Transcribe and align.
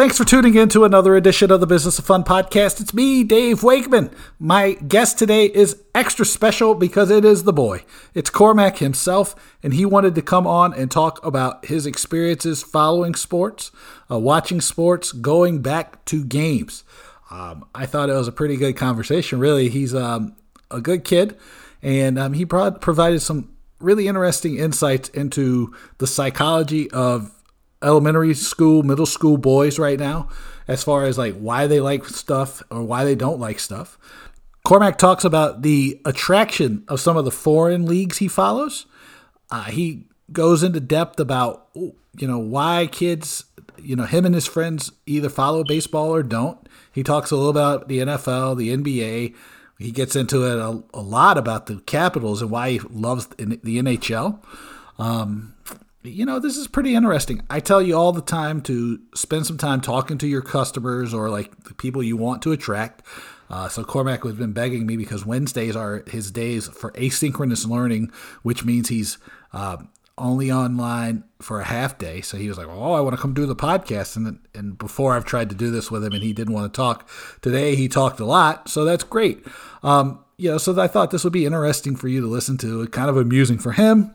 Thanks 0.00 0.16
for 0.16 0.24
tuning 0.24 0.54
in 0.54 0.70
to 0.70 0.86
another 0.86 1.14
edition 1.14 1.50
of 1.50 1.60
the 1.60 1.66
Business 1.66 1.98
of 1.98 2.06
Fun 2.06 2.24
podcast. 2.24 2.80
It's 2.80 2.94
me, 2.94 3.22
Dave 3.22 3.62
Wakeman. 3.62 4.10
My 4.38 4.72
guest 4.72 5.18
today 5.18 5.44
is 5.44 5.82
extra 5.94 6.24
special 6.24 6.74
because 6.74 7.10
it 7.10 7.22
is 7.22 7.44
the 7.44 7.52
boy. 7.52 7.84
It's 8.14 8.30
Cormac 8.30 8.78
himself, 8.78 9.34
and 9.62 9.74
he 9.74 9.84
wanted 9.84 10.14
to 10.14 10.22
come 10.22 10.46
on 10.46 10.72
and 10.72 10.90
talk 10.90 11.22
about 11.22 11.66
his 11.66 11.84
experiences 11.84 12.62
following 12.62 13.14
sports, 13.14 13.72
uh, 14.10 14.18
watching 14.18 14.62
sports, 14.62 15.12
going 15.12 15.60
back 15.60 16.02
to 16.06 16.24
games. 16.24 16.82
Um, 17.30 17.66
I 17.74 17.84
thought 17.84 18.08
it 18.08 18.14
was 18.14 18.26
a 18.26 18.32
pretty 18.32 18.56
good 18.56 18.78
conversation. 18.78 19.38
Really, 19.38 19.68
he's 19.68 19.94
um, 19.94 20.34
a 20.70 20.80
good 20.80 21.04
kid, 21.04 21.36
and 21.82 22.18
um, 22.18 22.32
he 22.32 22.46
pro- 22.46 22.70
provided 22.70 23.20
some 23.20 23.54
really 23.80 24.08
interesting 24.08 24.56
insights 24.56 25.10
into 25.10 25.74
the 25.98 26.06
psychology 26.06 26.90
of 26.90 27.34
elementary 27.82 28.34
school, 28.34 28.82
middle 28.82 29.06
school 29.06 29.36
boys 29.36 29.78
right 29.78 29.98
now, 29.98 30.28
as 30.68 30.82
far 30.84 31.04
as 31.04 31.18
like 31.18 31.34
why 31.34 31.66
they 31.66 31.80
like 31.80 32.04
stuff 32.06 32.62
or 32.70 32.82
why 32.82 33.04
they 33.04 33.14
don't 33.14 33.40
like 33.40 33.58
stuff. 33.58 33.98
Cormac 34.64 34.98
talks 34.98 35.24
about 35.24 35.62
the 35.62 36.00
attraction 36.04 36.84
of 36.88 37.00
some 37.00 37.16
of 37.16 37.24
the 37.24 37.30
foreign 37.30 37.86
leagues 37.86 38.18
he 38.18 38.28
follows. 38.28 38.86
Uh, 39.50 39.64
he 39.64 40.04
goes 40.32 40.62
into 40.62 40.80
depth 40.80 41.18
about 41.18 41.68
you 41.74 42.28
know 42.28 42.38
why 42.38 42.88
kids, 42.90 43.44
you 43.78 43.96
know, 43.96 44.04
him 44.04 44.26
and 44.26 44.34
his 44.34 44.46
friends 44.46 44.92
either 45.06 45.28
follow 45.28 45.64
baseball 45.64 46.14
or 46.14 46.22
don't. 46.22 46.58
He 46.92 47.02
talks 47.02 47.30
a 47.30 47.36
little 47.36 47.50
about 47.50 47.88
the 47.88 47.98
NFL, 47.98 48.56
the 48.58 48.76
NBA. 48.76 49.34
He 49.78 49.92
gets 49.92 50.14
into 50.14 50.44
it 50.44 50.58
a, 50.58 50.82
a 50.92 51.00
lot 51.00 51.38
about 51.38 51.66
the 51.66 51.80
Capitals 51.86 52.42
and 52.42 52.50
why 52.50 52.72
he 52.72 52.78
loves 52.80 53.26
the 53.28 53.46
NHL. 53.46 54.44
Um, 54.98 55.54
you 56.02 56.24
know, 56.24 56.38
this 56.38 56.56
is 56.56 56.66
pretty 56.66 56.94
interesting. 56.94 57.42
I 57.50 57.60
tell 57.60 57.82
you 57.82 57.94
all 57.94 58.12
the 58.12 58.22
time 58.22 58.62
to 58.62 59.00
spend 59.14 59.46
some 59.46 59.58
time 59.58 59.80
talking 59.80 60.18
to 60.18 60.26
your 60.26 60.42
customers 60.42 61.12
or 61.12 61.28
like 61.28 61.64
the 61.64 61.74
people 61.74 62.02
you 62.02 62.16
want 62.16 62.42
to 62.42 62.52
attract. 62.52 63.02
Uh, 63.50 63.68
so 63.68 63.84
Cormac 63.84 64.22
has 64.24 64.34
been 64.34 64.52
begging 64.52 64.86
me 64.86 64.96
because 64.96 65.26
Wednesdays 65.26 65.76
are 65.76 66.04
his 66.06 66.30
days 66.30 66.68
for 66.68 66.92
asynchronous 66.92 67.66
learning, 67.66 68.12
which 68.42 68.64
means 68.64 68.88
he's 68.88 69.18
uh, 69.52 69.76
only 70.16 70.52
online 70.52 71.24
for 71.40 71.60
a 71.60 71.64
half 71.64 71.98
day. 71.98 72.20
So 72.20 72.36
he 72.36 72.48
was 72.48 72.56
like, 72.56 72.68
"Oh, 72.68 72.92
I 72.92 73.00
want 73.00 73.16
to 73.16 73.20
come 73.20 73.34
do 73.34 73.46
the 73.46 73.56
podcast." 73.56 74.16
And 74.16 74.38
and 74.54 74.78
before 74.78 75.16
I've 75.16 75.24
tried 75.24 75.50
to 75.50 75.56
do 75.56 75.70
this 75.70 75.90
with 75.90 76.04
him, 76.04 76.12
and 76.12 76.22
he 76.22 76.32
didn't 76.32 76.54
want 76.54 76.72
to 76.72 76.76
talk. 76.76 77.08
Today 77.42 77.74
he 77.74 77.88
talked 77.88 78.20
a 78.20 78.24
lot, 78.24 78.68
so 78.68 78.84
that's 78.84 79.04
great. 79.04 79.44
Um, 79.82 80.24
you 80.36 80.50
know, 80.50 80.58
so 80.58 80.80
I 80.80 80.86
thought 80.86 81.10
this 81.10 81.24
would 81.24 81.32
be 81.32 81.44
interesting 81.44 81.96
for 81.96 82.08
you 82.08 82.20
to 82.20 82.26
listen 82.26 82.56
to. 82.58 82.86
Kind 82.88 83.10
of 83.10 83.16
amusing 83.16 83.58
for 83.58 83.72
him, 83.72 84.14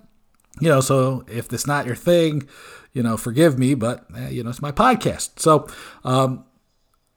you 0.60 0.70
know, 0.70 0.82
so 0.82 1.26
if 1.28 1.52
it's 1.52 1.68
not 1.68 1.86
your 1.86 1.96
thing, 1.96 2.48
you 2.94 3.04
know, 3.04 3.18
forgive 3.18 3.60
me, 3.60 3.76
but 3.76 4.06
eh, 4.16 4.30
you 4.30 4.44
know, 4.44 4.50
it's 4.50 4.62
my 4.62 4.72
podcast. 4.72 5.40
So, 5.40 5.68
um, 6.04 6.46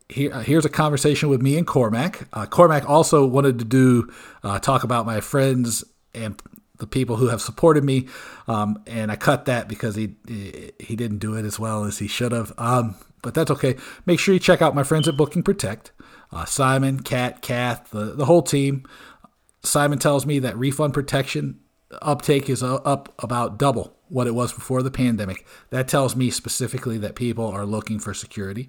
here, 0.09 0.43
here's 0.43 0.65
a 0.65 0.71
conversation 0.71 1.29
with 1.29 1.43
me 1.43 1.57
and 1.57 1.67
Cormac. 1.67 2.29
Uh, 2.33 2.47
Cormac 2.47 2.89
also 2.89 3.27
wanted 3.27 3.59
to 3.59 3.65
do 3.65 4.11
uh, 4.43 4.59
talk 4.59 4.83
about 4.83 5.07
my 5.07 5.21
friends 5.21 5.85
and 6.15 6.41
the 6.79 6.87
people 6.87 7.17
who 7.17 7.29
have 7.29 7.43
supported 7.43 7.85
me, 7.85 8.09
um, 8.47 8.83
and 8.87 9.11
I 9.11 9.17
cut 9.17 9.47
that 9.47 9.69
because 9.69 9.97
he 9.97 10.15
he 10.79 10.97
didn't 10.97 11.19
do 11.19 11.35
it 11.35 11.45
as 11.45 11.59
well 11.59 11.85
as 11.85 11.99
he 11.99 12.07
should 12.07 12.33
have. 12.33 12.53
Um, 12.57 12.95
but 13.21 13.35
that's 13.35 13.51
okay. 13.51 13.77
Make 14.07 14.21
sure 14.21 14.33
you 14.33 14.41
check 14.41 14.63
out 14.63 14.75
my 14.75 14.85
friends 14.85 15.09
at 15.09 15.17
Booking 15.17 15.43
Protect, 15.43 15.91
uh, 16.33 16.45
Simon, 16.45 17.01
Kat, 17.01 17.43
Kath, 17.43 17.91
the 17.91 18.15
the 18.15 18.25
whole 18.25 18.43
team. 18.43 18.85
Simon 19.63 19.99
tells 19.99 20.25
me 20.25 20.39
that 20.39 20.57
refund 20.57 20.95
protection 20.95 21.59
uptake 22.03 22.49
is 22.49 22.63
up 22.63 23.15
about 23.19 23.59
double 23.59 23.95
what 24.09 24.27
it 24.27 24.35
was 24.35 24.53
before 24.53 24.83
the 24.83 24.91
pandemic. 24.91 25.47
That 25.71 25.89
tells 25.89 26.17
me 26.17 26.31
specifically 26.31 26.99
that 26.99 27.15
people 27.15 27.47
are 27.47 27.67
looking 27.67 27.99
for 27.99 28.15
security 28.15 28.69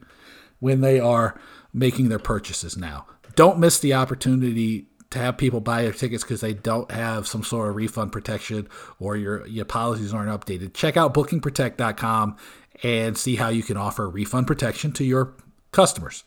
when 0.59 0.81
they 0.81 0.99
are 0.99 1.39
making 1.73 2.09
their 2.09 2.19
purchases 2.19 2.77
now. 2.77 3.05
Don't 3.35 3.59
miss 3.59 3.79
the 3.79 3.93
opportunity 3.93 4.87
to 5.11 5.19
have 5.19 5.37
people 5.37 5.59
buy 5.59 5.83
their 5.83 5.93
tickets 5.93 6.23
because 6.23 6.41
they 6.41 6.53
don't 6.53 6.91
have 6.91 7.27
some 7.27 7.43
sort 7.43 7.69
of 7.69 7.75
refund 7.75 8.11
protection 8.11 8.67
or 8.99 9.15
your, 9.17 9.45
your 9.47 9.65
policies 9.65 10.13
aren't 10.13 10.29
updated. 10.29 10.73
Check 10.73 10.97
out 10.97 11.13
bookingprotect.com 11.13 12.37
and 12.83 13.17
see 13.17 13.35
how 13.35 13.49
you 13.49 13.63
can 13.63 13.77
offer 13.77 14.09
refund 14.09 14.47
protection 14.47 14.91
to 14.93 15.03
your 15.03 15.33
customers. 15.71 16.23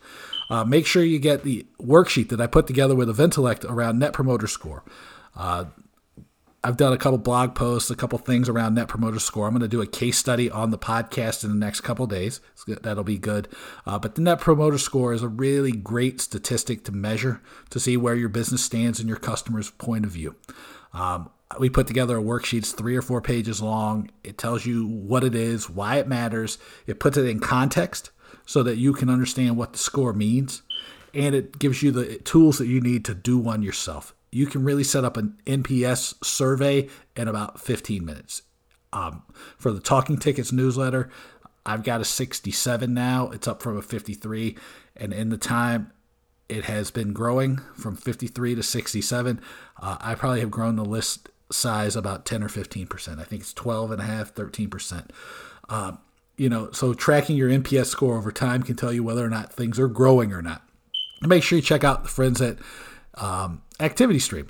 Uh, 0.50 0.64
make 0.64 0.86
sure 0.86 1.04
you 1.04 1.18
get 1.18 1.44
the 1.44 1.66
worksheet 1.80 2.28
that 2.28 2.40
I 2.40 2.46
put 2.46 2.66
together 2.66 2.94
with 2.94 3.08
Eventellect 3.08 3.64
around 3.64 3.98
Net 3.98 4.12
Promoter 4.12 4.46
Score. 4.46 4.82
Uh, 5.36 5.66
I've 6.64 6.76
done 6.76 6.92
a 6.92 6.98
couple 6.98 7.18
blog 7.18 7.56
posts, 7.56 7.90
a 7.90 7.96
couple 7.96 8.18
things 8.18 8.48
around 8.48 8.74
Net 8.74 8.86
Promoter 8.86 9.18
Score. 9.18 9.48
I'm 9.48 9.52
going 9.52 9.62
to 9.62 9.68
do 9.68 9.82
a 9.82 9.86
case 9.86 10.16
study 10.16 10.48
on 10.48 10.70
the 10.70 10.78
podcast 10.78 11.42
in 11.42 11.50
the 11.50 11.56
next 11.56 11.80
couple 11.80 12.06
days. 12.06 12.40
That'll 12.68 13.02
be 13.02 13.18
good. 13.18 13.48
Uh, 13.84 13.98
but 13.98 14.14
the 14.14 14.20
Net 14.20 14.38
Promoter 14.38 14.78
Score 14.78 15.12
is 15.12 15.24
a 15.24 15.28
really 15.28 15.72
great 15.72 16.20
statistic 16.20 16.84
to 16.84 16.92
measure 16.92 17.40
to 17.70 17.80
see 17.80 17.96
where 17.96 18.14
your 18.14 18.28
business 18.28 18.62
stands 18.62 19.00
in 19.00 19.08
your 19.08 19.16
customer's 19.16 19.72
point 19.72 20.04
of 20.04 20.12
view. 20.12 20.36
Um, 20.92 21.30
we 21.58 21.68
put 21.68 21.88
together 21.88 22.16
a 22.18 22.22
worksheet, 22.22 22.58
it's 22.58 22.72
three 22.72 22.96
or 22.96 23.02
four 23.02 23.20
pages 23.20 23.60
long. 23.60 24.10
It 24.22 24.38
tells 24.38 24.64
you 24.64 24.86
what 24.86 25.24
it 25.24 25.34
is, 25.34 25.68
why 25.68 25.96
it 25.96 26.06
matters. 26.06 26.58
It 26.86 27.00
puts 27.00 27.16
it 27.16 27.26
in 27.26 27.40
context 27.40 28.10
so 28.46 28.62
that 28.62 28.76
you 28.76 28.92
can 28.92 29.10
understand 29.10 29.56
what 29.56 29.72
the 29.72 29.78
score 29.78 30.12
means. 30.12 30.62
And 31.12 31.34
it 31.34 31.58
gives 31.58 31.82
you 31.82 31.90
the 31.90 32.18
tools 32.18 32.58
that 32.58 32.68
you 32.68 32.80
need 32.80 33.04
to 33.06 33.14
do 33.14 33.36
one 33.36 33.62
yourself 33.62 34.14
you 34.32 34.46
can 34.46 34.64
really 34.64 34.82
set 34.82 35.04
up 35.04 35.16
an 35.16 35.38
NPS 35.46 36.24
survey 36.24 36.88
in 37.14 37.28
about 37.28 37.60
15 37.60 38.04
minutes. 38.04 38.42
Um, 38.92 39.22
for 39.58 39.72
the 39.72 39.80
Talking 39.80 40.18
Tickets 40.18 40.52
newsletter, 40.52 41.10
I've 41.64 41.84
got 41.84 42.00
a 42.00 42.04
67 42.04 42.92
now. 42.92 43.30
It's 43.30 43.46
up 43.46 43.62
from 43.62 43.76
a 43.76 43.82
53. 43.82 44.56
And 44.96 45.12
in 45.12 45.28
the 45.28 45.38
time 45.38 45.92
it 46.48 46.64
has 46.64 46.90
been 46.90 47.12
growing 47.12 47.58
from 47.74 47.96
53 47.96 48.56
to 48.56 48.62
67, 48.62 49.40
uh, 49.80 49.96
I 50.00 50.14
probably 50.14 50.40
have 50.40 50.50
grown 50.50 50.76
the 50.76 50.84
list 50.84 51.28
size 51.50 51.94
about 51.94 52.24
10 52.24 52.42
or 52.42 52.48
15%. 52.48 53.20
I 53.20 53.24
think 53.24 53.42
it's 53.42 53.52
12 53.52 53.92
and 53.92 54.00
a 54.00 54.04
half, 54.04 54.34
13%. 54.34 55.10
Uh, 55.68 55.92
you 56.36 56.48
know, 56.48 56.70
so 56.72 56.94
tracking 56.94 57.36
your 57.36 57.50
NPS 57.50 57.86
score 57.86 58.16
over 58.16 58.32
time 58.32 58.62
can 58.62 58.76
tell 58.76 58.92
you 58.92 59.04
whether 59.04 59.24
or 59.24 59.30
not 59.30 59.52
things 59.52 59.78
are 59.78 59.88
growing 59.88 60.32
or 60.32 60.42
not. 60.42 60.62
Make 61.20 61.42
sure 61.42 61.56
you 61.56 61.62
check 61.62 61.84
out 61.84 62.02
the 62.02 62.08
friends 62.08 62.40
at 62.40 62.56
um, 63.14 63.62
Activity 63.82 64.18
Stream. 64.18 64.48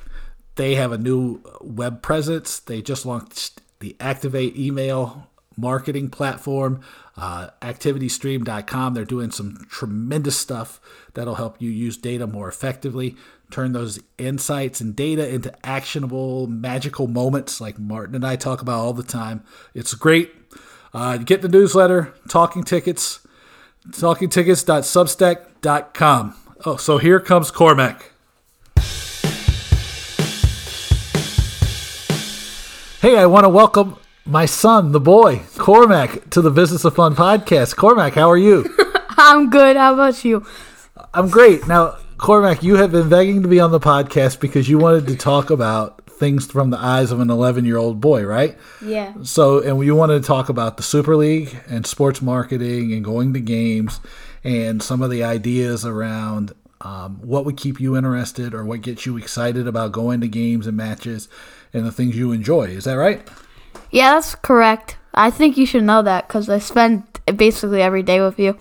They 0.56 0.74
have 0.74 0.92
a 0.92 0.98
new 0.98 1.42
web 1.60 2.02
presence. 2.02 2.58
They 2.58 2.82
just 2.82 3.06
launched 3.06 3.62
the 3.80 3.96
Activate 3.98 4.56
email 4.56 5.28
marketing 5.56 6.10
platform, 6.10 6.80
uh, 7.16 7.48
activitystream.com. 7.60 8.94
They're 8.94 9.04
doing 9.04 9.30
some 9.30 9.66
tremendous 9.68 10.36
stuff 10.36 10.80
that'll 11.14 11.36
help 11.36 11.60
you 11.60 11.70
use 11.70 11.96
data 11.96 12.26
more 12.26 12.48
effectively, 12.48 13.16
turn 13.50 13.72
those 13.72 14.00
insights 14.18 14.80
and 14.80 14.96
data 14.96 15.28
into 15.28 15.54
actionable, 15.66 16.46
magical 16.46 17.06
moments 17.06 17.60
like 17.60 17.78
Martin 17.78 18.14
and 18.14 18.26
I 18.26 18.36
talk 18.36 18.62
about 18.62 18.78
all 18.78 18.92
the 18.92 19.02
time. 19.02 19.42
It's 19.74 19.94
great. 19.94 20.32
Uh, 20.94 21.16
get 21.16 21.42
the 21.42 21.48
newsletter, 21.48 22.14
Talking 22.28 22.62
Tickets, 22.64 23.26
talkingtickets.substack.com. 23.88 26.34
Oh, 26.64 26.76
so 26.76 26.98
here 26.98 27.18
comes 27.18 27.50
Cormac. 27.50 28.11
Hey, 33.02 33.18
I 33.18 33.26
want 33.26 33.42
to 33.42 33.48
welcome 33.48 33.96
my 34.24 34.46
son, 34.46 34.92
the 34.92 35.00
boy, 35.00 35.40
Cormac, 35.58 36.30
to 36.30 36.40
the 36.40 36.52
Business 36.52 36.84
of 36.84 36.94
Fun 36.94 37.16
podcast. 37.16 37.74
Cormac, 37.74 38.12
how 38.12 38.30
are 38.30 38.38
you? 38.38 38.64
I'm 39.18 39.50
good. 39.50 39.76
How 39.76 39.94
about 39.94 40.24
you? 40.24 40.46
I'm 41.12 41.28
great. 41.28 41.66
Now, 41.66 41.96
Cormac, 42.16 42.62
you 42.62 42.76
have 42.76 42.92
been 42.92 43.08
begging 43.08 43.42
to 43.42 43.48
be 43.48 43.58
on 43.58 43.72
the 43.72 43.80
podcast 43.80 44.38
because 44.38 44.68
you 44.68 44.78
wanted 44.78 45.08
to 45.08 45.16
talk 45.16 45.50
about 45.50 46.06
things 46.06 46.46
from 46.46 46.70
the 46.70 46.78
eyes 46.78 47.10
of 47.10 47.18
an 47.18 47.28
11 47.28 47.64
year 47.64 47.76
old 47.76 48.00
boy, 48.00 48.22
right? 48.22 48.56
Yeah. 48.80 49.14
So, 49.24 49.58
and 49.58 49.84
you 49.84 49.96
wanted 49.96 50.22
to 50.22 50.24
talk 50.24 50.48
about 50.48 50.76
the 50.76 50.84
Super 50.84 51.16
League 51.16 51.58
and 51.66 51.84
sports 51.84 52.22
marketing 52.22 52.92
and 52.92 53.04
going 53.04 53.34
to 53.34 53.40
games 53.40 53.98
and 54.44 54.80
some 54.80 55.02
of 55.02 55.10
the 55.10 55.24
ideas 55.24 55.84
around 55.84 56.52
um, 56.80 57.20
what 57.20 57.44
would 57.46 57.56
keep 57.56 57.80
you 57.80 57.96
interested 57.96 58.54
or 58.54 58.64
what 58.64 58.80
gets 58.80 59.06
you 59.06 59.16
excited 59.16 59.66
about 59.66 59.90
going 59.90 60.20
to 60.20 60.28
games 60.28 60.68
and 60.68 60.76
matches 60.76 61.28
and 61.72 61.84
the 61.84 61.92
things 61.92 62.16
you 62.16 62.32
enjoy. 62.32 62.64
Is 62.64 62.84
that 62.84 62.94
right? 62.94 63.26
Yeah, 63.90 64.14
that's 64.14 64.34
correct. 64.34 64.96
I 65.14 65.30
think 65.30 65.56
you 65.56 65.66
should 65.66 65.84
know 65.84 66.02
that 66.02 66.26
because 66.26 66.48
I 66.48 66.58
spend 66.58 67.04
basically 67.36 67.82
every 67.82 68.02
day 68.02 68.20
with 68.20 68.38
you. 68.38 68.58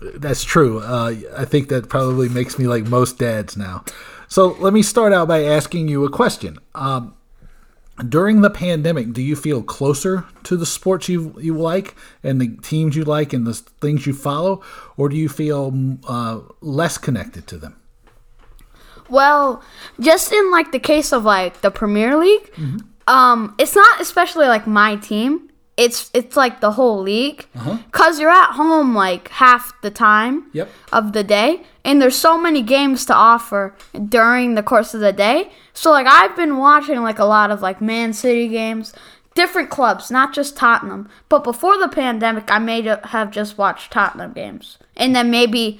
That's 0.00 0.44
true. 0.44 0.80
Uh, 0.80 1.14
I 1.36 1.44
think 1.44 1.68
that 1.68 1.88
probably 1.88 2.28
makes 2.28 2.58
me 2.58 2.66
like 2.66 2.84
most 2.84 3.18
dads 3.18 3.56
now. 3.56 3.84
So 4.28 4.48
let 4.60 4.72
me 4.72 4.82
start 4.82 5.12
out 5.12 5.28
by 5.28 5.44
asking 5.44 5.88
you 5.88 6.04
a 6.04 6.10
question. 6.10 6.58
Um, 6.74 7.14
during 8.08 8.42
the 8.42 8.50
pandemic, 8.50 9.14
do 9.14 9.22
you 9.22 9.34
feel 9.34 9.62
closer 9.62 10.26
to 10.44 10.56
the 10.56 10.66
sports 10.66 11.08
you 11.08 11.34
you 11.40 11.56
like 11.56 11.94
and 12.22 12.40
the 12.40 12.48
teams 12.58 12.94
you 12.94 13.04
like 13.04 13.32
and 13.32 13.46
the 13.46 13.54
things 13.54 14.06
you 14.06 14.12
follow, 14.12 14.62
or 14.98 15.08
do 15.08 15.16
you 15.16 15.30
feel 15.30 15.98
uh, 16.06 16.40
less 16.60 16.98
connected 16.98 17.46
to 17.46 17.56
them? 17.56 17.80
Well, 19.08 19.62
just 20.00 20.32
in 20.32 20.50
like 20.50 20.72
the 20.72 20.78
case 20.78 21.12
of 21.12 21.24
like 21.24 21.60
the 21.60 21.70
Premier 21.70 22.16
League, 22.16 22.52
mm-hmm. 22.54 22.78
um, 23.12 23.54
it's 23.58 23.74
not 23.76 24.00
especially 24.00 24.46
like 24.46 24.66
my 24.66 24.96
team. 24.96 25.50
it's 25.78 26.10
it's 26.14 26.36
like 26.36 26.60
the 26.60 26.72
whole 26.72 27.02
league 27.02 27.44
Uh-huh. 27.54 27.76
because 27.92 28.18
you're 28.18 28.30
at 28.44 28.52
home 28.56 28.94
like 28.94 29.28
half 29.28 29.72
the 29.82 29.90
time 29.90 30.34
Yep. 30.54 30.68
of 30.90 31.12
the 31.12 31.22
day 31.22 31.50
and 31.84 32.00
there's 32.00 32.16
so 32.16 32.38
many 32.40 32.62
games 32.62 33.04
to 33.06 33.14
offer 33.14 33.74
during 34.08 34.54
the 34.54 34.62
course 34.62 34.94
of 34.96 35.00
the 35.04 35.12
day 35.12 35.50
so 35.74 35.90
like 35.90 36.06
i've 36.08 36.34
been 36.34 36.56
watching 36.56 37.02
like 37.02 37.18
a 37.20 37.26
lot 37.36 37.50
of 37.50 37.60
like 37.60 37.82
man 37.82 38.14
city 38.14 38.48
games 38.48 38.94
different 39.34 39.68
clubs 39.68 40.10
not 40.10 40.32
just 40.32 40.56
tottenham 40.56 41.02
but 41.28 41.44
before 41.44 41.76
the 41.78 41.88
pandemic 41.92 42.50
i 42.50 42.58
may 42.58 42.80
have 43.12 43.30
just 43.30 43.58
watched 43.58 43.92
tottenham 43.92 44.32
games 44.32 44.78
and 44.96 45.14
then 45.14 45.30
maybe 45.30 45.78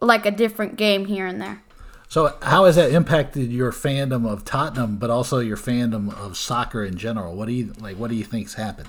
like 0.00 0.26
a 0.26 0.32
different 0.42 0.74
game 0.76 1.04
here 1.06 1.26
and 1.30 1.40
there 1.40 1.62
So 2.08 2.36
how 2.42 2.64
has 2.66 2.76
that 2.76 2.92
impacted 2.92 3.50
your 3.50 3.72
fandom 3.72 4.30
of 4.30 4.44
Tottenham, 4.44 4.96
but 4.96 5.10
also 5.10 5.40
your 5.40 5.56
fandom 5.56 6.16
of 6.16 6.36
soccer 6.36 6.84
in 6.84 6.96
general? 6.96 7.34
What 7.34 7.46
do 7.46 7.52
you 7.52 7.72
like? 7.80 7.96
What 7.96 8.10
do 8.10 8.16
you 8.16 8.24
think's 8.24 8.54
happened? 8.54 8.88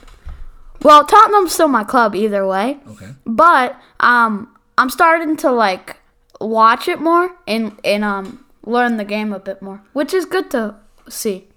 well 0.83 1.03
tottenham's 1.03 1.51
still 1.53 1.67
my 1.67 1.83
club 1.83 2.13
either 2.13 2.45
way 2.45 2.77
Okay. 2.87 3.09
but 3.25 3.75
um 3.99 4.47
i'm 4.77 4.91
starting 4.91 5.35
to 5.35 5.49
like 5.51 5.97
watch 6.39 6.87
it 6.87 7.01
more 7.01 7.31
and 7.47 7.75
and 7.83 8.03
um 8.03 8.45
learn 8.63 8.97
the 8.97 9.03
game 9.03 9.33
a 9.33 9.39
bit 9.39 9.59
more 9.59 9.81
which 9.93 10.13
is 10.13 10.25
good 10.25 10.51
to 10.51 10.75
see 11.09 11.47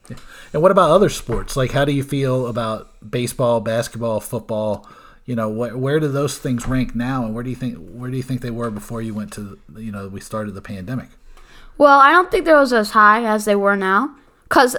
And 0.54 0.62
what 0.62 0.70
about 0.72 0.90
other 0.90 1.08
sports? 1.10 1.54
Like, 1.56 1.70
how 1.72 1.84
do 1.84 1.92
you 1.92 2.02
feel 2.02 2.46
about 2.48 2.88
baseball, 3.08 3.60
basketball, 3.60 4.18
football? 4.20 4.88
You 5.24 5.36
know, 5.36 5.48
wh- 5.52 5.78
where 5.78 6.00
do 6.00 6.08
those 6.08 6.36
things 6.38 6.66
rank 6.66 6.96
now, 6.96 7.24
and 7.24 7.32
where 7.32 7.44
do 7.44 7.50
you 7.50 7.54
think 7.56 7.76
where 7.90 8.10
do 8.10 8.16
you 8.16 8.22
think 8.24 8.40
they 8.40 8.50
were 8.50 8.70
before 8.70 9.00
you 9.02 9.14
went 9.14 9.32
to 9.34 9.58
you 9.76 9.92
know 9.92 10.08
we 10.08 10.20
started 10.20 10.54
the 10.54 10.62
pandemic? 10.62 11.10
Well 11.80 11.98
i 11.98 12.12
don't 12.12 12.30
think 12.30 12.44
they're 12.44 12.58
as 12.58 12.90
high 12.90 13.24
as 13.24 13.44
they 13.46 13.56
were 13.56 13.74
now. 13.74 14.14
Because 14.44 14.76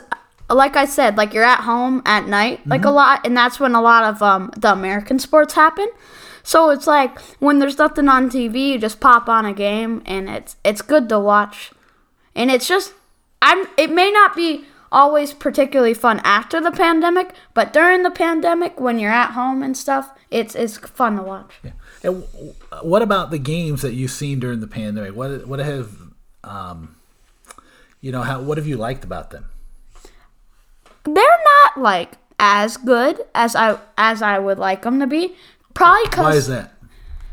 like 0.50 0.75
i 0.75 0.86
said 0.86 1.18
like 1.18 1.33
you're 1.33 1.51
at 1.56 1.62
home 1.62 2.01
at 2.06 2.27
night 2.27 2.65
like 2.68 2.83
a 2.83 2.92
lot 2.92 3.25
and 3.25 3.36
that's 3.38 3.57
when 3.57 3.74
a 3.74 3.81
lot 3.81 4.03
of 4.03 4.21
um 4.21 4.51
the 4.57 4.71
american 4.71 5.18
sports 5.18 5.53
happen. 5.56 5.89
So 6.44 6.71
it's 6.71 6.88
like 6.88 7.19
when 7.39 7.59
there's 7.59 7.77
nothing 7.77 8.07
on 8.07 8.30
tv 8.30 8.74
you 8.74 8.77
just 8.77 9.00
pop 9.00 9.27
on 9.27 9.45
a 9.45 9.53
game 9.53 10.01
and 10.06 10.30
it's 10.30 10.56
it's 10.63 10.81
good 10.81 11.09
to 11.09 11.19
watch. 11.19 11.71
And 12.36 12.51
it's 12.51 12.68
just 12.68 12.94
i'm 13.42 13.65
it 13.77 13.92
may 13.92 14.12
not 14.12 14.36
be 14.36 14.65
always 14.92 15.33
particularly 15.33 15.94
fun 15.94 16.19
after 16.25 16.59
the 16.59 16.71
pandemic 16.71 17.33
but 17.53 17.71
during 17.71 18.03
the 18.03 18.12
pandemic 18.12 18.80
when 18.80 19.00
you're 19.00 19.19
at 19.24 19.31
home 19.31 19.63
and 19.63 19.77
stuff 19.77 20.12
it's 20.30 20.53
it's 20.53 20.77
fun 20.77 21.15
to 21.18 21.24
watch. 21.24 21.53
Yeah. 21.63 21.71
And 22.03 22.24
what 22.81 23.01
about 23.01 23.31
the 23.31 23.39
games 23.39 23.81
that 23.83 23.94
you've 23.94 24.12
seen 24.12 24.39
during 24.39 24.59
the 24.59 24.68
pandemic? 24.68 25.15
What 25.15 25.48
what 25.48 25.59
have 25.59 26.00
um, 26.44 26.96
you 28.02 28.12
know 28.12 28.22
how 28.24 28.42
what 28.42 28.58
have 28.58 28.68
you 28.68 28.78
liked 28.78 29.04
about 29.04 29.30
them? 29.32 29.46
they're 31.04 31.14
not 31.64 31.82
like 31.82 32.14
as 32.40 32.78
good 32.78 33.22
as 33.34 33.56
i 33.56 33.78
as 33.98 34.22
i 34.22 34.38
would 34.38 34.60
like 34.60 34.82
them 34.84 35.00
to 35.00 35.08
be 35.08 35.36
probably 35.74 36.04
because 36.06 36.24
Why 36.26 36.36
is 36.36 36.48
that? 36.48 36.74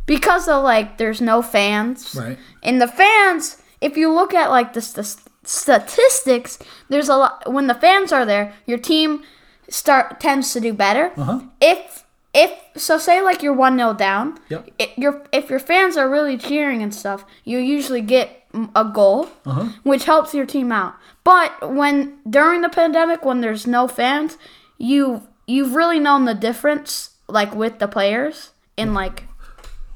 because 0.06 0.48
of 0.48 0.62
like 0.62 0.96
there's 0.98 1.20
no 1.20 1.42
fans 1.42 2.14
Right. 2.14 2.38
and 2.62 2.80
the 2.80 2.88
fans 2.88 3.60
if 3.80 3.96
you 3.96 4.12
look 4.12 4.32
at 4.34 4.48
like 4.50 4.72
the 4.72 4.80
st- 4.82 5.18
statistics 5.44 6.58
there's 6.88 7.08
a 7.08 7.16
lot 7.16 7.50
when 7.52 7.66
the 7.66 7.74
fans 7.74 8.12
are 8.12 8.24
there 8.26 8.54
your 8.66 8.78
team 8.78 9.22
start 9.68 10.18
tends 10.20 10.52
to 10.54 10.60
do 10.60 10.72
better 10.72 11.12
Uh-huh. 11.16 11.40
if 11.60 12.04
if 12.34 12.52
so 12.76 12.98
say 12.98 13.20
like 13.22 13.42
you're 13.42 13.54
1-0 13.56 13.96
down 13.98 14.38
Yep. 14.48 14.70
it, 14.78 14.90
your 14.98 15.24
if 15.32 15.48
your 15.50 15.58
fans 15.58 15.96
are 15.96 16.08
really 16.08 16.36
cheering 16.38 16.82
and 16.82 16.94
stuff 16.94 17.24
you 17.44 17.58
usually 17.58 18.02
get 18.02 18.37
a 18.74 18.84
goal 18.84 19.28
Uh-huh. 19.46 19.68
which 19.82 20.04
helps 20.04 20.32
your 20.34 20.46
team 20.46 20.72
out 20.72 20.94
but 21.22 21.72
when 21.74 22.18
during 22.28 22.62
the 22.62 22.68
pandemic 22.70 23.24
when 23.24 23.40
there's 23.40 23.66
no 23.66 23.86
fans 23.86 24.38
you 24.78 25.22
you've 25.46 25.74
really 25.74 25.98
known 26.00 26.24
the 26.24 26.34
difference 26.34 27.10
like 27.28 27.54
with 27.54 27.78
the 27.78 27.86
players 27.88 28.50
and 28.78 28.94
like 28.94 29.24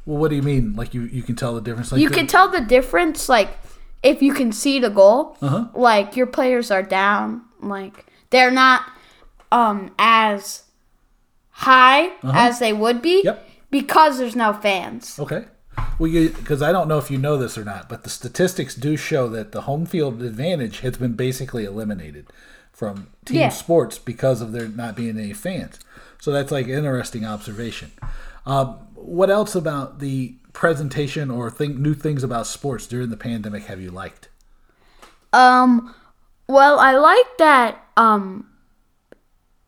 Well, 0.05 0.19
what 0.19 0.29
do 0.31 0.37
you 0.37 0.43
mean? 0.43 0.75
Like 0.77 0.93
you 0.95 1.03
you 1.03 1.23
can 1.23 1.37
tell 1.37 1.55
the 1.55 1.61
difference? 1.63 1.93
Like 1.93 2.01
you 2.01 2.09
the- 2.09 2.15
can 2.15 2.27
tell 2.27 2.49
the 2.49 2.61
difference 2.61 3.29
like 3.29 3.51
if 4.03 4.21
you 4.21 4.35
can 4.35 4.51
see 4.53 4.79
the 4.81 4.91
goal 4.91 5.37
Uh-huh. 5.41 5.69
like 5.75 6.17
your 6.17 6.27
players 6.27 6.71
are 6.71 6.83
down 6.83 7.43
like 7.61 8.05
they're 8.31 8.51
not 8.51 8.83
um 9.51 9.93
as 9.99 10.65
high 11.51 12.11
as 12.23 12.59
they 12.59 12.73
would 12.73 13.01
be 13.03 13.21
Uh-huh. 13.21 13.37
Yep. 13.37 13.49
because 13.71 14.19
there's 14.19 14.37
no 14.37 14.53
fans 14.53 15.19
Okay. 15.19 15.45
Well, 15.99 16.11
you 16.11 16.31
because 16.31 16.63
I 16.63 16.73
don't 16.73 16.89
know 16.89 16.99
if 16.99 17.11
you 17.11 17.19
know 17.19 17.37
this 17.37 17.57
or 17.57 17.65
not, 17.65 17.89
but 17.89 18.03
the 18.05 18.11
statistics 18.11 18.75
do 18.75 18.97
show 18.97 19.29
that 19.29 19.53
the 19.53 19.63
home 19.63 19.87
field 19.87 20.23
advantage 20.23 20.81
has 20.81 20.97
been 20.97 21.13
basically 21.15 21.65
eliminated 21.65 22.27
from 22.73 23.09
team 23.25 23.39
Yeah. 23.41 23.49
sports 23.51 23.99
because 23.99 24.41
of 24.41 24.53
there 24.53 24.69
not 24.69 24.97
being 24.97 25.19
any 25.19 25.33
fans. 25.33 25.79
So 26.21 26.31
that's 26.33 26.51
like 26.53 26.67
an 26.67 26.73
interesting 26.73 27.25
observation. 27.25 27.93
Um, 28.47 28.75
what 28.95 29.31
else 29.31 29.55
about 29.55 29.99
the 29.99 30.35
presentation 30.53 31.31
or 31.31 31.51
think 31.51 31.77
new 31.77 31.95
things 31.95 32.23
about 32.23 32.47
sports 32.47 32.87
during 32.87 33.11
the 33.11 33.17
pandemic 33.17 33.65
have 33.65 33.81
you 33.81 33.91
liked? 33.91 34.29
um 35.33 35.95
well 36.47 36.79
i 36.79 36.93
like 36.93 37.39
that 37.39 37.87
um 37.97 38.47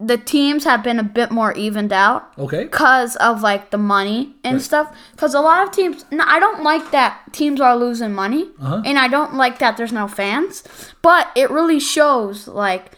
the 0.01 0.17
teams 0.19 0.65
have 0.65 0.83
been 0.83 0.99
a 0.99 1.05
bit 1.05 1.31
more 1.31 1.53
evened 1.53 1.93
out 1.93 2.33
Okay. 2.39 2.65
because 2.65 3.15
of 3.17 3.43
like 3.43 3.71
the 3.71 3.79
money 3.79 4.35
and 4.43 4.55
Right. 4.57 4.63
stuff. 4.63 4.95
Because 5.13 5.35
a 5.35 5.41
lot 5.41 5.63
of 5.67 5.71
teams, 5.73 6.05
no, 6.11 6.25
I 6.27 6.41
don't 6.41 6.63
like 6.65 6.91
that 6.91 7.33
teams 7.33 7.61
are 7.61 7.77
losing 7.77 8.13
money, 8.13 8.51
Uh-huh. 8.61 8.83
and 8.85 8.99
I 8.99 9.07
don't 9.09 9.35
like 9.35 9.61
that 9.61 9.77
there's 9.77 9.93
no 9.93 10.09
fans. 10.09 10.65
But 11.01 11.29
it 11.37 11.51
really 11.51 11.79
shows 11.79 12.49
like 12.49 12.93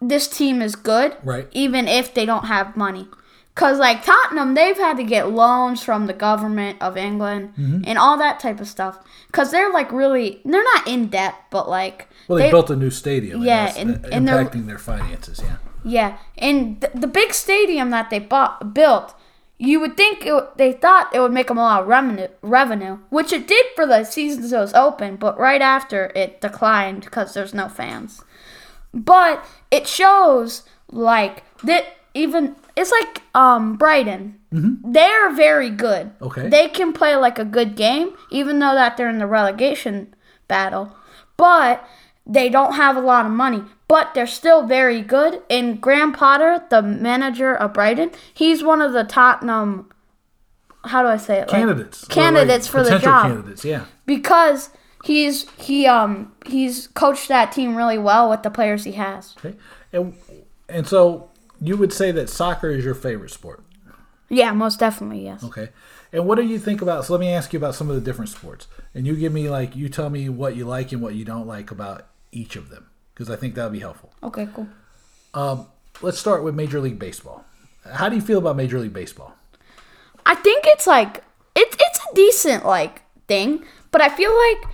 this 0.00 0.26
team 0.28 0.62
is 0.62 0.74
good, 0.74 1.16
Right. 1.22 1.48
Even 1.52 1.86
if 1.86 2.12
they 2.14 2.24
don't 2.26 2.46
have 2.46 2.76
money. 2.76 3.08
Cause 3.54 3.78
like 3.78 4.04
Tottenham, 4.04 4.52
they've 4.54 4.76
had 4.76 4.96
to 4.98 5.02
get 5.04 5.30
loans 5.30 5.82
from 5.82 6.06
the 6.06 6.12
government 6.12 6.76
of 6.82 6.96
England 6.96 7.54
Mm-hmm. 7.58 7.84
and 7.86 7.98
all 7.98 8.18
that 8.18 8.38
type 8.40 8.60
of 8.60 8.68
stuff. 8.68 8.98
Cause 9.32 9.50
they're 9.50 9.72
like 9.72 9.90
really, 9.92 10.40
they're 10.44 10.62
not 10.74 10.86
in 10.88 11.06
debt, 11.08 11.34
but 11.50 11.68
like 11.68 12.08
Well, 12.28 12.38
they, 12.38 12.50
built 12.50 12.68
a 12.70 12.76
new 12.76 12.90
stadium. 12.90 13.42
Yeah, 13.42 13.72
and- 13.76 14.04
uh, 14.04 14.08
and 14.12 14.26
they're- 14.28 14.44
impacting 14.44 14.66
their 14.66 14.78
finances. 14.78 15.40
Yeah. 15.42 15.56
Yeah, 15.86 16.18
and 16.36 16.80
th- 16.80 16.92
the 16.94 17.06
big 17.06 17.32
stadium 17.32 17.90
that 17.90 18.10
they 18.10 18.18
bought 18.18 18.74
built, 18.74 19.14
you 19.56 19.78
would 19.78 19.96
think 19.96 20.26
it, 20.26 20.56
they 20.56 20.72
thought 20.72 21.14
it 21.14 21.20
would 21.20 21.32
make 21.32 21.46
them 21.46 21.58
a 21.58 21.62
lot 21.62 21.82
of 21.82 21.86
revenue, 21.86 22.26
revenue, 22.42 22.98
which 23.08 23.32
it 23.32 23.46
did 23.46 23.66
for 23.76 23.86
the 23.86 24.02
seasons 24.02 24.52
it 24.52 24.58
was 24.58 24.74
open, 24.74 25.14
but 25.14 25.38
right 25.38 25.62
after 25.62 26.10
it 26.16 26.40
declined 26.40 27.02
because 27.02 27.34
there's 27.34 27.54
no 27.54 27.68
fans. 27.68 28.24
But 28.92 29.44
it 29.70 29.86
shows 29.86 30.64
like 30.90 31.44
that 31.62 31.84
even 32.14 32.56
it's 32.76 32.90
like 32.90 33.22
um 33.34 33.76
Brighton. 33.76 34.40
They're 34.92 35.32
very 35.34 35.70
good. 35.70 36.10
Okay. 36.20 36.48
They 36.48 36.68
can 36.68 36.92
play 36.92 37.14
like 37.14 37.38
a 37.38 37.44
good 37.44 37.76
game, 37.76 38.16
even 38.30 38.58
though 38.58 38.74
that 38.74 38.96
they're 38.96 39.08
in 39.08 39.18
the 39.18 39.26
relegation 39.26 40.14
battle. 40.48 40.96
But 41.36 41.86
they 42.26 42.48
don't 42.48 42.74
have 42.74 42.96
a 42.96 43.00
lot 43.00 43.24
of 43.24 43.32
money. 43.32 43.62
But 43.88 44.14
they're 44.14 44.26
still 44.26 44.66
very 44.66 45.00
good. 45.00 45.42
And 45.48 45.80
Graham 45.80 46.12
Potter, 46.12 46.64
the 46.70 46.82
manager 46.82 47.54
of 47.54 47.72
Brighton, 47.72 48.10
he's 48.34 48.64
one 48.64 48.82
of 48.82 48.92
the 48.92 49.04
Tottenham. 49.04 49.88
How 50.84 51.02
do 51.02 51.08
I 51.08 51.16
say 51.16 51.36
it? 51.36 51.40
Like, 51.42 51.50
Candidates. 51.50 52.02
Like, 52.02 52.10
candidates 52.10 52.66
for 52.66 52.82
the 52.82 52.98
job 52.98 53.26
Candidates. 53.26 53.64
Yeah. 53.64 53.84
because 54.04 54.70
he's 55.04 55.48
he 55.56 55.86
um 55.86 56.32
he's 56.46 56.88
coached 56.88 57.28
that 57.28 57.52
team 57.52 57.76
really 57.76 57.98
well 57.98 58.28
with 58.28 58.42
the 58.42 58.50
players 58.50 58.84
he 58.84 58.92
has. 58.92 59.34
Okay. 59.38 59.56
And 59.92 60.14
and 60.68 60.86
so 60.86 61.30
you 61.60 61.76
would 61.76 61.92
say 61.92 62.10
that 62.12 62.28
soccer 62.28 62.70
is 62.70 62.84
your 62.84 62.94
favorite 62.94 63.30
sport. 63.30 63.62
Yeah, 64.28 64.52
most 64.52 64.80
definitely 64.80 65.24
yes. 65.24 65.44
Okay. 65.44 65.68
And 66.12 66.26
what 66.26 66.36
do 66.36 66.42
you 66.42 66.58
think 66.58 66.82
about? 66.82 67.04
So 67.04 67.12
let 67.12 67.20
me 67.20 67.28
ask 67.28 67.52
you 67.52 67.58
about 67.58 67.74
some 67.76 67.88
of 67.88 67.94
the 67.94 68.00
different 68.00 68.30
sports, 68.30 68.66
and 68.94 69.06
you 69.06 69.14
give 69.16 69.32
me 69.32 69.48
like 69.48 69.76
you 69.76 69.88
tell 69.88 70.10
me 70.10 70.28
what 70.28 70.56
you 70.56 70.64
like 70.64 70.90
and 70.92 71.00
what 71.00 71.14
you 71.14 71.24
don't 71.24 71.46
like 71.46 71.70
about 71.70 72.06
each 72.36 72.54
of 72.56 72.68
them, 72.70 72.86
because 73.14 73.30
I 73.30 73.36
think 73.36 73.54
that 73.54 73.64
would 73.64 73.72
be 73.72 73.80
helpful. 73.80 74.12
Okay, 74.22 74.46
cool. 74.54 74.68
Let's 76.02 76.18
start 76.18 76.44
with 76.44 76.54
Major 76.54 76.78
League 76.80 76.98
Baseball. 76.98 77.44
How 77.90 78.08
do 78.08 78.16
you 78.16 78.22
feel 78.22 78.38
about 78.38 78.56
Major 78.56 78.78
League 78.78 78.92
Baseball? 78.92 79.34
I 80.26 80.34
think 80.34 80.64
it's 80.66 80.86
like 80.86 81.22
it's 81.54 81.76
it's 81.80 81.98
a 82.10 82.14
decent 82.14 82.66
like 82.66 83.02
thing, 83.28 83.64
but 83.92 84.00
I 84.02 84.08
feel 84.08 84.32
like 84.36 84.70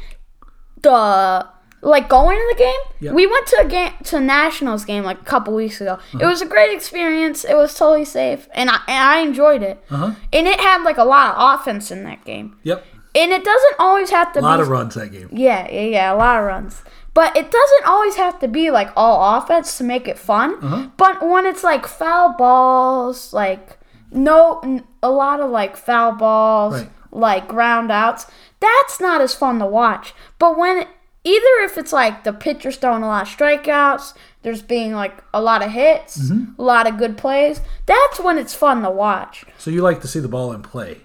the 0.83 1.47
like 1.83 2.09
going 2.09 2.37
to 2.39 2.55
the 2.57 2.59
game. 2.59 2.81
Yep. 3.01 3.15
We 3.15 3.27
went 3.27 3.47
to 3.49 3.61
a 3.61 3.69
game 3.69 3.93
to 4.05 4.17
a 4.17 4.21
Nationals 4.21 4.85
game 4.85 5.05
like 5.05 5.21
a 5.21 5.25
couple 5.25 5.55
weeks 5.55 5.81
ago. 5.81 5.99
It 6.19 6.25
was 6.25 6.41
a 6.43 6.47
great 6.47 6.75
experience. 6.75 7.45
It 7.45 7.55
was 7.57 7.75
totally 7.77 8.05
safe, 8.05 8.49
and 8.55 8.71
I 8.71 8.81
and 8.89 9.05
I 9.05 9.21
enjoyed 9.21 9.63
it. 9.63 9.85
Uh-huh. 9.91 10.15
And 10.33 10.47
it 10.49 10.59
had 10.61 10.83
like 10.85 10.97
a 10.99 11.05
lot 11.05 11.35
of 11.37 11.61
offense 11.61 11.91
in 11.91 12.03
that 12.05 12.25
game, 12.25 12.57
Yep. 12.63 12.85
and 13.15 13.31
it 13.33 13.45
doesn't 13.45 13.75
always 13.79 14.11
have 14.11 14.33
to 14.33 14.41
A 14.41 14.43
lot 14.43 14.57
be 14.57 14.63
of 14.63 14.69
runs 14.69 14.95
that 14.95 15.13
game. 15.13 15.29
Yeah, 15.33 15.69
yeah, 15.71 15.83
yeah, 15.83 16.13
a 16.15 16.17
lot 16.17 16.41
of 16.41 16.47
runs. 16.47 16.83
But 17.15 17.37
it 17.37 17.51
doesn't 17.51 17.85
always 17.87 18.17
have 18.17 18.39
to 18.41 18.49
be 18.49 18.71
like 18.71 18.91
all 18.97 19.37
offense 19.39 19.77
to 19.79 19.85
make 19.85 20.09
it 20.09 20.19
fun. 20.19 20.55
Uh-huh. 20.63 20.89
But 20.97 21.27
when 21.27 21.45
it's 21.47 21.63
like 21.63 21.87
foul 21.87 22.35
balls, 22.39 23.33
like 23.33 23.79
no, 24.11 24.61
n- 24.63 24.85
a 25.03 25.11
lot 25.11 25.41
of 25.41 25.51
like 25.51 25.77
foul 25.77 26.13
balls, 26.13 26.75
Right. 26.75 26.91
like 27.11 27.49
ground 27.49 27.91
outs, 27.93 28.27
that's 28.61 29.01
not 29.01 29.21
as 29.21 29.35
fun 29.35 29.59
to 29.59 29.67
watch. 29.67 30.15
But 30.39 30.57
when 30.59 30.87
either 31.25 31.65
if 31.65 31.77
it's 31.79 31.93
like 31.93 32.25
the 32.25 32.33
pitcher's 32.33 32.77
throwing 32.77 33.03
a 33.03 33.07
lot 33.07 33.23
of 33.29 33.37
strikeouts, 33.37 34.15
there's 34.43 34.63
being 34.63 34.93
like 34.93 35.23
a 35.35 35.41
lot 35.43 35.63
of 35.63 35.71
hits, 35.71 36.19
Mm-hmm. 36.19 36.61
a 36.61 36.65
lot 36.65 36.87
of 36.87 36.97
good 36.99 37.17
plays. 37.19 37.61
That's 37.87 38.21
when 38.21 38.39
it's 38.39 38.55
fun 38.55 38.83
to 38.83 38.91
watch. 38.91 39.45
So 39.59 39.71
you 39.71 39.83
like 39.83 40.01
to 40.01 40.09
see 40.09 40.21
the 40.21 40.29
ball 40.29 40.53
in 40.53 40.63
play. 40.63 41.03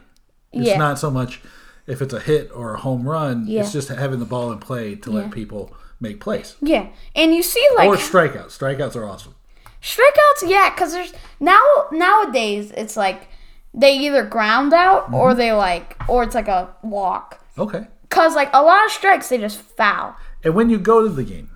It's 0.53 0.67
Yeah. 0.67 0.77
not 0.77 0.99
so 0.99 1.11
much 1.11 1.41
if 1.85 2.01
it's 2.01 2.13
a 2.13 2.19
hit 2.19 2.49
or 2.53 2.75
a 2.75 2.79
home 2.79 3.07
run. 3.07 3.45
Yeah. 3.45 3.61
It's 3.61 3.73
just 3.73 3.89
having 3.89 4.19
the 4.19 4.25
ball 4.25 4.51
in 4.53 4.59
play 4.59 4.95
to 4.95 5.11
Yeah. 5.11 5.17
let 5.17 5.31
people 5.31 5.73
make 5.99 6.19
plays. 6.19 6.55
Yeah, 6.61 6.87
and 7.15 7.33
you 7.33 7.43
see 7.43 7.65
like 7.75 7.89
or 7.89 7.95
strikeouts. 7.95 8.57
Strikeouts 8.57 8.95
are 8.95 9.05
awesome. 9.05 9.35
strikeouts. 9.81 10.47
Yeah, 10.47 10.69
because 10.69 10.93
there's 10.93 11.13
now 11.39 11.61
nowadays 11.91 12.71
it's 12.75 12.97
like 12.97 13.29
they 13.73 13.97
either 13.97 14.23
ground 14.25 14.73
out 14.73 15.11
or 15.13 15.29
Mm-hmm. 15.29 15.37
they 15.39 15.51
like 15.53 15.95
or 16.09 16.23
it's 16.23 16.35
like 16.35 16.47
a 16.47 16.69
walk. 16.83 17.39
Okay. 17.57 17.87
Cause 18.09 18.35
like 18.35 18.49
a 18.53 18.63
lot 18.63 18.85
of 18.85 18.91
strikes 18.91 19.29
they 19.29 19.37
just 19.37 19.59
foul. 19.59 20.15
And 20.43 20.55
when 20.55 20.69
you 20.69 20.77
go 20.79 21.01
to 21.03 21.09
the 21.09 21.23
game, 21.23 21.49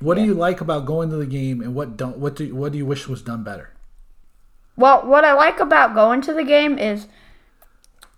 what 0.00 0.16
do 0.16 0.22
you 0.22 0.34
like 0.34 0.60
about 0.60 0.84
going 0.84 1.08
to 1.10 1.16
the 1.16 1.24
game, 1.26 1.62
and 1.62 1.74
what 1.74 1.96
don't? 1.96 2.18
What 2.18 2.36
do 2.36 2.54
what 2.54 2.72
do 2.72 2.78
you 2.78 2.84
wish 2.84 3.08
was 3.08 3.22
done 3.22 3.42
better? 3.42 3.70
Well, 4.76 5.06
what 5.06 5.24
I 5.24 5.32
like 5.32 5.60
about 5.60 5.94
going 5.94 6.20
to 6.22 6.34
the 6.34 6.44
game 6.44 6.78
is 6.78 7.06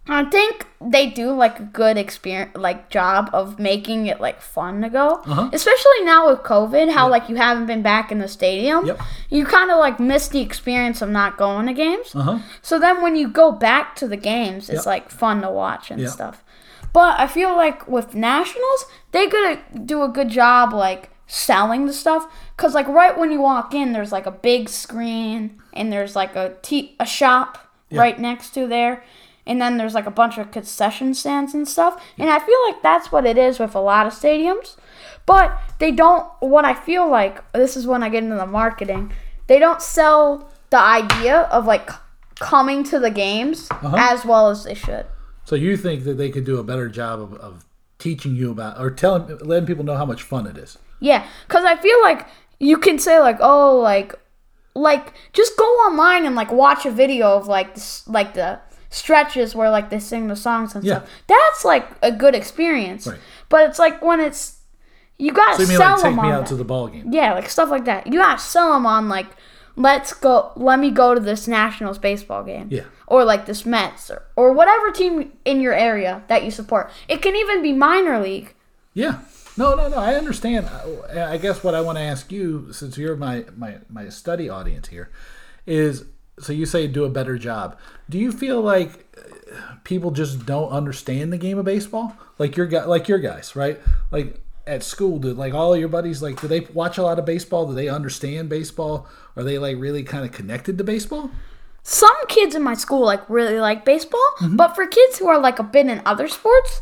I 0.09 0.25
think 0.25 0.67
they 0.81 1.11
do 1.11 1.33
like 1.33 1.59
a 1.59 1.65
good 1.65 1.97
experience 1.97 2.57
like 2.57 2.91
job 2.91 3.29
of 3.33 3.59
making 3.59 4.07
it 4.07 4.21
like 4.21 4.41
fun 4.41 4.83
to 4.83 4.89
go. 4.89 5.23
Uh-huh. 5.27 5.51
Especially 5.53 6.03
now 6.05 6.29
with 6.31 6.41
COVID, 6.41 6.93
how 6.93 7.09
like 7.09 7.29
you 7.29 7.37
haven't 7.37 7.67
been 7.67 7.83
back 7.83 8.13
in 8.13 8.19
the 8.19 8.29
stadium. 8.29 8.87
Yep. 8.87 9.01
You 9.31 9.45
kind 9.45 9.71
of 9.71 9.79
like 9.79 9.99
miss 9.99 10.29
the 10.29 10.41
experience 10.41 11.03
of 11.03 11.09
not 11.09 11.37
going 11.37 11.67
to 11.67 11.73
games. 11.73 12.15
Uh 12.15 12.21
huh. 12.23 12.39
So 12.63 12.79
then 12.79 13.03
when 13.03 13.17
you 13.17 13.27
go 13.29 13.51
back 13.51 13.97
to 13.97 14.07
the 14.07 14.17
games, 14.17 14.69
it's 14.71 14.81
Yep. 14.81 14.87
like 14.87 15.11
fun 15.11 15.43
to 15.43 15.51
watch 15.51 15.91
and 15.91 16.01
Yep. 16.01 16.11
stuff. 16.11 16.45
But 16.93 17.19
I 17.19 17.27
feel 17.27 17.57
like 17.57 17.87
with 17.89 18.15
Nationals, 18.15 18.87
they 19.13 19.27
gonna 19.29 19.59
do 19.85 20.03
a 20.03 20.09
good 20.09 20.29
job 20.29 20.73
like 20.73 21.11
selling 21.27 21.87
the 21.87 21.93
stuff 21.93 22.29
cuz 22.57 22.73
like 22.75 22.87
right 22.87 23.19
when 23.19 23.33
you 23.33 23.41
walk 23.41 23.75
in 23.75 23.93
there's 23.93 24.13
like 24.13 24.27
a 24.27 24.31
big 24.31 24.69
screen 24.69 25.61
and 25.73 25.93
there's 25.93 26.15
like 26.15 26.37
a 26.37 26.55
tea 26.63 26.95
a 27.01 27.05
shop 27.05 27.59
right 27.91 28.21
next 28.21 28.51
to 28.55 28.69
there 28.69 29.03
and 29.47 29.61
then 29.61 29.77
there's 29.77 29.95
like 29.95 30.07
a 30.07 30.11
bunch 30.11 30.39
of 30.39 30.51
concession 30.51 31.15
stands 31.15 31.55
and 31.55 31.69
stuff. 31.69 32.03
And 32.19 32.29
I 32.31 32.39
feel 32.39 32.59
like 32.67 32.83
that's 32.83 33.13
what 33.13 33.25
it 33.25 33.39
is 33.39 33.59
with 33.59 33.75
a 33.75 33.81
lot 33.81 34.07
of 34.07 34.13
stadiums. 34.13 34.77
But 35.25 35.59
they 35.79 35.91
don't 35.91 36.29
what 36.41 36.65
I 36.65 36.75
feel 36.75 37.09
like 37.09 37.53
this 37.53 37.77
is 37.77 37.87
when 37.87 38.03
I 38.03 38.09
get 38.09 38.25
into 38.25 38.37
the 38.37 38.47
marketing. 38.47 39.13
They 39.47 39.59
don't 39.59 39.81
sell 39.81 40.51
the 40.71 40.79
idea 40.79 41.43
of 41.43 41.67
like 41.67 41.91
coming 42.39 42.85
to 42.85 42.99
the 42.99 43.11
games 43.11 43.69
uh-huh. 43.71 43.97
as 43.99 44.25
well 44.25 44.51
as 44.51 44.65
they 44.65 44.75
should. 44.75 45.07
So 45.45 45.55
you 45.55 45.77
think 45.77 46.05
that 46.05 46.15
they 46.15 46.31
could 46.31 46.45
do 46.45 46.59
a 46.59 46.65
better 46.65 46.89
job 46.89 47.21
of, 47.21 47.35
of 47.35 47.65
teaching 47.99 48.35
you 48.35 48.51
about 48.51 48.81
or 48.81 48.91
telling 48.91 49.39
letting 49.39 49.67
people 49.67 49.85
know 49.85 49.97
how 49.97 50.05
much 50.05 50.23
fun 50.23 50.47
it 50.47 50.59
is? 50.59 50.79
Yeah, 51.01 51.27
cuz 51.49 51.65
I 51.65 51.77
feel 51.77 52.01
like 52.03 52.27
you 52.59 52.79
can 52.79 52.99
say 52.99 53.21
like, 53.21 53.39
"Oh, 53.41 53.79
like 53.79 54.15
like 54.75 55.15
just 55.33 55.57
go 55.57 55.65
online 55.65 56.27
and 56.27 56.35
like 56.35 56.53
watch 56.53 56.85
a 56.85 56.91
video 56.91 57.37
of 57.37 57.47
like 57.47 57.75
this, 57.75 58.07
like 58.09 58.35
the 58.35 58.61
stretches 58.91 59.55
where 59.55 59.71
like 59.71 59.91
they 59.91 59.99
sing 59.99 60.29
the 60.29 60.37
songs 60.37 60.75
and 60.75 60.85
Yeah. 60.85 60.99
stuff." 60.99 61.11
That's 61.27 61.65
like 61.65 61.89
a 62.03 62.13
good 62.13 62.35
experience. 62.35 63.07
Right. 63.07 63.19
But 63.49 63.69
it's 63.69 63.79
like 63.79 64.03
when 64.03 64.21
it's 64.21 64.59
you 65.19 65.33
got 65.33 65.53
So 65.57 65.59
to 65.59 65.63
you 65.63 65.69
mean 65.71 65.79
sell 65.79 65.91
like 65.93 65.97
take 65.97 66.05
them 66.05 66.17
me 66.17 66.23
on 66.29 66.33
out 66.33 66.41
that. 66.41 66.49
to 66.49 66.57
the 66.57 66.65
ball 66.65 66.89
game? 66.89 67.13
Yeah, 67.13 67.35
like 67.35 67.49
stuff 67.49 67.71
like 67.71 67.85
that. 67.87 68.07
You 68.07 68.19
gotta 68.19 68.39
sell 68.41 68.73
them 68.75 68.85
on 68.87 69.09
like, 69.09 69.27
let's 69.77 70.13
go. 70.13 70.53
Let 70.57 70.79
me 70.79 70.91
go 70.91 71.15
to 71.15 71.21
this 71.21 71.49
Nationals 71.49 71.99
baseball 71.99 72.43
game. 72.45 72.69
Yeah. 72.71 72.85
Or 73.07 73.25
like 73.25 73.47
this 73.47 73.65
Mets 73.65 74.11
or, 74.11 74.23
or 74.37 74.53
whatever 74.53 74.91
team 74.91 75.33
in 75.45 75.61
your 75.61 75.73
area 75.73 76.23
that 76.29 76.45
you 76.45 76.51
support. 76.51 76.91
It 77.09 77.23
can 77.23 77.35
even 77.37 77.63
be 77.63 77.73
minor 77.73 78.21
league. 78.21 78.53
Yeah. 78.95 79.21
No, 79.57 79.75
no, 79.75 79.89
no. 79.89 79.97
I 79.97 80.15
understand. 80.17 80.67
I, 81.15 81.33
I 81.35 81.37
guess 81.39 81.65
what 81.65 81.75
I 81.75 81.81
want 81.81 81.97
to 81.97 82.03
ask 82.03 82.31
you, 82.31 82.71
since 82.73 82.99
you're 82.99 83.17
my, 83.17 83.47
my, 83.57 83.77
my 83.89 84.11
study 84.11 84.51
audience 84.51 84.89
here, 84.89 85.09
is 85.67 86.05
so 86.39 86.53
you 86.53 86.67
say 86.67 86.87
do 86.87 87.05
a 87.05 87.09
better 87.11 87.39
job. 87.39 87.79
Do 88.11 88.19
you 88.19 88.31
feel 88.33 88.61
like 88.61 89.07
uh, 89.17 89.75
people 89.85 90.11
just 90.11 90.47
don't 90.47 90.71
understand 90.71 91.33
the 91.33 91.39
game 91.39 91.59
of 91.59 91.65
baseball? 91.65 92.17
Like 92.39 92.57
your 92.57 92.67
guy, 92.67 92.85
like 92.85 93.09
your 93.09 93.19
guys, 93.19 93.57
right? 93.57 93.81
Like 94.11 94.41
at 94.67 94.83
school, 94.83 95.19
do 95.19 95.33
like 95.33 95.55
all 95.55 95.73
of 95.75 95.81
your 95.81 95.89
buddies 95.89 96.23
like 96.23 96.41
do 96.41 96.49
they 96.49 96.61
watch 96.75 96.99
a 96.99 97.03
lot 97.03 97.19
of 97.19 97.25
baseball? 97.25 97.67
Do 97.67 97.75
they 97.75 97.89
understand 97.89 98.49
baseball? 98.49 99.07
Are 99.37 99.43
they 99.45 99.59
like 99.59 99.77
really 99.79 100.03
kind 100.03 100.25
of 100.25 100.33
connected 100.33 100.77
to 100.79 100.85
baseball? 100.85 101.31
Some 101.83 102.17
kids 102.29 102.55
in 102.57 102.63
my 102.65 102.75
school 102.75 103.05
like 103.05 103.29
really 103.31 103.61
like 103.61 103.85
baseball, 103.85 104.21
Mm-hmm. 104.41 104.57
but 104.57 104.75
for 104.75 104.87
kids 104.87 105.19
who 105.19 105.29
are 105.29 105.39
like 105.39 105.59
a 105.59 105.63
bit 105.63 105.87
in 105.87 106.03
other 106.05 106.27
sports, 106.29 106.81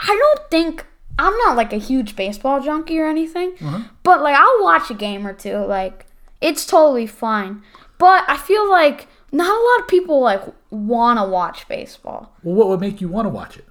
I 0.00 0.06
don't 0.06 0.50
think 0.50 0.86
I'm 1.18 1.36
not 1.38 1.54
like 1.56 1.72
a 1.72 1.76
huge 1.78 2.16
baseball 2.16 2.60
junkie 2.62 2.98
or 2.98 3.06
anything. 3.06 3.52
Uh-huh. 3.60 3.82
But 4.02 4.22
like 4.22 4.34
I'll 4.36 4.62
watch 4.62 4.90
a 4.90 4.94
game 4.94 5.26
or 5.26 5.34
two. 5.34 5.58
Like 5.58 6.06
it's 6.40 6.64
totally 6.64 7.06
fine. 7.06 7.62
But 8.00 8.24
I 8.26 8.38
feel 8.38 8.68
like 8.68 9.06
not 9.30 9.46
a 9.46 9.62
lot 9.62 9.80
of 9.80 9.88
people 9.88 10.20
like 10.20 10.42
want 10.70 11.18
to 11.18 11.24
watch 11.24 11.68
baseball. 11.68 12.32
Well, 12.42 12.54
what 12.54 12.68
would 12.68 12.80
make 12.80 13.00
you 13.00 13.08
want 13.08 13.26
to 13.26 13.30
watch 13.30 13.58
it? 13.58 13.66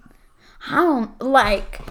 I 0.70 0.76
don't 0.76 1.20
like. 1.20 1.82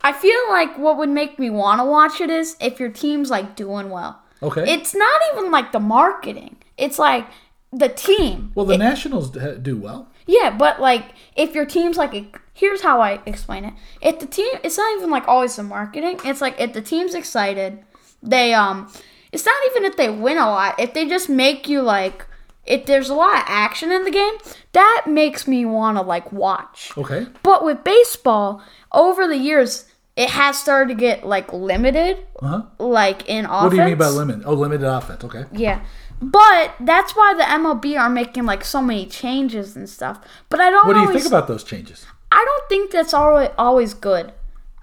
I 0.00 0.12
feel 0.12 0.40
like 0.48 0.78
what 0.78 0.96
would 0.96 1.10
make 1.10 1.38
me 1.38 1.50
want 1.50 1.80
to 1.80 1.84
watch 1.84 2.20
it 2.20 2.30
is 2.30 2.56
if 2.58 2.80
your 2.80 2.88
team's 2.88 3.30
like 3.30 3.54
doing 3.54 3.90
well. 3.90 4.20
Okay. 4.42 4.72
It's 4.72 4.94
not 4.94 5.20
even 5.32 5.50
like 5.50 5.72
the 5.72 5.78
marketing. 5.78 6.56
It's 6.76 6.98
like 6.98 7.26
the 7.70 7.88
team. 7.90 8.52
well, 8.54 8.66
the 8.66 8.78
Nationals 8.78 9.30
do 9.30 9.76
well. 9.76 10.08
Yeah, 10.26 10.56
but 10.56 10.80
like 10.80 11.14
if 11.36 11.54
your 11.54 11.66
team's 11.66 11.98
like 11.98 12.40
here's 12.54 12.80
how 12.80 13.02
I 13.02 13.20
explain 13.26 13.66
it. 13.66 13.74
If 14.00 14.20
the 14.20 14.26
team 14.26 14.52
it's 14.64 14.78
not 14.78 14.96
even 14.96 15.10
like 15.10 15.28
always 15.28 15.56
the 15.56 15.62
marketing. 15.62 16.18
It's 16.24 16.40
like 16.40 16.58
if 16.58 16.72
the 16.72 16.82
team's 16.82 17.14
excited, 17.14 17.84
they 18.22 18.54
um 18.54 18.90
it's 19.32 19.46
not 19.46 19.54
even 19.70 19.84
if 19.84 19.96
they 19.96 20.10
win 20.10 20.38
a 20.38 20.46
lot. 20.48 20.78
If 20.78 20.94
they 20.94 21.08
just 21.08 21.28
make 21.28 21.68
you 21.68 21.82
like 21.82 22.26
if 22.64 22.86
there's 22.86 23.08
a 23.08 23.14
lot 23.14 23.38
of 23.38 23.44
action 23.48 23.90
in 23.90 24.04
the 24.04 24.10
game, 24.10 24.34
that 24.72 25.04
makes 25.08 25.48
me 25.48 25.64
want 25.64 25.96
to 25.98 26.02
like 26.02 26.30
watch. 26.32 26.92
Okay. 26.96 27.26
But 27.42 27.64
with 27.64 27.82
baseball, 27.82 28.62
over 28.92 29.26
the 29.26 29.36
years, 29.36 29.86
it 30.14 30.30
has 30.30 30.58
started 30.58 30.94
to 30.94 30.94
get 31.00 31.26
like 31.26 31.52
limited, 31.52 32.18
Uh 32.40 32.46
huh. 32.46 32.62
like 32.78 33.28
in 33.28 33.46
offense. 33.46 33.62
What 33.62 33.70
do 33.70 33.76
you 33.76 33.84
mean 33.84 33.98
by 33.98 34.08
limited? 34.08 34.42
Oh, 34.46 34.52
limited 34.54 34.86
offense. 34.86 35.24
Okay. 35.24 35.44
Yeah. 35.52 35.82
But 36.20 36.74
that's 36.78 37.16
why 37.16 37.34
the 37.36 37.42
MLB 37.42 37.98
are 37.98 38.08
making 38.08 38.44
like 38.44 38.64
so 38.64 38.80
many 38.80 39.06
changes 39.06 39.74
and 39.74 39.88
stuff. 39.88 40.20
But 40.48 40.60
I 40.60 40.70
don't 40.70 40.86
What 40.86 40.92
do 40.92 41.00
you 41.00 41.06
always, 41.06 41.22
think 41.24 41.32
about 41.32 41.48
those 41.48 41.64
changes? 41.64 42.06
I 42.30 42.44
don't 42.44 42.68
think 42.68 42.92
that's 42.92 43.12
always 43.12 43.48
always 43.58 43.92
good. 43.94 44.32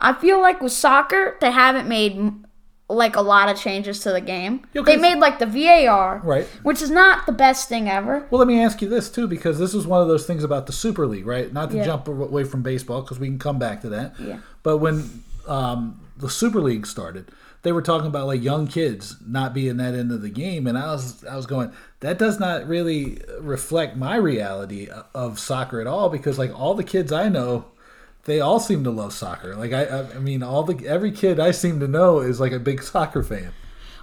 I 0.01 0.13
feel 0.13 0.41
like 0.41 0.61
with 0.61 0.73
soccer, 0.73 1.37
they 1.39 1.51
haven't 1.51 1.87
made 1.87 2.17
like 2.89 3.15
a 3.15 3.22
lot 3.22 3.48
of 3.50 3.58
changes 3.58 4.00
to 4.00 4.12
the 4.12 4.19
game. 4.22 4.65
Yeah, 4.74 4.81
they 4.81 4.98
made 4.98 5.19
like 5.19 5.38
the 5.39 5.46
VAR, 5.46 6.22
Right. 6.24 6.46
which 6.63 6.81
is 6.81 6.89
not 6.89 7.25
the 7.27 7.31
best 7.31 7.69
thing 7.69 7.88
ever. 7.88 8.25
Well, 8.31 8.39
let 8.39 8.48
me 8.48 8.62
ask 8.63 8.81
you 8.81 8.89
this 8.89 9.10
too, 9.12 9.27
because 9.27 9.60
this 9.60 9.74
is 9.75 9.86
one 9.86 10.01
of 10.01 10.08
those 10.08 10.25
things 10.25 10.43
about 10.43 10.65
the 10.65 10.74
Super 10.74 11.05
League, 11.05 11.27
right? 11.27 11.53
Not 11.53 11.69
to 11.72 11.77
Yeah. 11.77 11.86
jump 11.86 12.08
away 12.08 12.43
from 12.43 12.63
baseball, 12.63 13.01
because 13.01 13.19
we 13.19 13.27
can 13.27 13.38
come 13.39 13.60
back 13.60 13.81
to 13.81 13.89
that. 13.89 14.13
Yeah. 14.19 14.38
But 14.63 14.77
when 14.79 15.24
um, 15.48 16.00
the 16.17 16.29
Super 16.29 16.60
League 16.62 16.86
started, 16.86 17.25
they 17.63 17.72
were 17.72 17.81
talking 17.81 18.08
about 18.08 18.27
like 18.27 18.41
young 18.43 18.67
kids 18.67 19.15
not 19.25 19.53
being 19.53 19.77
that 19.77 19.93
into 19.93 20.17
the 20.17 20.29
game, 20.29 20.65
and 20.67 20.77
I 20.77 20.91
was 20.91 21.24
I 21.25 21.36
was 21.36 21.46
going, 21.46 21.72
that 22.01 22.17
does 22.17 22.39
not 22.39 22.67
really 22.67 23.19
reflect 23.39 23.96
my 23.98 24.15
reality 24.15 24.88
of 25.13 25.38
soccer 25.39 25.79
at 25.81 25.88
all, 25.88 26.10
because 26.10 26.38
like 26.39 26.58
all 26.60 26.74
the 26.74 26.84
kids 26.84 27.12
I 27.12 27.29
know. 27.29 27.65
They 28.25 28.39
all 28.39 28.59
seem 28.59 28.83
to 28.83 28.91
love 28.91 29.13
soccer. 29.13 29.55
Like 29.55 29.73
I, 29.73 29.85
I 30.15 30.19
mean, 30.19 30.43
all 30.43 30.63
the 30.63 30.85
every 30.88 31.11
kid 31.11 31.39
I 31.39 31.51
seem 31.51 31.79
to 31.79 31.88
know 31.88 32.19
is 32.19 32.39
like 32.39 32.51
a 32.51 32.59
big 32.59 32.81
soccer 32.91 33.23
fan. 33.23 33.51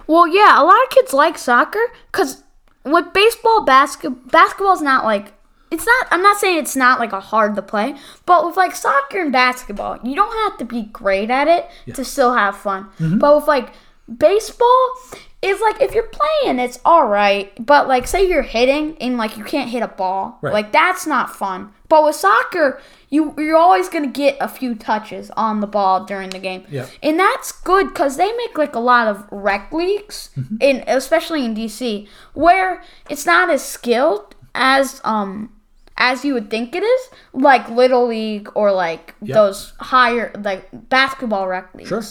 Well, 0.05 0.27
yeah, 0.27 0.61
a 0.61 0.63
lot 0.63 0.81
of 0.83 0.89
kids 0.89 1.13
like 1.13 1.37
soccer 1.37 1.79
because 2.11 2.43
with 2.83 3.13
baseball, 3.13 3.63
basketball, 3.63 4.21
basketball's 4.29 4.81
not 4.81 5.03
like 5.05 5.33
it's 5.69 5.85
not. 5.85 6.07
I'm 6.11 6.23
not 6.23 6.37
saying 6.39 6.57
it's 6.59 6.75
not 6.77 6.99
like 6.99 7.11
a 7.11 7.19
hard 7.19 7.55
to 7.57 7.61
play, 7.61 7.95
but 8.25 8.45
with 8.45 8.55
like 8.57 8.75
soccer 8.75 9.21
and 9.21 9.31
basketball, 9.33 9.99
you 10.03 10.15
don't 10.15 10.49
have 10.49 10.57
to 10.59 10.65
be 10.65 10.83
great 10.83 11.29
at 11.29 11.47
it 11.47 11.69
to 11.93 12.05
still 12.05 12.33
have 12.33 12.55
fun. 12.57 12.85
Mm-hmm. 12.99 13.19
But 13.19 13.35
with 13.35 13.47
like 13.47 13.73
baseball, 14.17 14.93
it's 15.41 15.61
like 15.61 15.81
if 15.81 15.93
you're 15.93 16.09
playing, 16.11 16.59
it's 16.59 16.79
all 16.85 17.07
right. 17.07 17.51
But 17.63 17.87
like, 17.87 18.07
say 18.07 18.27
you're 18.27 18.41
hitting 18.43 18.97
and 18.99 19.17
like 19.17 19.37
you 19.37 19.43
can't 19.43 19.69
hit 19.69 19.83
a 19.83 19.87
ball, 19.89 20.39
Right. 20.41 20.53
like 20.53 20.71
that's 20.71 21.05
not 21.05 21.35
fun. 21.35 21.73
But 21.89 22.03
with 22.05 22.15
soccer, 22.15 22.81
you 23.09 23.33
you're 23.37 23.57
always 23.57 23.89
gonna 23.89 24.07
get 24.07 24.37
a 24.39 24.47
few 24.47 24.75
touches 24.75 25.31
on 25.31 25.61
the 25.61 25.67
ball 25.67 26.05
during 26.05 26.29
the 26.29 26.39
game. 26.39 26.65
Yeah. 26.69 26.87
And 27.01 27.19
that's 27.19 27.51
good 27.51 27.87
because 27.87 28.17
they 28.17 28.31
make 28.33 28.57
like 28.57 28.75
a 28.75 28.79
lot 28.79 29.07
of 29.07 29.25
rec 29.31 29.71
leagues, 29.71 30.29
in 30.59 30.83
especially 30.87 31.45
in 31.45 31.55
DC, 31.55 32.07
where 32.33 32.83
it's 33.09 33.25
not 33.25 33.49
as 33.49 33.63
skilled 33.63 34.35
as 34.53 35.01
um 35.03 35.53
as 35.97 36.23
you 36.23 36.33
would 36.33 36.49
think 36.49 36.75
it 36.75 36.83
is, 36.83 37.09
like 37.33 37.67
little 37.69 38.07
league 38.07 38.49
or 38.55 38.71
like 38.71 39.15
those 39.21 39.73
higher 39.79 40.31
like 40.43 40.67
basketball 40.89 41.47
rec 41.47 41.73
leagues. 41.73 41.89
Sure. 41.89 42.03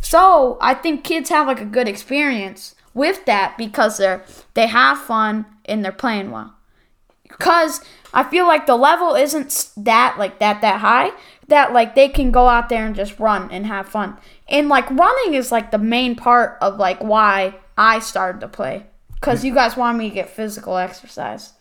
So 0.00 0.58
I 0.60 0.74
think 0.74 1.04
kids 1.04 1.30
have 1.30 1.46
like 1.46 1.60
a 1.60 1.64
good 1.66 1.88
experience 1.88 2.74
with 2.92 3.24
that 3.26 3.56
because 3.56 3.98
they're 3.98 4.24
they 4.54 4.66
have 4.66 4.98
fun 4.98 5.46
and 5.64 5.84
they're 5.84 5.92
playing 5.92 6.30
well. 6.30 6.54
Because 7.30 7.80
I 8.12 8.24
feel 8.24 8.46
like 8.46 8.66
the 8.66 8.76
level 8.76 9.14
isn't 9.14 9.70
that 9.76 10.16
like 10.18 10.38
that 10.40 10.60
that 10.60 10.80
high 10.80 11.12
that 11.48 11.72
like 11.72 11.94
they 11.94 12.08
can 12.08 12.30
go 12.30 12.48
out 12.48 12.68
there 12.68 12.86
and 12.86 12.94
just 12.94 13.18
run 13.18 13.50
and 13.50 13.66
have 13.66 13.88
fun. 13.88 14.16
And 14.48 14.68
like 14.68 14.88
running 14.90 15.34
is 15.34 15.52
like 15.52 15.70
the 15.70 15.78
main 15.78 16.16
part 16.16 16.56
of 16.60 16.78
like 16.78 17.02
why 17.02 17.56
I 17.76 17.98
started 17.98 18.40
to 18.40 18.48
play 18.48 18.86
because 19.14 19.44
you 19.44 19.54
guys 19.54 19.76
wanted 19.76 19.98
me 19.98 20.08
to 20.08 20.14
get 20.14 20.30
physical 20.30 20.76
exercise. 20.76 21.52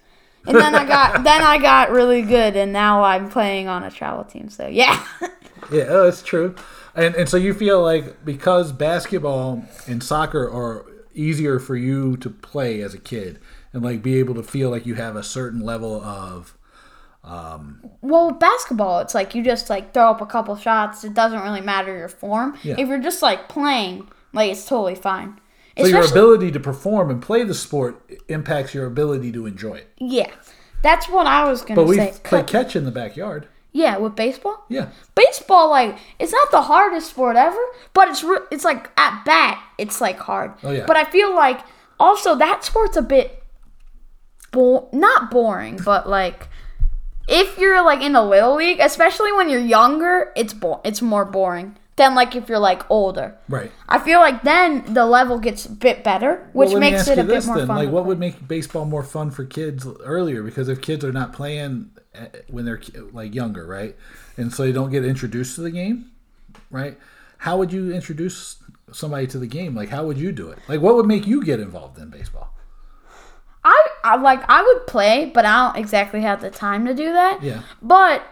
And 0.48 0.56
then 0.56 0.74
I 0.74 0.86
got 0.86 1.24
then 1.24 1.42
I 1.42 1.58
got 1.58 1.92
really 1.92 2.22
good 2.22 2.56
and 2.56 2.72
now 2.72 3.04
I'm 3.04 3.30
playing 3.30 3.68
on 3.68 3.84
a 3.84 3.92
travel 3.92 4.24
team. 4.24 4.50
So 4.50 4.68
yeah. 4.68 5.06
Yeah, 5.72 5.88
oh, 5.90 6.06
that's 6.06 6.24
true. 6.24 6.56
And 6.96 7.14
and 7.16 7.28
so 7.28 7.36
you 7.36 7.54
feel 7.54 7.84
like 7.84 8.24
because 8.24 8.72
basketball 8.72 9.66
and 9.88 10.02
soccer 10.02 10.50
are 10.50 10.86
easier 11.14 11.60
for 11.60 11.76
you 11.76 12.16
to 12.18 12.30
play 12.30 12.82
as 12.82 12.94
a 12.94 12.98
kid 12.98 13.40
and 13.74 13.84
like 13.84 14.02
be 14.02 14.18
able 14.20 14.36
to 14.36 14.44
feel 14.44 14.70
like 14.70 14.86
you 14.86 14.96
have 14.96 15.16
a 15.16 15.24
certain 15.24 15.60
level 15.62 16.02
of 16.02 16.56
um, 17.24 17.82
Well, 18.02 18.28
with 18.28 18.40
basketball, 18.40 19.00
it's 19.00 19.14
like 19.14 19.36
you 19.36 19.44
just 19.44 19.70
like 19.70 19.94
throw 19.94 20.12
up 20.12 20.22
a 20.22 20.26
couple 20.26 20.56
shots. 20.56 21.04
It 21.04 21.14
doesn't 21.14 21.42
really 21.42 21.62
matter 21.62 21.96
your 21.96 22.08
form. 22.08 22.58
Yeah. 22.64 22.76
If 22.78 22.88
you're 22.88 23.00
just 23.00 23.22
like 23.22 23.50
playing, 23.50 24.10
like 24.34 24.52
it's 24.52 24.66
totally 24.66 24.96
fine. 24.96 25.40
so 25.78 25.86
your 25.86 26.06
ability 26.10 26.52
to 26.52 26.60
perform 26.60 27.10
and 27.10 27.22
play 27.22 27.44
the 27.44 27.54
sport 27.54 28.02
impacts 28.28 28.74
your 28.74 28.86
ability 28.86 29.32
to 29.34 29.46
enjoy 29.46 29.76
it. 29.76 29.90
yeah, 29.98 30.32
that's 30.82 31.08
what 31.10 31.28
I 31.28 31.50
was 31.50 31.62
gonna 31.62 31.76
say. 31.82 31.84
But 31.84 31.88
we 31.88 31.96
say. 31.98 32.14
play 32.24 32.44
catch 32.44 32.76
in 32.76 32.86
the 32.86 32.92
backyard. 32.92 33.48
yeah, 33.74 33.98
with 33.98 34.16
baseball. 34.16 34.66
Yeah. 34.70 34.90
Baseball, 35.14 35.70
like 35.70 35.98
it's 36.20 36.32
not 36.32 36.52
the 36.52 36.62
hardest 36.64 37.10
sport 37.12 37.36
ever, 37.36 37.62
but 37.94 38.08
it's 38.08 38.24
re- 38.24 38.48
it's 38.50 38.64
like 38.64 38.90
at 38.98 39.24
bat, 39.26 39.62
it's 39.78 40.00
like 40.02 40.18
hard. 40.20 40.54
Oh, 40.64 40.72
yeah. 40.72 40.86
But 40.88 40.96
I 40.98 41.04
feel 41.04 41.36
like 41.36 41.60
also 42.00 42.36
that 42.36 42.64
sport's 42.64 42.96
a 42.98 43.02
bit, 43.02 43.39
bo- 44.52 44.90
not 44.92 45.32
boring, 45.32 45.80
but 45.84 46.08
like 46.10 46.48
if 47.28 47.58
you're 47.58 47.84
like 47.84 48.02
in 48.02 48.16
a 48.16 48.24
little 48.28 48.56
league, 48.56 48.80
especially 48.80 49.32
when 49.32 49.50
you're 49.50 49.60
younger, 49.60 50.32
it's 50.36 50.54
bo- 50.54 50.82
it's 50.84 51.02
more 51.02 51.26
boring 51.26 51.78
than 51.96 52.16
like 52.16 52.36
if 52.36 52.48
you're 52.50 52.60
like 52.60 52.90
older. 52.90 53.36
Right. 53.50 53.72
I 53.88 54.00
feel 54.00 54.20
like 54.20 54.44
then 54.44 54.94
the 54.94 55.06
level 55.06 55.38
gets 55.38 55.66
a 55.66 55.72
bit 55.72 56.04
better, 56.04 56.50
which 56.54 56.70
Well, 56.72 56.80
makes 56.80 57.08
it 57.08 57.20
a 57.20 57.24
bit 57.24 57.46
more 57.46 57.58
then. 57.58 57.68
fun. 57.68 57.76
Like, 57.78 57.90
what 57.90 58.04
play. 58.04 58.08
would 58.08 58.20
make 58.20 58.48
baseball 58.48 58.86
more 58.86 59.04
fun 59.04 59.32
for 59.32 59.44
kids 59.46 59.86
earlier? 60.04 60.42
Because 60.42 60.70
if 60.70 60.82
kids 60.82 61.04
are 61.04 61.12
not 61.12 61.34
playing 61.34 61.92
uh, 62.16 62.26
when 62.48 62.66
they're 62.66 62.82
like 63.12 63.36
younger, 63.36 63.66
right, 63.66 63.96
and 64.38 64.54
so 64.54 64.64
they 64.64 64.72
don't 64.72 64.90
get 64.92 65.04
introduced 65.06 65.56
to 65.56 65.62
the 65.62 65.72
game, 65.72 66.12
right? 66.72 66.98
How 67.40 67.58
would 67.58 67.72
you 67.72 67.94
introduce 67.94 68.58
somebody 68.92 69.28
to 69.28 69.38
the 69.38 69.48
game? 69.48 69.76
Like, 69.76 69.90
how 69.90 70.06
would 70.06 70.18
you 70.18 70.32
do 70.32 70.50
it? 70.50 70.58
Like, 70.68 70.82
what 70.82 70.96
would 70.96 71.06
make 71.06 71.28
you 71.28 71.44
get 71.44 71.60
involved 71.60 71.98
in 72.00 72.10
baseball? 72.10 72.54
I, 74.04 74.16
like 74.18 74.42
I 74.50 74.64
would 74.64 74.88
play, 74.88 75.32
but 75.34 75.46
I 75.46 75.68
don't 75.68 75.80
exactly 75.80 76.22
have 76.22 76.42
the 76.42 76.50
time 76.50 76.86
to 76.86 76.94
do 76.94 77.14
that. 77.14 77.42
Yeah. 77.42 77.62
But 77.82 78.24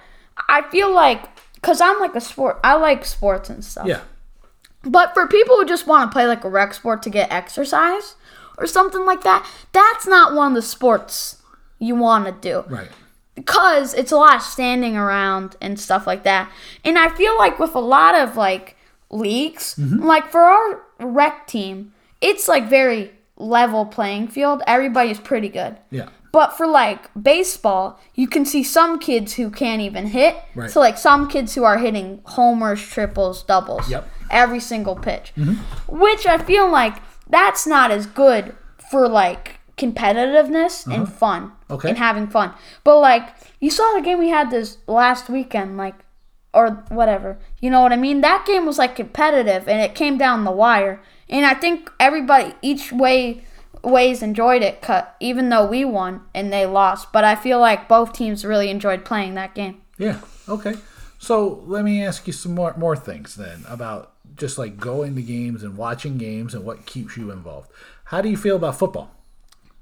I 0.48 0.62
feel 0.64 0.94
like 0.94 1.24
cuz 1.62 1.82
I'm 1.82 2.00
like 2.00 2.16
a 2.16 2.22
sport 2.22 2.60
I 2.64 2.76
like 2.76 3.06
sports 3.06 3.50
and 3.50 3.64
stuff. 3.64 3.88
Yeah, 3.88 4.02
But 4.84 5.14
for 5.14 5.28
people 5.28 5.56
who 5.58 5.66
just 5.66 5.88
want 5.88 6.10
to 6.10 6.14
play 6.14 6.28
like 6.28 6.44
a 6.44 6.50
rec 6.50 6.74
sport 6.74 7.02
to 7.04 7.10
get 7.10 7.32
exercise 7.32 8.16
or 8.58 8.68
something 8.68 9.06
like 9.06 9.24
that, 9.24 9.48
that's 9.72 10.08
not 10.08 10.34
one 10.34 10.52
of 10.52 10.56
the 10.56 10.62
sports 10.62 11.42
you 11.80 11.96
want 11.96 12.26
to 12.26 12.32
do 12.32 12.64
right. 12.70 12.90
because 13.36 13.94
it's 13.94 14.12
a 14.12 14.18
lot 14.18 14.36
of 14.36 14.42
standing 14.42 14.98
around 14.98 15.56
and 15.62 15.80
stuff 15.80 16.08
like 16.08 16.24
that. 16.24 16.52
And 16.84 16.98
I 16.98 17.10
feel 17.10 17.38
like 17.38 17.60
with 17.60 17.76
a 17.76 17.80
lot 17.80 18.16
of 18.16 18.36
like 18.36 18.76
leagues, 19.10 19.76
mm-hmm. 19.76 20.04
like 20.04 20.30
for 20.32 20.42
our 20.42 20.82
rec 21.00 21.48
team, 21.48 21.94
it's 22.22 22.48
like 22.48 22.68
very 22.68 23.12
level 23.38 23.86
playing 23.86 24.28
field. 24.28 24.62
Everybody's 24.68 25.20
pretty 25.20 25.50
good. 25.50 25.78
Yeah, 25.90 26.10
But 26.32 26.58
for 26.58 26.68
like 26.68 27.10
baseball, 27.22 28.00
you 28.16 28.28
can 28.28 28.46
see 28.46 28.64
some 28.64 29.00
kids 29.00 29.34
who 29.34 29.50
can't 29.50 29.82
even 29.82 30.08
hit. 30.08 30.36
Right. 30.56 30.70
So 30.70 30.80
like 30.80 30.98
some 30.98 31.28
kids 31.28 31.56
who 31.56 31.64
are 31.64 31.78
hitting 31.78 32.22
homers, 32.26 32.82
triples, 32.82 33.44
doubles. 33.44 33.90
Yep. 33.90 34.10
Every 34.30 34.60
single 34.60 34.96
pitch. 34.96 35.32
Mm-hmm. 35.38 35.98
Which 35.98 36.26
I 36.26 36.38
feel 36.38 36.70
like 36.70 36.98
that's 37.30 37.66
not 37.66 37.92
as 37.92 38.06
good 38.06 38.56
for 38.90 39.08
like 39.08 39.60
competitiveness 39.78 40.86
and 40.86 41.04
uh-huh. 41.04 41.12
fun. 41.12 41.52
Okay. 41.70 41.90
And 41.90 41.98
having 41.98 42.28
fun. 42.28 42.54
But 42.84 43.00
like 43.00 43.30
you 43.60 43.70
saw 43.70 43.94
the 43.94 44.02
game 44.02 44.20
we 44.20 44.30
had 44.30 44.50
this 44.50 44.78
last 44.88 45.30
weekend, 45.30 45.78
like 45.78 45.96
or 46.54 46.84
whatever. 46.90 47.38
You 47.62 47.70
know 47.70 47.82
what 47.82 47.94
I 47.94 47.98
mean? 47.98 48.22
That 48.22 48.46
game 48.46 48.66
was 48.66 48.78
like 48.78 48.96
competitive 48.96 49.68
and 49.68 49.80
it 49.80 49.96
came 49.96 50.18
down 50.18 50.44
the 50.44 50.52
wire. 50.52 51.02
And 51.30 51.46
I 51.46 51.54
think 51.54 51.92
everybody 52.00 52.54
each 52.62 52.92
way 52.92 53.44
ways 53.84 54.22
enjoyed 54.22 54.64
it 54.64 54.82
cut 54.82 55.16
even 55.20 55.50
though 55.50 55.66
we 55.66 55.86
won 55.86 56.22
and 56.34 56.52
they 56.52 56.66
lost. 56.66 57.12
But 57.12 57.24
I 57.24 57.36
feel 57.36 57.60
like 57.60 57.88
both 57.88 58.14
teams 58.14 58.44
really 58.46 58.70
enjoyed 58.70 59.06
playing 59.06 59.36
that 59.36 59.56
game. 59.56 59.82
yeah. 59.98 60.22
Okay. 60.50 60.76
So 61.20 61.64
let 61.66 61.84
me 61.84 62.04
ask 62.04 62.28
you 62.28 62.34
some 62.34 62.56
more 62.56 62.74
more 62.78 62.96
things 62.96 63.36
then 63.36 63.64
about 63.68 64.14
just 64.36 64.58
like 64.58 64.78
going 64.78 65.16
to 65.16 65.22
games 65.22 65.64
and 65.64 65.76
watching 65.76 66.18
games 66.18 66.54
and 66.54 66.64
what 66.64 66.86
keeps 66.86 67.18
you 67.18 67.32
involved. 67.32 67.72
How 68.06 68.22
do 68.22 68.30
you 68.30 68.38
feel 68.38 68.56
about 68.56 68.78
football? 68.78 69.12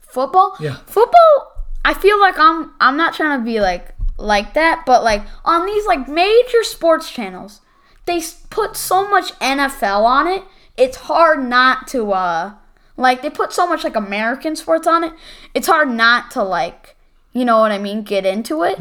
Football? 0.01 0.55
Yeah. 0.59 0.77
Football 0.85 1.55
I 1.85 1.93
feel 1.93 2.19
like 2.19 2.37
I'm 2.39 2.71
I'm 2.81 2.97
not 2.97 3.13
trying 3.13 3.39
to 3.39 3.45
be 3.45 3.61
like 3.61 3.93
like 4.17 4.55
that, 4.55 4.85
but 4.87 5.03
like 5.03 5.21
on 5.45 5.67
these 5.67 5.85
like 5.85 6.07
major 6.09 6.63
sports 6.63 7.11
channels, 7.11 7.61
they 8.05 8.21
put 8.49 8.75
so 8.75 9.07
much 9.07 9.33
NFL 9.33 10.03
on 10.03 10.27
it. 10.27 10.43
It's 10.77 10.97
hard 10.97 11.43
not 11.43 11.87
to 11.89 12.11
uh 12.11 12.53
like 12.97 13.21
they 13.21 13.29
put 13.29 13.53
so 13.53 13.67
much 13.67 13.83
like 13.83 13.95
American 13.95 14.55
sports 14.55 14.87
on 14.87 15.03
it. 15.03 15.13
It's 15.53 15.67
hard 15.67 15.89
not 15.89 16.31
to 16.31 16.43
like 16.43 16.95
you 17.33 17.43
know 17.43 17.59
what 17.59 17.71
I 17.71 17.77
mean, 17.77 18.03
get 18.03 18.25
into 18.25 18.63
it. 18.63 18.79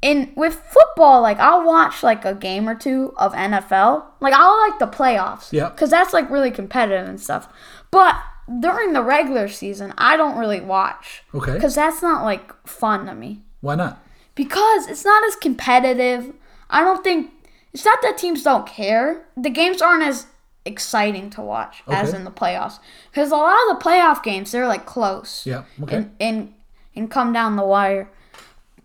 And 0.00 0.30
with 0.36 0.54
football, 0.54 1.22
like 1.22 1.38
I'll 1.38 1.64
watch 1.64 2.02
like 2.02 2.24
a 2.24 2.34
game 2.34 2.68
or 2.68 2.74
two 2.74 3.14
of 3.16 3.32
NFL. 3.32 4.04
Like 4.20 4.34
I'll 4.34 4.68
like 4.68 4.78
the 4.78 4.86
playoffs. 4.86 5.52
Yeah. 5.52 5.70
Cause 5.70 5.90
that's 5.90 6.12
like 6.12 6.30
really 6.30 6.50
competitive 6.50 7.08
and 7.08 7.20
stuff. 7.20 7.48
But 7.90 8.16
during 8.60 8.92
the 8.92 9.02
regular 9.02 9.48
season, 9.48 9.92
I 9.98 10.16
don't 10.16 10.38
really 10.38 10.60
watch. 10.60 11.22
Okay. 11.34 11.54
Because 11.54 11.74
that's 11.74 12.02
not 12.02 12.24
like 12.24 12.54
fun 12.66 13.06
to 13.06 13.14
me. 13.14 13.42
Why 13.60 13.74
not? 13.74 14.02
Because 14.34 14.86
it's 14.88 15.04
not 15.04 15.26
as 15.26 15.36
competitive. 15.36 16.32
I 16.70 16.84
don't 16.84 17.02
think 17.02 17.32
it's 17.72 17.84
not 17.84 18.00
that 18.02 18.18
teams 18.18 18.42
don't 18.42 18.66
care. 18.66 19.26
The 19.36 19.50
games 19.50 19.82
aren't 19.82 20.04
as 20.04 20.26
exciting 20.68 21.30
to 21.30 21.40
watch 21.40 21.82
as 21.88 22.12
in 22.14 22.22
the 22.24 22.30
playoffs. 22.30 22.78
Because 23.10 23.30
a 23.32 23.36
lot 23.36 23.56
of 23.70 23.78
the 23.78 23.84
playoff 23.84 24.22
games 24.22 24.52
they're 24.52 24.68
like 24.68 24.86
close. 24.86 25.44
Yeah. 25.46 25.64
Okay. 25.82 25.96
And 25.96 26.10
and 26.20 26.54
and 26.94 27.10
come 27.10 27.32
down 27.32 27.56
the 27.56 27.64
wire. 27.64 28.08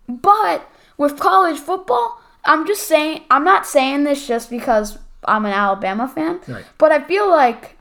But 0.08 0.68
with 0.96 1.18
college 1.18 1.58
football, 1.58 2.20
I'm 2.44 2.66
just 2.66 2.88
saying 2.88 3.22
I'm 3.30 3.44
not 3.44 3.66
saying 3.66 4.04
this 4.04 4.26
just 4.26 4.50
because 4.50 4.98
I'm 5.24 5.44
an 5.46 5.52
Alabama 5.52 6.08
fan. 6.08 6.40
Right. 6.48 6.64
But 6.78 6.90
I 6.92 7.04
feel 7.04 7.28
like 7.30 7.76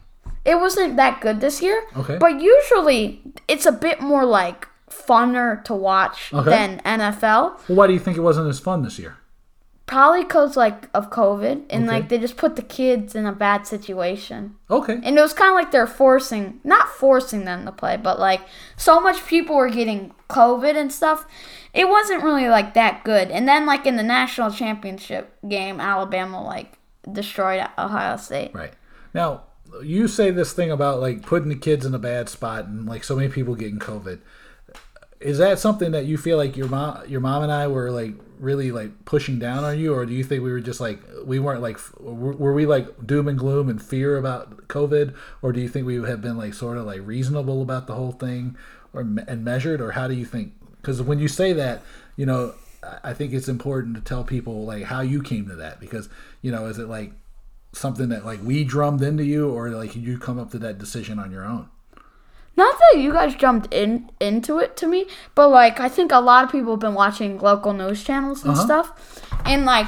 it 0.45 0.55
wasn't 0.59 0.95
that 0.97 1.21
good 1.21 1.41
this 1.41 1.61
year. 1.61 1.83
Okay. 1.97 2.17
But 2.17 2.41
usually 2.41 3.21
it's 3.47 3.65
a 3.65 3.71
bit 3.71 4.01
more 4.01 4.25
like 4.25 4.67
funner 4.89 5.63
to 5.65 5.73
watch 5.73 6.31
Okay. 6.33 6.49
than 6.49 6.79
NFL. 6.85 7.59
Well, 7.67 7.77
why 7.77 7.87
do 7.87 7.93
you 7.93 7.99
think 7.99 8.15
it 8.17 8.21
wasn't 8.21 8.47
as 8.49 8.59
fun 8.59 8.83
this 8.83 8.99
year? 8.99 9.17
Probably 9.85 10.23
because 10.23 10.55
like 10.55 10.87
of 10.93 11.09
COVID 11.09 11.63
and 11.69 11.83
Okay. 11.83 11.91
like 11.91 12.09
they 12.09 12.17
just 12.17 12.37
put 12.37 12.55
the 12.55 12.61
kids 12.61 13.15
in 13.15 13.25
a 13.25 13.33
bad 13.33 13.67
situation. 13.67 14.55
Okay. 14.71 14.99
And 15.03 15.17
it 15.17 15.21
was 15.21 15.33
kind 15.33 15.49
of 15.49 15.55
like 15.55 15.71
they're 15.71 15.85
forcing, 15.87 16.61
not 16.63 16.87
forcing 16.89 17.43
them 17.43 17.65
to 17.65 17.71
play, 17.71 17.97
but 17.97 18.17
like 18.19 18.41
so 18.77 19.01
much 19.01 19.25
people 19.25 19.55
were 19.57 19.69
getting 19.69 20.13
COVID 20.29 20.75
and 20.75 20.91
stuff. 20.91 21.27
It 21.73 21.89
wasn't 21.89 22.23
really 22.23 22.47
like 22.47 22.73
that 22.75 23.03
good. 23.03 23.29
And 23.29 23.47
then 23.47 23.65
like 23.65 23.85
in 23.85 23.97
the 23.97 24.03
national 24.03 24.51
championship 24.51 25.35
game, 25.47 25.81
Alabama 25.81 26.41
like 26.43 26.77
destroyed 27.11 27.67
Ohio 27.77 28.15
State. 28.17 28.53
Right. 28.53 28.73
Now, 29.13 29.43
you 29.83 30.07
say 30.07 30.31
this 30.31 30.53
thing 30.53 30.71
about 30.71 31.01
like 31.01 31.23
putting 31.23 31.49
the 31.49 31.55
kids 31.55 31.85
in 31.85 31.93
a 31.93 31.99
bad 31.99 32.29
spot 32.29 32.65
and 32.65 32.85
like 32.85 33.03
so 33.03 33.15
many 33.15 33.27
people 33.27 33.55
getting 33.55 33.79
COVID. 33.79 34.19
Is 35.23 35.37
that 35.37 35.57
something 35.57 35.91
that 35.91 36.05
you 36.05 36.17
feel 36.17 36.37
like 36.37 36.57
your 36.57 36.67
mom, 36.67 37.07
your 37.07 37.21
mom 37.21 37.43
and 37.43 37.51
I 37.51 37.67
were 37.67 37.89
like 37.89 38.13
really 38.39 38.73
like 38.73 39.05
pushing 39.05 39.39
down 39.39 39.63
on 39.63 39.79
you, 39.79 39.93
or 39.93 40.05
do 40.05 40.13
you 40.13 40.23
think 40.23 40.43
we 40.43 40.51
were 40.51 40.59
just 40.59 40.81
like 40.81 40.99
we 41.25 41.39
weren't 41.39 41.61
like 41.61 41.79
were 41.99 42.53
we 42.53 42.65
like 42.65 43.07
doom 43.07 43.29
and 43.29 43.39
gloom 43.39 43.69
and 43.69 43.81
fear 43.81 44.17
about 44.17 44.67
COVID, 44.67 45.15
or 45.41 45.53
do 45.53 45.61
you 45.61 45.69
think 45.69 45.87
we 45.87 45.95
have 45.95 46.21
been 46.21 46.37
like 46.37 46.53
sort 46.53 46.77
of 46.77 46.85
like 46.85 46.99
reasonable 47.05 47.61
about 47.61 47.87
the 47.87 47.95
whole 47.95 48.11
thing, 48.11 48.57
or 48.91 49.01
and 49.01 49.45
measured, 49.45 49.79
or 49.79 49.91
how 49.91 50.09
do 50.09 50.13
you 50.13 50.25
think? 50.25 50.53
Because 50.81 51.01
when 51.01 51.19
you 51.19 51.29
say 51.29 51.53
that, 51.53 51.81
you 52.17 52.25
know, 52.25 52.53
I 53.01 53.13
think 53.13 53.31
it's 53.31 53.47
important 53.47 53.95
to 53.95 54.01
tell 54.01 54.25
people 54.25 54.65
like 54.65 54.83
how 54.83 54.99
you 54.99 55.23
came 55.23 55.47
to 55.47 55.55
that, 55.55 55.79
because 55.79 56.09
you 56.41 56.51
know, 56.51 56.65
is 56.65 56.79
it 56.79 56.89
like 56.89 57.13
something 57.71 58.09
that 58.09 58.25
like 58.25 58.43
we 58.43 58.65
drummed 58.65 59.01
into 59.01 59.23
you 59.23 59.49
or 59.49 59.69
like 59.69 59.95
you 59.95 60.19
come 60.19 60.37
up 60.37 60.51
to 60.51 60.59
that 60.59 60.77
decision 60.77 61.17
on 61.17 61.31
your 61.31 61.45
own 61.45 61.69
Not 62.55 62.75
that 62.77 62.99
you 63.01 63.11
guys 63.11 63.33
jumped 63.35 63.73
in 63.73 64.11
into 64.19 64.59
it 64.59 64.77
to 64.77 64.87
me, 64.87 65.07
but 65.35 65.49
like 65.49 65.79
I 65.79 65.89
think 65.89 66.11
a 66.11 66.19
lot 66.19 66.43
of 66.43 66.51
people 66.51 66.73
have 66.73 66.79
been 66.79 66.93
watching 66.93 67.39
local 67.39 67.73
news 67.73 68.03
channels 68.03 68.43
and 68.43 68.53
Uh-huh. 68.53 68.63
stuff, 68.65 69.21
and 69.45 69.65
like 69.65 69.87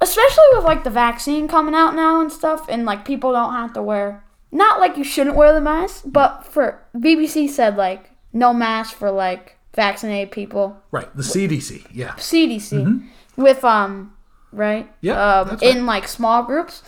especially 0.00 0.44
with 0.52 0.64
like 0.64 0.84
the 0.84 0.90
vaccine 0.90 1.48
coming 1.48 1.74
out 1.74 1.94
now 1.94 2.20
and 2.20 2.30
stuff, 2.32 2.66
and 2.68 2.84
like 2.86 3.04
people 3.04 3.32
don't 3.32 3.52
have 3.52 3.72
to 3.74 3.82
wear 3.82 4.22
not 4.52 4.78
like 4.80 4.96
you 4.96 5.04
shouldn't 5.04 5.36
wear 5.36 5.52
the 5.52 5.60
mask, 5.60 6.04
but 6.06 6.46
for 6.46 6.80
BBC 6.96 7.48
said 7.48 7.76
like 7.76 8.10
no 8.32 8.54
mask 8.54 8.94
for 8.96 9.10
like 9.10 9.56
vaccinated 9.74 10.30
people. 10.30 10.76
Right. 10.90 11.14
The 11.14 11.22
CDC. 11.22 11.86
Yeah. 11.92 12.12
CDC 12.14 13.06
with 13.36 13.62
um 13.64 14.14
right 14.52 14.90
Yeah, 15.02 15.40
um, 15.40 15.48
right. 15.50 15.62
in 15.62 15.84
like 15.84 16.08
small 16.08 16.42
groups, 16.42 16.82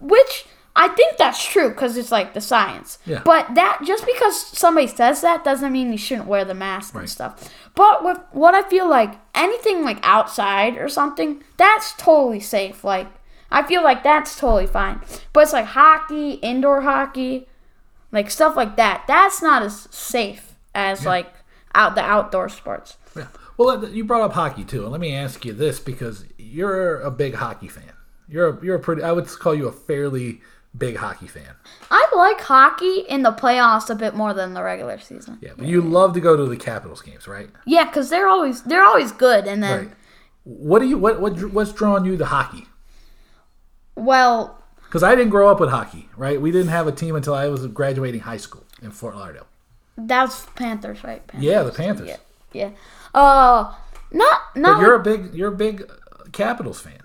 which 0.00 0.44
I 0.76 0.88
think 0.88 1.16
that's 1.18 1.44
true 1.44 1.68
because 1.68 1.96
it's 1.96 2.10
like 2.10 2.34
the 2.34 2.40
science. 2.40 2.98
Yeah. 3.06 3.22
But 3.24 3.54
that 3.54 3.80
just 3.86 4.04
because 4.06 4.40
somebody 4.46 4.88
says 4.88 5.20
that 5.20 5.44
doesn't 5.44 5.72
mean 5.72 5.92
you 5.92 5.98
shouldn't 5.98 6.26
wear 6.26 6.44
the 6.44 6.54
mask 6.54 6.94
Right. 6.94 7.02
and 7.02 7.10
stuff. 7.10 7.48
But 7.76 8.04
with 8.04 8.18
what 8.32 8.54
I 8.54 8.62
feel 8.68 8.88
like 8.88 9.14
anything 9.34 9.84
like 9.84 9.98
outside 10.02 10.76
or 10.76 10.88
something, 10.88 11.42
that's 11.56 11.92
totally 11.94 12.40
safe. 12.40 12.82
Like 12.82 13.06
I 13.52 13.62
feel 13.62 13.84
like 13.84 14.02
that's 14.02 14.36
totally 14.38 14.66
fine. 14.66 15.00
But 15.32 15.44
it's 15.44 15.52
like 15.52 15.66
hockey, 15.66 16.32
indoor 16.34 16.80
hockey, 16.80 17.46
like 18.10 18.30
stuff 18.30 18.56
like 18.56 18.76
that. 18.76 19.04
That's 19.06 19.40
not 19.40 19.62
as 19.62 19.82
safe 19.92 20.56
as 20.74 21.06
like 21.06 21.32
out 21.72 21.94
the 21.94 22.02
outdoor 22.02 22.48
sports. 22.48 22.96
Yeah. 23.16 23.28
Well, 23.56 23.88
you 23.88 24.04
brought 24.04 24.22
up 24.22 24.32
hockey 24.32 24.64
too, 24.64 24.82
and 24.82 24.90
let 24.90 25.00
me 25.00 25.14
ask 25.14 25.44
you 25.44 25.52
this 25.52 25.78
because 25.78 26.24
you're 26.36 27.00
a 27.00 27.12
big 27.12 27.34
hockey 27.34 27.68
fan. 27.68 27.92
You're 28.28 28.48
a, 28.58 28.64
you're 28.64 28.74
a 28.76 28.80
pretty. 28.80 29.02
I 29.04 29.12
would 29.12 29.28
call 29.28 29.54
you 29.54 29.68
a 29.68 29.72
fairly 29.72 30.40
big 30.76 30.96
hockey 30.96 31.26
fan. 31.26 31.54
I 31.90 32.06
like 32.14 32.40
hockey 32.40 33.00
in 33.08 33.22
the 33.22 33.32
playoffs 33.32 33.88
a 33.90 33.94
bit 33.94 34.14
more 34.14 34.34
than 34.34 34.54
the 34.54 34.62
regular 34.62 34.98
season. 34.98 35.38
Yeah, 35.40 35.52
but 35.56 35.66
you 35.66 35.80
love 35.80 36.12
to 36.14 36.20
go 36.20 36.36
to 36.36 36.44
the 36.46 36.56
Capitals 36.56 37.00
games, 37.02 37.26
right? 37.28 37.48
Yeah, 37.66 37.84
because 37.84 38.10
they're 38.10 38.28
always 38.28 38.62
they're 38.62 38.84
always 38.84 39.12
good, 39.12 39.46
and 39.46 39.62
then 39.62 39.78
Right. 39.78 39.90
What 40.44 40.80
do 40.80 40.86
you 40.86 40.98
what 40.98 41.20
what 41.20 41.40
what's 41.52 41.72
drawing 41.72 42.04
you 42.04 42.16
to 42.16 42.26
hockey? 42.26 42.66
well, 43.96 44.62
Because 44.84 45.02
I 45.02 45.14
didn't 45.14 45.30
grow 45.30 45.48
up 45.50 45.60
with 45.60 45.70
hockey, 45.70 46.08
right? 46.16 46.40
We 46.40 46.50
didn't 46.50 46.68
have 46.68 46.86
a 46.86 46.92
team 46.92 47.14
until 47.16 47.34
I 47.34 47.46
was 47.48 47.66
graduating 47.68 48.20
high 48.20 48.36
school 48.36 48.64
in 48.82 48.90
Fort 48.90 49.16
Lauderdale. 49.16 49.46
that's 49.96 50.46
Panthers, 50.56 51.04
right? 51.04 51.26
Panthers. 51.26 51.44
Yeah, 51.46 51.62
the 51.62 51.72
Panthers. 51.72 52.08
Yeah, 52.08 52.16
yeah. 52.52 52.70
Uh, 53.14 53.72
not 54.12 54.40
not. 54.56 54.76
But 54.76 54.80
you're 54.80 54.94
a 54.94 55.02
big 55.02 55.34
you're 55.34 55.52
a 55.52 55.56
big 55.56 55.82
uh, 55.82 56.24
Capitals 56.32 56.80
fan. 56.80 57.03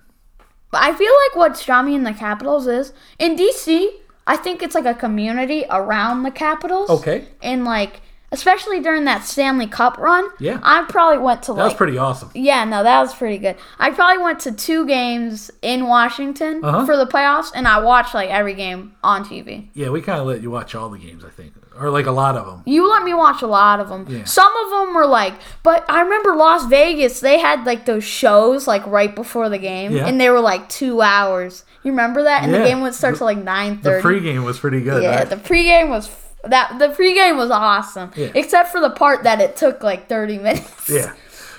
But 0.72 0.82
I 0.84 0.94
feel 0.94 1.12
like 1.28 1.36
what's 1.36 1.66
drawn 1.66 1.86
me 1.86 1.96
in 1.96 2.04
the 2.04 2.14
Capitals 2.14 2.68
is 2.68 2.94
in 3.18 3.36
DC. 3.36 3.88
I 4.28 4.38
think 4.38 4.62
it's 4.62 4.76
like 4.76 4.86
a 4.86 4.94
community 4.94 5.66
around 5.70 6.24
the 6.24 6.32
Capitals. 6.32 6.90
Okay. 6.90 7.26
And 7.42 7.66
like, 7.66 8.02
especially 8.32 8.80
during 8.80 9.06
that 9.06 9.24
Stanley 9.24 9.66
Cup 9.66 9.98
run. 9.98 10.30
Yeah. 10.40 10.60
I 10.62 10.86
probably 10.88 11.18
went 11.18 11.42
to 11.44 11.54
That 11.56 11.64
was 11.64 11.74
pretty 11.74 11.98
awesome. 11.98 12.30
Yeah, 12.36 12.64
no, 12.66 12.84
that 12.84 13.00
was 13.02 13.16
pretty 13.16 13.40
good. 13.40 13.56
I 13.80 13.90
probably 13.90 14.24
went 14.24 14.40
to 14.42 14.52
two 14.52 14.86
games 14.86 15.50
in 15.64 15.88
Washington 15.88 16.64
Uh-huh. 16.64 16.86
for 16.86 16.96
the 16.96 17.08
playoffs, 17.08 17.52
and 17.56 17.68
I 17.68 17.80
watched 17.80 18.14
like 18.14 18.30
every 18.30 18.54
game 18.54 18.94
on 19.04 19.26
TV. 19.26 19.70
Yeah, 19.74 19.90
we 19.90 20.02
kind 20.04 20.20
of 20.22 20.28
let 20.28 20.42
you 20.44 20.52
watch 20.52 20.76
all 20.76 20.90
the 20.90 21.00
games, 21.00 21.26
I 21.26 21.30
think, 21.30 21.54
or 21.80 21.90
like 21.90 22.06
a 22.06 22.12
lot 22.12 22.36
of 22.36 22.46
them. 22.46 22.62
You 22.66 22.90
let 22.90 23.04
me 23.04 23.14
watch 23.14 23.42
a 23.42 23.48
lot 23.48 23.80
of 23.80 23.90
them. 23.90 24.06
Yeah. 24.10 24.24
Some 24.26 24.52
of 24.66 24.70
them 24.72 24.94
were 24.96 25.06
like, 25.08 25.34
but 25.64 25.86
I 25.90 26.02
remember 26.02 26.36
Las 26.36 26.66
Vegas. 26.66 27.20
They 27.20 27.40
had 27.40 27.66
like 27.66 27.86
those 27.86 28.04
shows 28.04 28.68
like 28.68 28.86
right 28.88 29.14
before 29.16 29.50
the 29.50 29.58
game, 29.58 29.92
Yeah. 29.94 30.06
and 30.08 30.20
they 30.20 30.30
were 30.30 30.40
like 30.42 30.68
two 30.70 31.02
hours. 31.02 31.64
You 31.84 31.92
remember 31.92 32.24
that? 32.24 32.44
And 32.44 32.52
Yeah. 32.52 32.60
the 32.60 32.66
game 32.66 32.82
would 32.82 32.94
start 32.94 33.16
to 33.18 33.24
like 33.24 33.38
nine 33.38 33.80
thirty. 33.80 34.02
The 34.02 34.08
pregame 34.30 34.44
was 34.44 34.60
pretty 34.60 34.82
good. 34.82 35.02
yeah, 35.04 35.20
right? 35.20 35.30
the 35.30 35.38
pregame 35.38 35.90
was 35.90 36.08
f- 36.08 36.34
that. 36.46 36.78
The 36.80 36.90
pregame 36.90 37.38
was 37.38 37.52
awesome, 37.52 38.12
except 38.16 38.72
for 38.72 38.82
the 38.82 38.90
part 38.90 39.24
that 39.24 39.40
it 39.40 39.56
took 39.56 39.82
like 39.84 40.10
thirty 40.10 40.38
minutes. 40.38 40.90
yeah. 40.90 41.14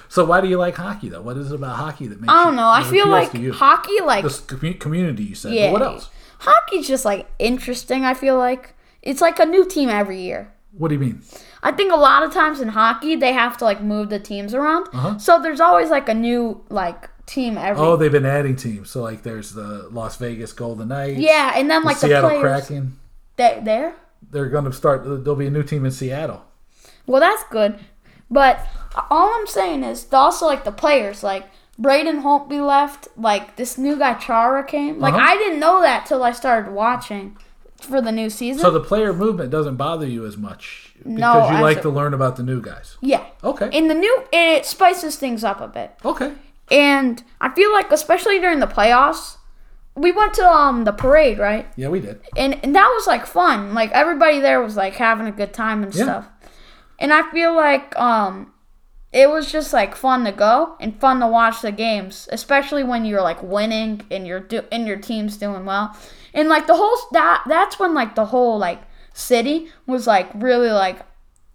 So 0.08 0.24
why 0.24 0.40
do 0.40 0.48
you 0.48 0.58
like 0.58 0.74
hockey 0.74 1.08
though? 1.08 1.22
What 1.22 1.36
is 1.36 1.52
it 1.52 1.54
about 1.54 1.76
hockey 1.76 2.08
that 2.08 2.20
makes 2.20 2.32
I 2.32 2.42
don't 2.44 2.54
you- 2.54 2.56
know. 2.56 2.68
I 2.68 2.82
feel 2.82 3.06
like 3.08 3.32
you? 3.32 3.52
hockey, 3.52 4.00
like 4.02 4.24
this 4.24 4.40
community 4.40 5.22
you 5.24 5.34
said. 5.36 5.52
yeah. 5.52 5.66
But 5.70 5.72
what 5.72 5.82
else? 5.82 6.10
Hockey's 6.40 6.88
just 6.88 7.04
like 7.04 7.28
interesting. 7.38 8.04
I 8.04 8.14
feel 8.14 8.36
like 8.36 8.74
it's 9.02 9.20
like 9.20 9.38
a 9.38 9.46
new 9.46 9.64
team 9.66 9.88
every 9.88 10.20
year. 10.20 10.52
What 10.72 10.88
do 10.88 10.94
you 10.94 11.00
mean? 11.00 11.22
I 11.62 11.72
think 11.72 11.92
a 11.92 11.96
lot 11.96 12.22
of 12.22 12.32
times 12.32 12.60
in 12.60 12.68
hockey 12.68 13.16
they 13.16 13.32
have 13.32 13.56
to 13.58 13.64
like 13.64 13.82
move 13.82 14.08
the 14.08 14.20
teams 14.20 14.54
around. 14.54 14.86
Uh-huh. 14.92 15.18
So 15.18 15.40
there's 15.42 15.60
always 15.60 15.90
like 15.90 16.08
a 16.08 16.14
new 16.14 16.64
like 16.68 17.10
team 17.26 17.58
every 17.58 17.82
Oh, 17.82 17.96
they've 17.96 18.12
been 18.12 18.26
adding 18.26 18.56
teams. 18.56 18.90
So 18.90 19.02
like, 19.02 19.22
there's 19.22 19.52
the 19.52 19.88
Las 19.90 20.16
Vegas 20.16 20.52
Golden 20.52 20.88
Knights. 20.88 21.18
Yeah, 21.18 21.52
and 21.56 21.70
then 21.70 21.82
the 21.82 21.86
like 21.86 22.00
the, 22.00 22.06
Seattle 22.08 22.30
players 22.30 22.66
Kraken. 22.66 22.98
they, 23.36 23.60
there. 23.62 23.94
They're 24.30 24.48
going 24.48 24.64
to 24.64 24.72
start. 24.72 25.02
There'll 25.04 25.36
be 25.36 25.46
a 25.46 25.50
new 25.50 25.62
team 25.62 25.84
in 25.84 25.90
Seattle. 25.90 26.44
Well, 27.06 27.20
that's 27.20 27.42
good. 27.50 27.78
But 28.30 28.64
all 29.10 29.34
I'm 29.34 29.46
saying 29.46 29.82
is 29.82 30.06
also 30.12 30.46
like 30.46 30.62
the 30.64 30.70
players 30.72 31.22
like 31.24 31.46
Braden 31.78 32.22
Holtby 32.22 32.64
left. 32.64 33.08
Like 33.16 33.56
this 33.56 33.76
new 33.76 33.96
guy 33.98 34.14
Chara 34.14 34.62
came. 34.64 35.00
Like 35.00 35.14
Uh-huh. 35.14 35.26
I 35.28 35.36
didn't 35.36 35.58
know 35.58 35.80
that 35.82 36.06
till 36.06 36.22
I 36.22 36.30
started 36.32 36.72
watching 36.72 37.36
for 37.84 38.00
the 38.00 38.12
new 38.12 38.30
season. 38.30 38.60
So 38.60 38.70
the 38.70 38.80
player 38.80 39.12
movement 39.12 39.50
doesn't 39.50 39.76
bother 39.76 40.06
you 40.06 40.26
as 40.26 40.36
much 40.36 40.92
because 40.98 41.12
No, 41.18 41.50
you 41.50 41.60
like 41.62 41.82
to 41.82 41.90
learn 41.90 42.14
about 42.14 42.36
the 42.36 42.42
new 42.42 42.60
guys. 42.60 42.96
yeah. 43.00 43.24
Okay. 43.42 43.68
In 43.72 43.88
the 43.88 43.94
new, 43.94 44.24
it 44.32 44.66
spices 44.66 45.16
things 45.16 45.44
up 45.44 45.60
a 45.60 45.68
bit. 45.68 45.92
Okay. 46.04 46.32
And 46.70 47.22
I 47.40 47.48
feel 47.50 47.72
like, 47.72 47.90
especially 47.90 48.38
during 48.38 48.60
the 48.60 48.66
playoffs, 48.66 49.36
we 49.96 50.12
went 50.12 50.34
to 50.34 50.46
um 50.48 50.84
the 50.84 50.92
parade, 50.92 51.38
right? 51.38 51.66
Yeah, 51.76 51.88
we 51.88 52.00
did. 52.00 52.20
And, 52.36 52.58
and 52.62 52.74
that 52.76 52.88
was 52.94 53.06
like 53.06 53.26
fun. 53.26 53.74
Like 53.74 53.90
everybody 53.92 54.38
there 54.40 54.62
was 54.62 54.76
like 54.76 54.94
having 54.94 55.26
a 55.26 55.32
good 55.32 55.52
time 55.52 55.82
and 55.82 55.94
Yeah. 55.94 56.04
stuff. 56.04 56.28
And 56.98 57.12
I 57.12 57.28
feel 57.32 57.54
like 57.56 57.98
um 57.98 58.52
it 59.12 59.28
was 59.28 59.50
just 59.50 59.72
like 59.72 59.96
fun 59.96 60.24
to 60.24 60.30
go 60.30 60.76
and 60.78 60.98
fun 61.00 61.18
to 61.18 61.26
watch 61.26 61.62
the 61.62 61.72
games, 61.72 62.28
especially 62.30 62.84
when 62.84 63.04
you're 63.04 63.22
like 63.22 63.42
winning 63.42 64.02
and 64.08 64.24
you're 64.26 64.38
do- 64.38 64.64
and 64.70 64.86
your 64.86 64.98
team's 64.98 65.36
doing 65.36 65.64
well. 65.64 65.96
And 66.34 66.48
like 66.48 66.66
the 66.66 66.74
whole 66.76 66.96
that 67.12 67.42
that's 67.48 67.78
when 67.78 67.94
like 67.94 68.14
the 68.14 68.26
whole 68.26 68.58
like 68.58 68.80
city 69.14 69.68
was 69.86 70.06
like 70.06 70.28
really 70.34 70.70
like 70.70 71.00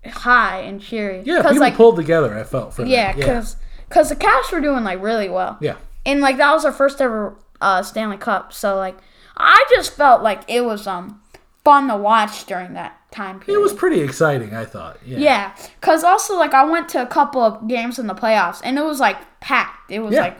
high 0.05 0.59
and 0.59 0.81
cheery. 0.81 1.21
Yeah, 1.25 1.41
people 1.41 1.59
like 1.59 1.75
pulled 1.75 1.95
together. 1.95 2.37
I 2.37 2.43
felt 2.43 2.73
for 2.73 2.85
yeah, 2.85 3.13
because 3.13 3.55
because 3.89 4.09
the 4.09 4.15
Caps 4.15 4.51
were 4.51 4.61
doing 4.61 4.83
like 4.83 5.01
really 5.01 5.29
well. 5.29 5.57
yeah. 5.61 5.75
and 6.05 6.19
like 6.21 6.37
that 6.37 6.51
was 6.53 6.65
our 6.65 6.71
first 6.71 7.01
ever 7.01 7.37
uh, 7.61 7.81
Stanley 7.81 8.17
Cup. 8.17 8.53
So 8.53 8.75
like 8.75 8.97
I 9.37 9.65
just 9.69 9.93
felt 9.95 10.21
like 10.21 10.41
it 10.47 10.61
was 10.65 10.87
um 10.87 11.21
fun 11.63 11.87
to 11.87 11.95
watch 11.97 12.45
during 12.45 12.73
that 12.73 12.97
time 13.11 13.39
period. 13.39 13.59
It 13.59 13.63
was 13.63 13.73
pretty 13.73 14.01
exciting. 14.01 14.53
I 14.53 14.65
thought. 14.65 14.97
Yeah. 15.05 15.17
yeah, 15.17 15.55
because 15.79 16.03
also 16.03 16.35
like 16.37 16.53
I 16.53 16.63
went 16.65 16.89
to 16.89 17.01
a 17.01 17.07
couple 17.07 17.41
of 17.41 17.67
games 17.67 17.97
in 17.97 18.07
the 18.07 18.13
playoffs 18.15 18.61
and 18.63 18.77
it 18.77 18.83
was 18.83 18.99
like 18.99 19.17
packed. 19.39 19.91
It 19.91 19.99
was 20.01 20.13
Yeah. 20.13 20.21
like 20.21 20.37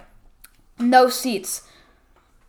no 0.77 1.07
seats 1.09 1.61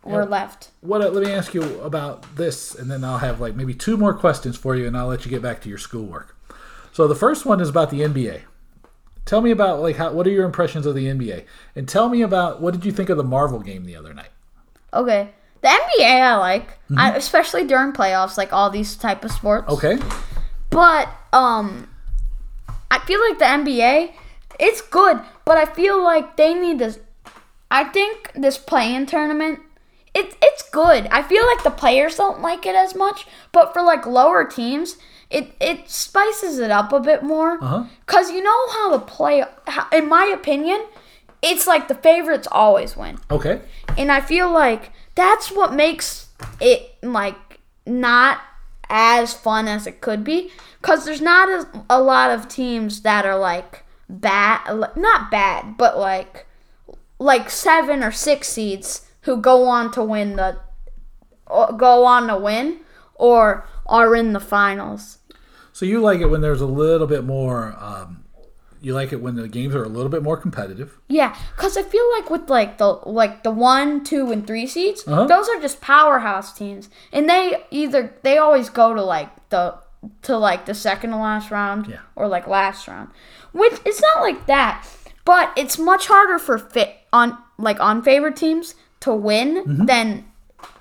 were 0.07 0.23
Yeah. 0.23 0.29
left. 0.29 0.69
What? 0.81 1.01
Let 1.13 1.23
me 1.23 1.31
ask 1.31 1.53
you 1.53 1.79
about 1.81 2.23
this, 2.35 2.73
and 2.75 2.89
then 2.89 3.03
I'll 3.03 3.17
have 3.19 3.39
like 3.39 3.55
maybe 3.55 3.73
two 3.73 3.97
more 3.97 4.13
questions 4.13 4.57
for 4.57 4.75
you, 4.75 4.87
and 4.87 4.97
I'll 4.97 5.07
let 5.07 5.25
you 5.25 5.29
get 5.31 5.41
back 5.41 5.61
to 5.61 5.69
your 5.69 5.77
schoolwork. 5.77 6.35
So 6.91 7.07
the 7.07 7.15
first 7.15 7.45
one 7.45 7.59
is 7.61 7.69
about 7.69 7.89
the 7.91 8.01
NBA. 8.01 8.41
Tell 9.25 9.41
me 9.41 9.51
about 9.51 9.81
like 9.81 9.97
how. 9.97 10.11
What 10.13 10.25
are 10.25 10.31
your 10.31 10.45
impressions 10.45 10.85
of 10.85 10.95
the 10.95 11.07
NBA? 11.07 11.43
And 11.75 11.87
tell 11.87 12.09
me 12.09 12.21
about 12.21 12.61
what 12.61 12.73
did 12.73 12.85
you 12.85 12.91
think 12.91 13.09
of 13.09 13.17
the 13.17 13.23
Marvel 13.23 13.59
game 13.59 13.85
the 13.85 13.95
other 13.95 14.13
night? 14.13 14.29
Okay, 14.93 15.29
the 15.61 15.67
NBA 15.67 16.21
I 16.21 16.35
like, 16.37 16.79
I, 16.95 17.11
especially 17.15 17.65
during 17.67 17.91
playoffs, 17.91 18.37
like 18.37 18.53
all 18.53 18.69
these 18.69 18.95
type 18.95 19.25
of 19.25 19.31
sports. 19.31 19.69
Okay. 19.69 19.97
But 20.69 21.09
um 21.33 21.89
I 22.89 22.99
feel 22.99 23.19
like 23.29 23.37
the 23.39 23.45
NBA 23.45 24.13
it's 24.59 24.81
good, 24.81 25.19
but 25.45 25.57
I 25.57 25.65
feel 25.65 26.01
like 26.01 26.37
they 26.37 26.53
need 26.53 26.79
this 26.79 26.99
I 27.69 27.83
think 27.83 28.31
this 28.33 28.57
play-in 28.57 29.05
tournament 29.05 29.59
it, 30.13 30.35
it's 30.41 30.63
good. 30.69 31.07
I 31.07 31.21
feel 31.23 31.45
like 31.45 31.63
the 31.63 31.71
players 31.71 32.15
don't 32.15 32.41
like 32.41 32.65
it 32.65 32.75
as 32.75 32.95
much, 32.95 33.27
but 33.51 33.73
for 33.73 33.81
like 33.81 34.05
lower 34.05 34.45
teams, 34.45 34.97
it 35.29 35.53
it 35.59 35.89
spices 35.89 36.59
it 36.59 36.71
up 36.71 36.91
a 36.91 36.99
bit 36.99 37.23
more. 37.23 37.61
Uh 37.61 37.67
huh. 37.67 37.83
Cuz 38.05 38.31
you 38.31 38.41
know 38.41 38.69
how 38.69 38.91
the 38.91 38.99
play 38.99 39.43
how, 39.67 39.87
in 39.91 40.07
my 40.07 40.25
opinion, 40.25 40.85
it's 41.41 41.67
like 41.67 41.87
the 41.87 41.95
favorites 41.95 42.47
always 42.51 42.95
win. 42.97 43.19
Okay. 43.29 43.61
And 43.97 44.11
I 44.11 44.21
feel 44.21 44.49
like 44.51 44.91
that's 45.15 45.51
what 45.51 45.73
makes 45.73 46.27
it 46.59 46.95
like 47.03 47.59
not 47.85 48.41
as 48.89 49.33
fun 49.33 49.67
as 49.67 49.85
it 49.85 49.99
could 50.01 50.23
be 50.23 50.51
cuz 50.81 51.03
there's 51.03 51.21
not 51.21 51.49
as, 51.49 51.65
a 51.89 52.01
lot 52.01 52.31
of 52.31 52.47
teams 52.47 53.01
that 53.01 53.25
are 53.25 53.37
like 53.37 53.83
bad 54.09 54.61
not 54.95 55.29
bad, 55.29 55.77
but 55.77 55.97
like 55.99 56.45
like 57.19 57.49
7 57.49 58.03
or 58.03 58.11
6 58.11 58.47
seeds 58.47 59.06
who 59.27 59.37
go 59.37 59.67
on 59.67 59.91
to 59.91 60.01
win 60.03 60.35
the 60.37 60.57
go 61.77 62.05
on 62.05 62.27
to 62.27 62.37
win 62.37 62.79
or 63.15 63.65
are 63.85 64.15
in 64.15 64.33
the 64.33 64.39
finals. 64.39 65.19
So 65.73 65.85
you 65.85 66.01
like 66.01 66.19
it 66.21 66.25
when 66.27 66.41
there's 66.41 66.61
a 66.61 66.65
little 66.65 67.07
bit 67.07 67.23
more. 67.23 67.75
Um, 67.79 68.23
you 68.81 68.93
like 68.93 69.11
it 69.11 69.21
when 69.21 69.35
the 69.35 69.47
games 69.47 69.75
are 69.75 69.83
a 69.83 69.87
little 69.89 70.09
bit 70.09 70.23
more 70.23 70.37
competitive. 70.37 70.97
Yeah, 71.07 71.35
cuz 71.57 71.77
I 71.77 71.83
feel 71.83 72.09
like 72.11 72.29
with 72.29 72.49
like 72.49 72.77
the 72.77 72.99
like 73.05 73.43
the 73.43 73.51
1, 73.51 74.03
2 74.03 74.31
and 74.31 74.45
3 74.47 74.65
seeds, 74.67 75.03
Uh-huh. 75.07 75.25
those 75.25 75.49
are 75.49 75.59
just 75.59 75.81
powerhouse 75.81 76.53
teams. 76.53 76.89
And 77.11 77.29
they 77.29 77.65
either 77.71 78.13
they 78.23 78.37
always 78.37 78.69
go 78.69 78.93
to 78.93 79.01
like 79.03 79.29
the 79.49 79.75
to 80.23 80.37
like 80.37 80.65
the 80.65 80.73
second 80.75 81.09
to 81.11 81.17
last 81.17 81.51
round 81.51 81.87
Yeah. 81.87 81.97
or 82.15 82.27
like 82.27 82.47
last 82.47 82.87
round. 82.87 83.09
Which 83.51 83.73
it's 83.83 84.01
not 84.01 84.21
like 84.21 84.45
that, 84.47 84.85
but 85.25 85.51
it's 85.57 85.77
much 85.79 86.07
harder 86.07 86.37
for 86.39 86.57
fit 86.57 86.95
on 87.11 87.37
like 87.57 87.79
on 87.79 88.01
favorite 88.03 88.35
teams 88.35 88.75
to 89.01 89.13
win 89.13 89.63
Mm-hmm. 89.63 89.85
than 89.85 90.25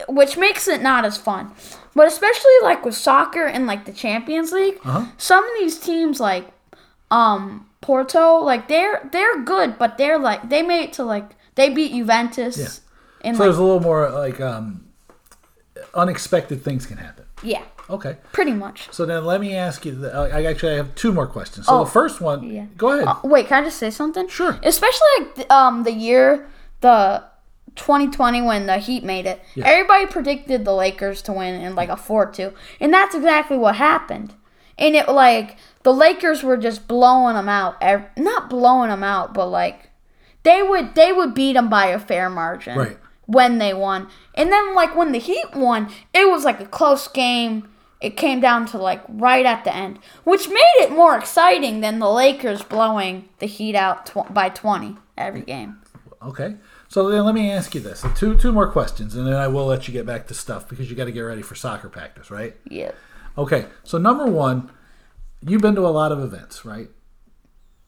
which 0.08 0.36
makes 0.38 0.66
it 0.68 0.80
not 0.82 1.04
as 1.04 1.16
fun. 1.18 1.52
But 1.94 2.06
especially 2.06 2.52
like 2.62 2.84
with 2.84 2.94
soccer 2.94 3.44
and 3.46 3.66
like 3.66 3.84
the 3.84 3.92
Champions 3.92 4.52
League, 4.52 4.78
Uh-huh. 4.84 5.06
some 5.18 5.44
of 5.44 5.50
these 5.58 5.78
teams 5.78 6.18
like 6.20 6.46
um 7.10 7.66
Porto, 7.80 8.38
like 8.38 8.68
they're 8.68 9.08
they're 9.12 9.38
good, 9.44 9.78
but 9.78 9.96
they're 9.98 10.18
like 10.18 10.48
they 10.48 10.62
made 10.62 10.84
it 10.84 10.92
to 10.94 11.04
like 11.04 11.36
they 11.54 11.68
beat 11.70 11.92
Juventus. 11.92 12.56
Yeah. 12.58 12.68
And 13.28 13.36
So 13.36 13.42
like 13.42 13.46
there's 13.48 13.58
a 13.58 13.62
little 13.62 13.80
more 13.80 14.10
like 14.10 14.40
um, 14.40 14.86
unexpected 15.94 16.62
things 16.62 16.86
can 16.86 16.96
happen. 16.98 17.24
yeah, 17.42 17.62
Okay. 17.88 18.16
pretty 18.32 18.52
much. 18.52 18.88
So 18.92 19.06
then 19.06 19.24
let 19.24 19.40
me 19.40 19.54
ask 19.54 19.84
you. 19.86 19.92
The, 19.92 20.12
I 20.12 20.44
actually 20.44 20.72
I 20.72 20.76
have 20.76 20.94
two 20.94 21.12
more 21.12 21.26
questions. 21.26 21.66
So 21.66 21.74
Oh, 21.80 21.84
the 21.84 21.90
first 21.90 22.20
one, 22.20 22.42
yeah. 22.42 22.66
go 22.76 22.92
ahead. 22.92 23.06
Uh, 23.08 23.16
wait, 23.24 23.46
can 23.46 23.62
I 23.62 23.66
just 23.66 23.78
say 23.78 23.90
something? 23.90 24.28
Sure. 24.28 24.58
Especially 24.62 25.08
like 25.18 25.50
um 25.50 25.84
the 25.84 25.92
year 25.92 26.46
the 26.80 27.22
2020 27.76 28.42
when 28.42 28.66
the 28.66 28.78
Heat 28.78 29.04
made 29.04 29.26
it. 29.26 29.42
Everybody 29.62 30.06
predicted 30.06 30.64
the 30.64 30.74
Lakers 30.74 31.22
to 31.22 31.32
win 31.32 31.60
in 31.60 31.74
like 31.74 31.88
a 31.88 31.92
4-2, 31.96 32.52
and 32.80 32.92
that's 32.92 33.14
exactly 33.14 33.56
what 33.56 33.76
happened. 33.76 34.34
And 34.78 34.94
it 34.94 35.08
like 35.08 35.56
the 35.84 35.94
Lakers 35.94 36.42
were 36.42 36.56
just 36.56 36.86
blowing 36.88 37.34
them 37.34 37.48
out. 37.48 37.80
Not 38.16 38.50
blowing 38.50 38.90
them 38.90 39.02
out, 39.02 39.32
but 39.32 39.46
like 39.46 39.90
they 40.42 40.62
would 40.62 40.94
they 40.94 41.12
would 41.12 41.34
beat 41.34 41.54
them 41.54 41.68
by 41.68 41.86
a 41.86 41.98
fair 41.98 42.28
margin. 42.28 42.78
Right. 42.78 42.98
When 43.26 43.58
they 43.58 43.72
won. 43.74 44.08
And 44.34 44.52
then 44.52 44.74
like 44.74 44.94
when 44.94 45.12
the 45.12 45.18
Heat 45.18 45.54
won, 45.54 45.90
it 46.14 46.28
was 46.28 46.44
like 46.44 46.60
a 46.60 46.66
close 46.66 47.08
game. 47.08 47.68
It 48.00 48.16
came 48.16 48.40
down 48.40 48.66
to 48.66 48.78
like 48.78 49.02
right 49.08 49.46
at 49.46 49.64
the 49.64 49.74
end, 49.74 49.98
which 50.24 50.48
made 50.48 50.76
it 50.80 50.92
more 50.92 51.16
exciting 51.16 51.80
than 51.80 51.98
the 51.98 52.10
Lakers 52.10 52.62
blowing 52.62 53.28
the 53.38 53.46
Heat 53.46 53.74
out 53.74 54.06
tw- 54.06 54.32
by 54.32 54.50
20 54.50 54.96
every 55.16 55.40
game. 55.40 55.78
Okay. 56.22 56.56
So 56.88 57.08
then 57.08 57.24
let 57.24 57.34
me 57.34 57.50
ask 57.50 57.74
you 57.74 57.80
this: 57.80 58.00
so 58.00 58.10
two 58.10 58.36
two 58.36 58.52
more 58.52 58.70
questions, 58.70 59.14
and 59.14 59.26
then 59.26 59.34
I 59.34 59.48
will 59.48 59.66
let 59.66 59.86
you 59.88 59.92
get 59.92 60.06
back 60.06 60.26
to 60.28 60.34
stuff 60.34 60.68
because 60.68 60.90
you 60.90 60.96
got 60.96 61.06
to 61.06 61.12
get 61.12 61.20
ready 61.20 61.42
for 61.42 61.54
soccer 61.54 61.88
practice, 61.88 62.30
right? 62.30 62.56
Yeah. 62.68 62.92
Okay. 63.38 63.66
So 63.84 63.98
number 63.98 64.26
one, 64.26 64.70
you've 65.40 65.62
been 65.62 65.74
to 65.74 65.86
a 65.86 65.88
lot 65.88 66.12
of 66.12 66.20
events, 66.20 66.64
right? 66.64 66.88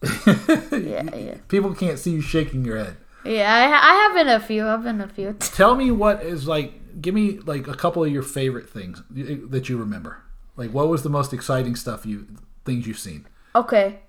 Yeah, 0.03 0.71
yeah. 1.17 1.37
People 1.49 1.75
can't 1.75 1.99
see 1.99 2.13
you 2.13 2.21
shaking 2.21 2.65
your 2.65 2.79
head. 2.79 2.97
Yeah, 3.25 3.53
I, 3.53 3.65
I 3.65 3.95
have 3.95 4.15
been 4.15 4.29
a 4.29 4.41
few. 4.41 4.67
I've 4.67 4.85
been 4.85 5.01
a 5.01 5.09
few. 5.09 5.33
Tell 5.41 5.75
me 5.75 5.91
what 5.91 6.23
is 6.23 6.47
like. 6.47 7.01
Give 7.01 7.15
me 7.15 7.39
like 7.41 7.69
a 7.69 7.75
couple 7.75 8.03
of 8.03 8.11
your 8.11 8.23
favorite 8.23 8.69
things 8.69 9.03
that 9.11 9.69
you 9.69 9.77
remember. 9.77 10.23
Like, 10.57 10.71
what 10.71 10.89
was 10.89 11.03
the 11.03 11.09
most 11.09 11.33
exciting 11.33 11.77
stuff 11.77 12.05
you 12.05 12.27
things 12.65 12.87
you've 12.87 12.99
seen? 12.99 13.27
Okay. 13.55 14.01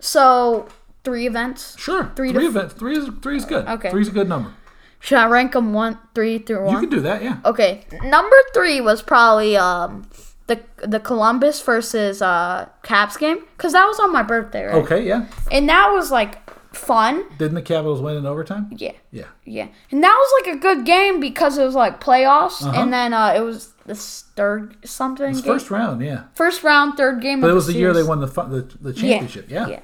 So, 0.00 0.68
three 1.04 1.26
events. 1.26 1.78
Sure, 1.78 2.12
Three 2.16 2.32
three 2.32 2.42
to- 2.44 2.48
events. 2.48 2.74
Three 2.74 2.96
is 2.96 3.08
three 3.22 3.36
is 3.36 3.44
good. 3.44 3.66
Okay. 3.66 3.90
Three 3.90 4.02
is 4.02 4.08
a 4.08 4.12
good 4.12 4.28
number. 4.28 4.52
Should 5.00 5.18
I 5.18 5.26
rank 5.28 5.52
them 5.52 5.72
one, 5.72 5.98
three 6.14 6.38
through 6.38 6.64
one? 6.64 6.74
You 6.74 6.80
can 6.80 6.90
do 6.90 7.00
that, 7.02 7.22
yeah. 7.22 7.38
Okay, 7.44 7.84
number 8.02 8.34
three 8.52 8.80
was 8.80 9.00
probably 9.00 9.56
um 9.56 10.08
the 10.48 10.60
the 10.78 10.98
Columbus 11.00 11.62
versus 11.62 12.20
uh 12.20 12.68
Caps 12.82 13.16
game 13.16 13.38
because 13.56 13.72
that 13.74 13.86
was 13.86 14.00
on 14.00 14.12
my 14.12 14.22
birthday, 14.22 14.64
right? 14.64 14.74
Okay, 14.82 15.06
yeah. 15.06 15.26
And 15.52 15.68
that 15.68 15.90
was 15.92 16.10
like 16.10 16.38
fun. 16.74 17.24
Didn't 17.38 17.54
the 17.54 17.62
Capitals 17.62 18.00
win 18.00 18.16
in 18.16 18.26
overtime? 18.26 18.70
Yeah, 18.76 18.92
Yeah. 19.12 19.24
yeah. 19.44 19.68
And 19.90 20.02
that 20.02 20.14
was 20.14 20.42
like 20.46 20.56
a 20.56 20.58
good 20.58 20.84
game 20.84 21.20
because 21.20 21.58
it 21.58 21.64
was 21.64 21.74
like 21.76 22.00
playoffs, 22.00 22.62
Uh-huh. 22.62 22.80
and 22.82 22.92
then 22.92 23.14
uh 23.14 23.34
it 23.36 23.40
was 23.40 23.72
the 23.86 23.94
third 23.94 24.76
something 24.84 25.34
first 25.42 25.70
round, 25.70 26.02
yeah. 26.04 26.24
First 26.34 26.64
round, 26.64 26.96
third 26.96 27.22
game. 27.22 27.40
But 27.40 27.50
it 27.50 27.54
was 27.54 27.68
the 27.68 27.72
year 27.74 27.92
they 27.94 28.02
won 28.02 28.20
the 28.20 28.26
the, 28.26 28.68
the 28.80 28.92
Yeah, 28.92 29.00
championship. 29.00 29.46
Yeah. 29.48 29.66
yeah. 29.68 29.80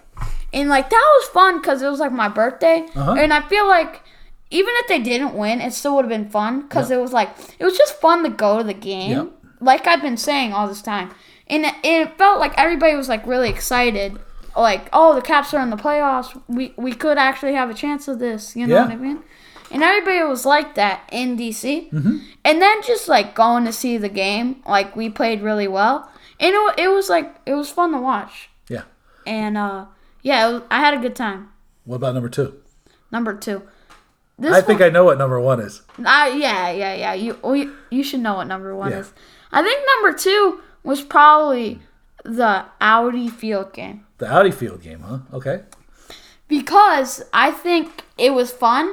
And 0.55 0.69
like 0.69 0.89
that 0.89 1.11
was 1.19 1.29
fun 1.29 1.59
because 1.61 1.83
it 1.83 1.89
was 1.89 2.01
like 2.01 2.13
my 2.13 2.29
birthday, 2.29 2.87
Uh-huh. 2.95 3.13
and 3.19 3.33
I 3.35 3.41
feel 3.49 3.67
like 3.67 4.03
even 4.51 4.73
if 4.79 4.87
they 4.89 5.01
didn't 5.01 5.35
win, 5.35 5.61
it 5.61 5.73
still 5.75 5.97
would 5.97 6.05
have 6.05 6.11
been 6.19 6.31
fun 6.31 6.63
because 6.63 6.91
Yep. 6.91 6.99
it 6.99 7.03
was 7.03 7.13
like 7.13 7.31
it 7.59 7.65
was 7.65 7.77
just 7.77 8.01
fun 8.01 8.23
to 8.23 8.29
go 8.31 8.59
to 8.59 8.65
the 8.65 8.73
game. 8.75 9.11
Yep. 9.11 9.27
Like 9.61 9.87
I've 9.87 10.01
been 10.03 10.17
saying 10.17 10.53
all 10.53 10.69
this 10.69 10.83
time, 10.83 11.11
and 11.49 11.65
it, 11.67 11.75
it 11.83 12.17
felt 12.19 12.39
like 12.41 12.55
everybody 12.57 12.95
was 12.95 13.09
like 13.09 13.27
really 13.27 13.49
excited. 13.51 14.19
Like, 14.57 14.89
oh, 14.93 15.17
the 15.17 15.21
Caps 15.23 15.53
are 15.55 15.61
in 15.63 15.71
the 15.71 15.77
playoffs. 15.77 16.41
We 16.47 16.73
we 16.77 16.93
could 16.93 17.19
actually 17.19 17.55
have 17.55 17.69
a 17.71 17.75
chance 17.75 18.07
of 18.07 18.19
this. 18.21 18.55
You 18.55 18.67
know 18.69 18.77
Yeah. 18.77 18.83
what 18.85 18.93
I 18.93 18.97
mean? 18.97 19.23
And 19.73 19.83
everybody 19.83 20.23
was 20.23 20.47
like 20.47 20.77
that 20.77 21.01
in 21.11 21.37
DC. 21.37 21.91
Mm-hmm. 21.91 22.19
And 22.45 22.63
then 22.63 22.83
just 22.83 23.09
like 23.09 23.35
going 23.35 23.65
to 23.65 23.73
see 23.73 23.99
the 23.99 24.09
game, 24.11 24.63
like 24.69 24.95
we 24.95 25.09
played 25.11 25.43
really 25.43 25.67
well, 25.67 26.09
and 26.39 26.55
it, 26.55 26.75
it 26.85 26.89
was 26.89 27.09
like 27.11 27.35
it 27.47 27.55
was 27.55 27.71
fun 27.71 27.91
to 27.93 27.99
watch 27.99 28.51
Yeah. 28.69 28.83
and 29.27 29.59
uh 29.59 29.87
yeah 30.25 30.49
was, 30.49 30.63
i 30.71 30.81
had 30.81 30.95
a 30.95 31.01
good 31.05 31.15
time 31.15 31.51
What 31.85 31.97
about 32.03 32.15
number 32.15 32.29
two? 32.29 32.49
number 33.13 33.35
two 33.47 33.63
this 34.37 34.53
I 34.53 34.63
think 34.63 34.81
I 34.81 34.89
know 34.89 35.05
what 35.05 35.17
number 35.17 35.39
one 35.39 35.61
is. 35.61 35.83
I, 36.05 36.31
yeah 36.31 36.69
yeah 36.73 36.95
yeah 37.05 37.15
you 37.15 37.39
oh, 37.45 37.53
you, 37.55 37.73
you 37.91 38.03
should 38.03 38.19
know 38.27 38.35
what 38.39 38.49
number 38.49 38.75
one 38.75 38.91
Yeah. 38.91 38.99
is 39.07 39.13
i 39.53 39.63
think 39.63 39.79
number 39.95 40.11
two 40.19 40.61
was 40.83 41.03
probably 41.03 41.79
the 42.25 42.65
audi 42.81 43.29
field 43.29 43.73
game 43.73 44.05
The 44.19 44.27
Audi 44.37 44.51
Field 44.51 44.81
game, 44.83 45.01
huh? 45.07 45.19
Okay. 45.39 45.63
because 46.49 47.23
i 47.33 47.51
think 47.51 48.03
it 48.19 48.31
was 48.35 48.51
fun 48.51 48.93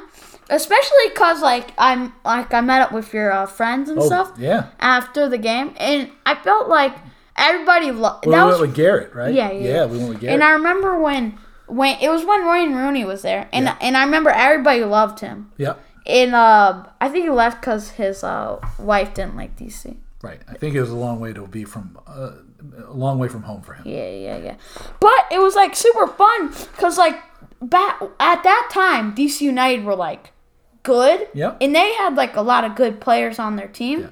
especially 0.50 1.08
because 1.08 1.42
like 1.42 1.72
i'm 1.78 2.12
like 2.24 2.52
i 2.54 2.60
met 2.60 2.80
up 2.82 2.92
with 2.92 3.12
your 3.12 3.32
uh, 3.32 3.46
friends 3.46 3.88
and 3.90 3.98
Oh, 3.98 4.06
stuff 4.06 4.32
yeah. 4.38 4.68
after 4.80 5.28
the 5.28 5.38
game 5.38 5.74
and 5.78 6.10
i 6.26 6.34
felt 6.34 6.68
like 6.68 6.94
everybody 7.36 7.90
loved 7.92 8.26
We 8.26 8.32
that 8.32 8.44
went 8.44 8.52
was 8.58 8.60
with 8.60 8.74
Garrett, 8.74 9.14
right? 9.14 9.32
Yeah, 9.34 9.50
yeah. 9.50 9.68
Yeah, 9.70 9.86
we 9.86 9.98
went 9.98 10.08
with 10.10 10.20
Garrett. 10.20 10.34
And 10.34 10.44
I 10.44 10.50
remember 10.52 10.98
when 11.00 11.38
when 11.66 11.98
it 12.00 12.08
was 12.10 12.24
when 12.24 12.46
Wayne 12.46 12.74
Rooney 12.74 13.04
was 13.04 13.22
there, 13.22 13.48
and 13.52 13.64
Yeah. 13.66 13.76
and 13.80 13.96
I 13.96 14.04
remember 14.04 14.30
everybody 14.30 14.84
loved 14.84 15.20
him. 15.20 15.50
yeah. 15.56 15.74
And 16.04 16.34
uh, 16.34 16.84
I 17.00 17.08
think 17.08 17.24
he 17.26 17.30
left 17.30 17.60
because 17.60 17.90
his 17.90 18.24
uh, 18.24 18.58
wife 18.76 19.14
didn't 19.14 19.36
like 19.36 19.56
DC. 19.56 19.96
Right. 20.20 20.40
I 20.48 20.54
think 20.54 20.74
it 20.74 20.80
was 20.80 20.90
a 20.90 20.96
long 20.96 21.20
way 21.20 21.32
to 21.32 21.46
be 21.46 21.62
from 21.64 21.96
uh, 22.08 22.32
a 22.88 22.92
long 22.92 23.20
way 23.20 23.28
from 23.28 23.44
home 23.44 23.62
for 23.62 23.74
him. 23.74 23.84
Yeah, 23.86 24.08
yeah, 24.10 24.36
yeah. 24.38 24.56
But 24.98 25.26
it 25.30 25.38
was 25.38 25.54
like 25.54 25.76
super 25.76 26.08
fun 26.08 26.48
because 26.48 26.98
like 26.98 27.22
back 27.60 28.00
at 28.18 28.42
that 28.42 28.68
time, 28.72 29.14
DC 29.14 29.42
United 29.42 29.84
were 29.84 29.94
like 29.94 30.32
good. 30.82 31.28
Yep. 31.34 31.58
And 31.60 31.72
they 31.74 31.92
had 31.94 32.16
like 32.16 32.34
a 32.34 32.42
lot 32.42 32.64
of 32.64 32.74
good 32.74 33.00
players 33.00 33.38
on 33.38 33.54
their 33.54 33.68
team. 33.68 34.10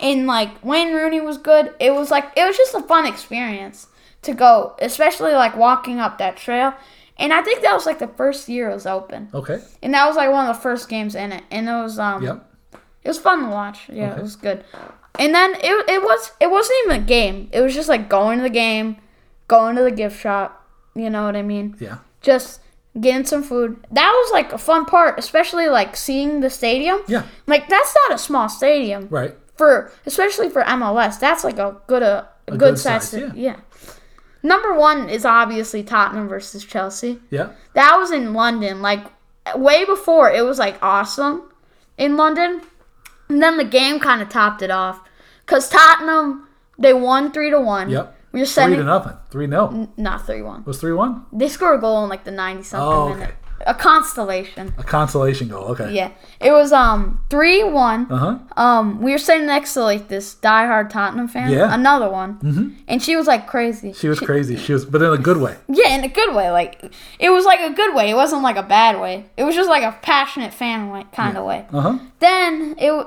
And 0.00 0.26
like 0.26 0.58
when 0.60 0.94
Rooney 0.94 1.20
was 1.20 1.36
good. 1.38 1.74
It 1.78 1.92
was 1.94 2.10
like 2.10 2.26
it 2.36 2.44
was 2.46 2.56
just 2.56 2.74
a 2.74 2.82
fun 2.82 3.06
experience 3.06 3.86
to 4.22 4.32
go, 4.34 4.74
especially 4.80 5.32
like 5.32 5.56
walking 5.56 6.00
up 6.00 6.18
that 6.18 6.36
trail. 6.36 6.74
And 7.18 7.32
I 7.34 7.42
think 7.42 7.60
that 7.62 7.74
was 7.74 7.84
like 7.84 7.98
the 7.98 8.08
first 8.08 8.48
year 8.48 8.70
it 8.70 8.74
was 8.74 8.86
open. 8.86 9.28
Okay. 9.34 9.58
And 9.82 9.92
that 9.94 10.06
was 10.06 10.16
like 10.16 10.30
one 10.30 10.48
of 10.48 10.56
the 10.56 10.62
first 10.62 10.88
games 10.88 11.14
in 11.14 11.32
it. 11.32 11.44
And 11.50 11.68
it 11.68 11.72
was 11.72 11.98
um 11.98 12.22
Yep. 12.22 12.46
it 13.04 13.08
was 13.08 13.18
fun 13.18 13.44
to 13.44 13.50
watch. 13.50 13.88
Yeah, 13.90 14.12
Okay. 14.12 14.20
it 14.20 14.22
was 14.22 14.36
good. 14.36 14.64
And 15.18 15.34
then 15.34 15.54
it 15.56 15.88
it 15.88 16.02
was 16.02 16.32
it 16.40 16.50
wasn't 16.50 16.78
even 16.86 17.02
a 17.02 17.04
game. 17.04 17.48
It 17.52 17.60
was 17.60 17.74
just 17.74 17.88
like 17.90 18.08
going 18.08 18.38
to 18.38 18.42
the 18.42 18.48
game, 18.50 18.96
going 19.48 19.76
to 19.76 19.82
the 19.82 19.90
gift 19.90 20.18
shop. 20.20 20.66
You 20.94 21.10
know 21.10 21.24
what 21.24 21.36
I 21.36 21.42
mean? 21.42 21.76
Yeah. 21.78 21.98
Just 22.22 22.60
getting 22.98 23.24
some 23.26 23.42
food. 23.42 23.76
That 23.92 24.10
was 24.10 24.32
like 24.32 24.52
a 24.52 24.58
fun 24.58 24.84
part, 24.86 25.18
especially 25.18 25.68
like 25.68 25.94
seeing 25.96 26.40
the 26.40 26.48
stadium. 26.50 27.00
Yeah. 27.06 27.24
Like 27.46 27.68
that's 27.68 27.94
not 28.08 28.14
a 28.14 28.18
small 28.18 28.48
stadium 28.48 29.08
Right. 29.10 29.34
For 29.60 29.92
especially 30.06 30.48
for 30.48 30.62
MLS. 30.62 31.20
That's 31.20 31.44
like 31.44 31.58
a 31.58 31.76
good 31.86 32.02
a, 32.02 32.28
a, 32.48 32.54
A 32.54 32.56
good, 32.56 32.78
size. 32.78 33.08
size, 33.08 33.22
sta- 33.26 33.36
yeah. 33.36 33.56
Number 34.42 34.72
one 34.72 35.10
is 35.10 35.24
obviously 35.26 35.82
Tottenham 35.82 36.26
versus 36.28 36.64
Chelsea. 36.64 37.20
Yeah. 37.30 37.50
That 37.74 37.96
was 37.98 38.10
in 38.10 38.32
London, 38.32 38.80
like 38.80 39.04
way 39.54 39.84
before 39.84 40.30
it 40.32 40.42
was 40.44 40.58
like 40.58 40.82
awesome 40.82 41.42
in 41.98 42.16
London. 42.16 42.62
And 43.28 43.42
then 43.42 43.58
the 43.58 43.64
game 43.64 44.00
kind 44.00 44.22
of 44.22 44.28
topped 44.30 44.62
it 44.62 44.70
off 44.70 45.00
because 45.44 45.68
Tottenham 45.68 46.48
they 46.78 46.94
won 46.94 47.30
three 47.32 47.50
to 47.50 47.60
one. 47.60 47.90
Yep. 47.90 48.16
We're 48.32 48.40
were 48.40 48.46
Three 48.46 48.76
to 48.76 48.84
nothing. 48.84 49.16
Three 49.30 49.46
no. 49.46 49.90
not 49.96 50.24
three 50.26 50.40
one. 50.40 50.64
Was 50.64 50.78
three 50.80 50.92
one? 50.94 51.26
They 51.32 51.48
scored 51.48 51.78
a 51.78 51.80
goal 51.80 52.02
in 52.04 52.08
like 52.08 52.24
the 52.24 52.30
ninety 52.30 52.62
something 52.62 52.88
Oh, 52.88 53.08
okay. 53.10 53.18
minute. 53.20 53.34
A 53.66 53.74
constellation. 53.74 54.72
A 54.78 54.82
consolation 54.82 55.48
goal. 55.48 55.64
Okay. 55.72 55.92
Yeah, 55.92 56.12
it 56.40 56.50
was 56.50 56.72
um 56.72 57.22
three 57.28 57.62
one. 57.62 58.10
Uh 58.10 58.16
huh. 58.16 58.38
Um, 58.56 59.00
we 59.02 59.12
were 59.12 59.18
sitting 59.18 59.46
next 59.46 59.74
to 59.74 59.82
like 59.82 60.08
this 60.08 60.34
diehard 60.36 60.88
Tottenham 60.90 61.28
fan. 61.28 61.50
Yeah. 61.50 61.72
Another 61.72 62.08
one. 62.08 62.38
Mm-hmm. 62.40 62.68
And 62.88 63.02
she 63.02 63.16
was 63.16 63.26
like 63.26 63.46
crazy. 63.46 63.92
She 63.92 64.08
was 64.08 64.18
crazy. 64.18 64.56
She 64.56 64.72
was, 64.72 64.84
but 64.86 65.02
in 65.02 65.12
a 65.12 65.18
good 65.18 65.36
way. 65.36 65.56
Yeah, 65.68 65.94
in 65.94 66.04
a 66.04 66.08
good 66.08 66.34
way. 66.34 66.50
Like 66.50 66.82
it 67.18 67.30
was 67.30 67.44
like 67.44 67.60
a 67.60 67.72
good 67.74 67.94
way. 67.94 68.08
It 68.10 68.14
wasn't 68.14 68.42
like 68.42 68.56
a 68.56 68.62
bad 68.62 68.98
way. 69.00 69.26
It 69.36 69.44
was 69.44 69.54
just 69.54 69.68
like 69.68 69.82
a 69.82 69.92
passionate 70.00 70.54
fan 70.54 70.90
way 70.90 71.04
kind 71.12 71.36
of 71.36 71.44
way. 71.44 71.66
Uh 71.72 71.80
huh. 71.80 71.98
Then 72.18 72.76
it, 72.78 73.06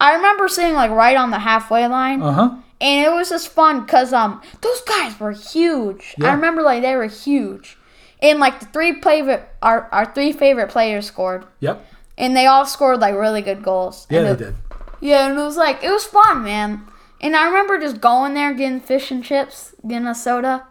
I 0.00 0.14
remember 0.16 0.48
sitting 0.48 0.74
like 0.74 0.90
right 0.90 1.16
on 1.16 1.30
the 1.30 1.38
halfway 1.38 1.86
line, 1.86 2.20
Uh 2.20 2.32
huh. 2.32 2.56
and 2.80 3.06
it 3.06 3.10
was 3.14 3.28
just 3.28 3.48
fun 3.48 3.82
because 3.84 4.12
um 4.12 4.42
those 4.60 4.80
guys 4.82 5.18
were 5.20 5.30
huge. 5.32 6.16
Yeah. 6.18 6.30
I 6.30 6.34
remember 6.34 6.62
like 6.62 6.82
they 6.82 6.96
were 6.96 7.06
huge, 7.06 7.78
and 8.24 8.40
like 8.40 8.58
the 8.60 8.66
three 8.66 9.00
favorite 9.00 9.48
our 9.62 9.88
our 9.92 10.06
three 10.14 10.32
favorite 10.32 10.68
players 10.70 11.06
scored, 11.06 11.44
Yep. 11.60 11.84
and 12.18 12.36
they 12.36 12.46
all 12.46 12.64
scored 12.66 12.98
like 13.00 13.14
really 13.14 13.42
good 13.42 13.62
goals. 13.62 14.06
Yeah, 14.10 14.18
And 14.20 14.26
they 14.26 14.32
it- 14.32 14.38
did. 14.38 14.54
Yeah, 15.00 15.28
and 15.28 15.38
it 15.38 15.42
was 15.42 15.56
like 15.56 15.84
it 15.84 15.90
was 15.90 16.04
fun, 16.04 16.42
man. 16.44 16.82
And 17.20 17.36
I 17.36 17.46
remember 17.46 17.78
just 17.78 18.00
going 18.00 18.34
there, 18.34 18.52
getting 18.54 18.80
fish 18.80 19.10
and 19.10 19.22
chips, 19.24 19.74
getting 19.86 20.06
a 20.08 20.14
soda. 20.14 20.64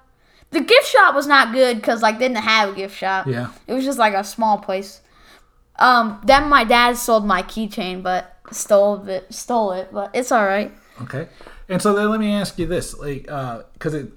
The 0.52 0.62
gift 0.62 0.88
shop 0.88 1.16
was 1.16 1.26
not 1.28 1.52
good 1.54 1.78
because 1.78 2.02
like 2.02 2.20
they 2.20 2.28
didn't 2.28 2.44
have 2.44 2.70
a 2.70 2.74
gift 2.76 2.96
shop. 2.98 3.26
Yeah. 3.28 3.50
It 3.68 3.74
was 3.74 3.86
just 3.86 3.98
like 4.00 4.14
a 4.14 4.24
small 4.24 4.58
place. 4.60 5.02
Um, 5.78 6.22
then 6.24 6.50
my 6.50 6.64
dad 6.64 6.98
sold 6.98 7.26
my 7.26 7.42
keychain, 7.44 8.04
but 8.04 8.38
stole 8.52 9.08
it. 9.10 9.34
Stole 9.34 9.72
it, 9.74 9.90
but 9.92 10.12
it's 10.14 10.32
all 10.32 10.46
right. 10.46 10.72
Okay. 11.02 11.28
And 11.70 11.82
so 11.82 11.94
then 11.94 12.10
let 12.10 12.20
me 12.20 12.32
ask 12.34 12.58
you 12.60 12.68
this, 12.68 12.96
like, 12.98 13.24
because 13.74 13.94
it 13.96 14.12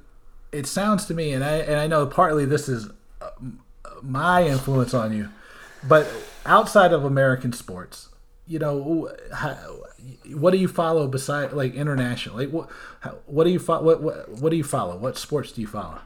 it 0.52 0.66
sounds 0.66 1.06
to 1.06 1.14
me, 1.14 1.32
and 1.32 1.42
I 1.44 1.52
and 1.58 1.80
I 1.80 1.86
know 1.86 2.06
partly 2.06 2.44
this 2.44 2.68
is 2.68 2.86
uh, 2.86 2.92
my 4.02 4.46
influence 4.46 4.94
on 4.94 5.12
you. 5.12 5.28
But 5.86 6.08
outside 6.44 6.92
of 6.92 7.04
American 7.04 7.52
sports, 7.52 8.08
you 8.46 8.58
know, 8.58 9.10
how, 9.32 9.56
what 10.34 10.52
do 10.52 10.58
you 10.58 10.68
follow 10.68 11.06
beside 11.06 11.52
like 11.52 11.74
international? 11.74 12.36
Like 12.36 12.50
what 12.50 12.68
how, 13.00 13.16
what 13.26 13.44
do 13.44 13.50
you 13.50 13.58
follow? 13.58 13.84
What, 13.84 14.02
what 14.02 14.28
what 14.28 14.50
do 14.50 14.56
you 14.56 14.64
follow? 14.64 14.96
What 14.96 15.16
sports 15.16 15.52
do 15.52 15.60
you 15.60 15.66
follow? 15.66 15.98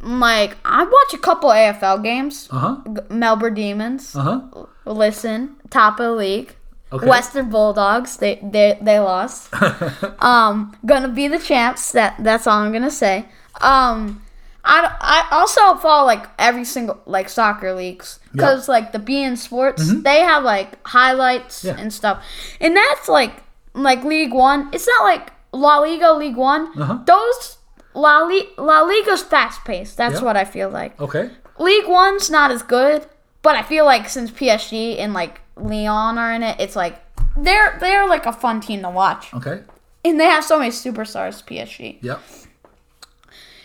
Like 0.00 0.56
I 0.64 0.84
watch 0.84 1.14
a 1.14 1.18
couple 1.18 1.50
AFL 1.50 2.02
games. 2.02 2.48
Uh 2.50 2.58
huh. 2.58 3.02
Melbourne 3.08 3.54
Demons. 3.54 4.14
Uh 4.14 4.22
huh. 4.22 4.66
Listen, 4.84 5.56
top 5.70 5.98
of 6.00 6.06
the 6.06 6.12
league. 6.12 6.54
Okay. 6.92 7.06
Western 7.06 7.50
Bulldogs. 7.50 8.16
They 8.16 8.36
they 8.42 8.78
they 8.80 8.98
lost. 8.98 9.52
um, 10.22 10.76
gonna 10.86 11.08
be 11.08 11.28
the 11.28 11.38
champs. 11.38 11.92
That 11.92 12.16
that's 12.20 12.46
all 12.46 12.58
I'm 12.58 12.72
gonna 12.72 12.90
say. 12.90 13.26
Um, 13.60 14.22
I, 14.70 14.94
I 15.00 15.28
also 15.34 15.76
follow 15.76 16.06
like 16.06 16.26
every 16.38 16.64
single 16.64 17.00
like 17.06 17.28
soccer 17.30 17.72
leagues 17.74 18.20
because 18.32 18.68
like 18.68 18.92
the 18.92 18.98
beIN 18.98 19.38
Sports 19.38 19.90
they 20.02 20.20
have 20.20 20.44
like 20.44 20.76
highlights 20.86 21.64
Yeah. 21.64 21.76
and 21.78 21.90
stuff, 21.92 22.22
and 22.60 22.76
that's 22.76 23.08
like 23.08 23.42
like 23.74 24.04
League 24.04 24.32
One. 24.34 24.68
It's 24.74 24.86
not 24.86 25.04
like 25.04 25.32
La 25.52 25.78
Liga 25.78 26.12
League 26.12 26.36
One. 26.36 26.78
Uh-huh. 26.80 26.98
Those 27.06 27.56
La, 27.94 28.18
Li- 28.26 28.50
La 28.58 28.82
Liga's 28.82 29.22
fast 29.22 29.64
paced. 29.64 29.96
That's 29.96 30.16
Yeah. 30.20 30.24
what 30.26 30.36
I 30.36 30.44
feel 30.44 30.68
like. 30.68 31.00
Okay. 31.00 31.30
League 31.58 31.88
One's 31.88 32.28
not 32.30 32.50
as 32.50 32.62
good, 32.62 33.06
but 33.42 33.56
I 33.56 33.62
feel 33.62 33.84
like 33.86 34.08
since 34.08 34.30
PSG 34.30 34.98
and 34.98 35.14
like 35.14 35.40
Lyon 35.56 36.18
are 36.18 36.32
in 36.32 36.42
it, 36.42 36.60
it's 36.60 36.76
like 36.76 37.00
they're 37.36 37.78
they're 37.80 38.06
like 38.06 38.26
a 38.26 38.32
fun 38.32 38.60
team 38.60 38.82
to 38.82 38.90
watch, 38.90 39.32
Okay. 39.32 39.62
and 40.04 40.20
they 40.20 40.26
have 40.26 40.44
so 40.44 40.58
many 40.58 40.70
superstars. 40.70 41.42
PSG, 41.42 41.98
Yep. 42.02 42.20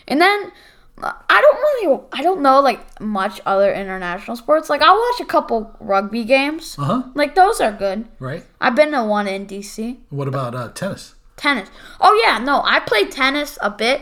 and 0.08 0.22
then 0.22 0.52
I 1.04 1.42
don't 1.42 1.58
really 1.58 2.04
I 2.12 2.22
don't 2.22 2.42
know 2.42 2.62
like 2.62 3.00
much 3.02 3.42
other 3.46 3.74
international 3.74 4.38
sports. 4.38 4.70
Like 4.70 4.82
I'll 4.82 4.96
watch 4.96 5.22
a 5.22 5.26
couple 5.26 5.76
rugby 5.80 6.24
games. 6.24 6.76
Uh 6.78 6.84
huh. 6.84 7.04
Like 7.14 7.36
those 7.36 7.62
are 7.62 7.72
good. 7.72 8.08
Right. 8.20 8.46
I've 8.62 8.76
been 8.76 8.92
to 8.92 9.04
one 9.04 9.28
in 9.28 9.46
DC. 9.48 9.98
What 10.10 10.28
about 10.28 10.56
uh, 10.56 10.70
tennis? 10.70 11.16
Tennis. 11.36 11.70
Oh 12.00 12.22
yeah, 12.26 12.38
no, 12.40 12.62
I 12.64 12.80
play 12.80 13.06
tennis 13.06 13.58
a 13.62 13.70
bit, 13.70 14.02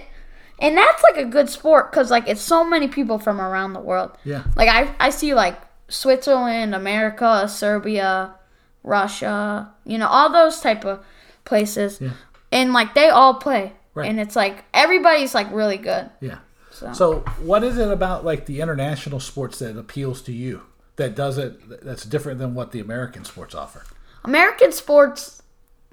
and 0.60 0.78
that's 0.78 1.04
like 1.04 1.18
a 1.18 1.26
good 1.26 1.50
sport 1.50 1.92
because 1.92 2.12
like 2.12 2.28
it's 2.28 2.42
so 2.42 2.64
many 2.64 2.88
people 2.88 3.20
from 3.20 3.40
around 3.40 3.74
the 3.74 3.80
world. 3.80 4.12
Yeah. 4.24 4.44
Like 4.56 4.70
I 4.70 4.94
I 5.00 5.10
see 5.10 5.34
like 5.34 5.60
Switzerland, 5.88 6.76
America, 6.76 7.48
Serbia, 7.48 8.36
Russia, 8.84 9.72
you 9.86 9.98
know, 9.98 10.08
all 10.08 10.32
those 10.32 10.60
type 10.60 10.86
of 10.86 11.04
places. 11.46 12.00
Yeah. 12.02 12.12
And 12.52 12.74
like 12.74 12.94
they 12.96 13.10
all 13.10 13.36
play. 13.36 13.74
Right. 13.94 14.10
And 14.10 14.20
it's 14.20 14.36
like 14.36 14.64
everybody's 14.74 15.34
like 15.34 15.52
really 15.52 15.78
good. 15.78 16.10
Yeah. 16.22 16.40
So, 16.82 16.94
So, 16.94 17.20
what 17.42 17.64
is 17.64 17.78
it 17.78 17.90
about 17.90 18.26
like 18.26 18.46
the 18.48 18.60
international 18.62 19.20
sports 19.20 19.60
that 19.60 19.78
appeals 19.78 20.22
to 20.24 20.32
you 20.32 20.64
that 20.98 21.16
does 21.16 21.38
it 21.38 21.84
that's 21.86 22.04
different 22.06 22.40
than 22.40 22.54
what 22.56 22.72
the 22.72 22.80
American 22.80 23.24
sports 23.26 23.54
offer? 23.56 23.84
American 24.24 24.72
sports 24.72 25.38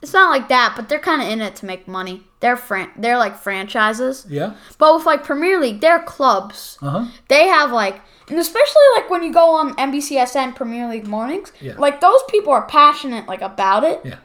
it's 0.01 0.12
not 0.12 0.31
like 0.31 0.48
that, 0.48 0.74
but 0.77 0.88
they're 0.88 1.01
kind 1.01 1.20
of 1.20 1.27
in 1.29 1.40
it 1.40 1.57
to 1.57 1.66
make 1.66 1.88
money. 1.88 2.22
They're 2.38 2.57
fran- 2.57 2.92
they're 2.96 3.18
like 3.18 3.37
franchises. 3.37 4.24
Yeah. 4.29 4.55
But 4.79 4.94
with 4.94 5.07
like 5.07 5.24
Premier 5.24 5.61
League, 5.61 5.81
they're 5.81 5.98
clubs. 6.05 6.79
Uh 6.81 6.90
huh. 6.90 7.05
They 7.29 7.48
have 7.48 7.72
like, 7.72 8.01
and 8.29 8.38
especially 8.38 8.83
like 8.94 9.11
when 9.11 9.24
you 9.24 9.33
go 9.33 9.57
on 9.57 9.74
NBCSN 9.74 10.55
Premier 10.55 10.88
League 10.88 11.09
mornings, 11.09 11.53
Yeah. 11.61 11.74
like 11.79 12.01
those 12.01 12.20
people 12.31 12.53
are 12.53 12.62
passionate 12.66 13.27
like 13.27 13.42
about 13.42 13.83
it. 13.83 14.01
Yeah. 14.05 14.18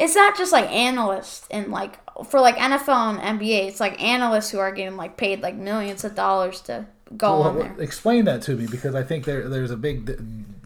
It's 0.00 0.16
not 0.16 0.36
just 0.36 0.50
like 0.50 0.68
analysts 0.72 1.46
and 1.52 1.68
like 1.70 2.00
for 2.28 2.40
like 2.40 2.56
NFL 2.56 3.18
and 3.20 3.40
NBA, 3.40 3.68
it's 3.68 3.80
like 3.80 4.00
analysts 4.02 4.50
who 4.50 4.58
are 4.58 4.72
getting 4.72 4.96
like 4.96 5.16
paid 5.16 5.40
like 5.42 5.54
millions 5.54 6.04
of 6.04 6.14
dollars 6.14 6.60
to 6.62 6.86
go 7.16 7.40
Well, 7.40 7.48
on 7.48 7.58
there. 7.58 7.76
explain 7.80 8.24
that 8.26 8.42
to 8.42 8.56
me 8.56 8.66
because 8.66 8.94
I 8.94 9.02
think 9.02 9.24
there 9.24 9.48
there's 9.48 9.70
a 9.70 9.76
big 9.76 10.06
d- 10.06 10.14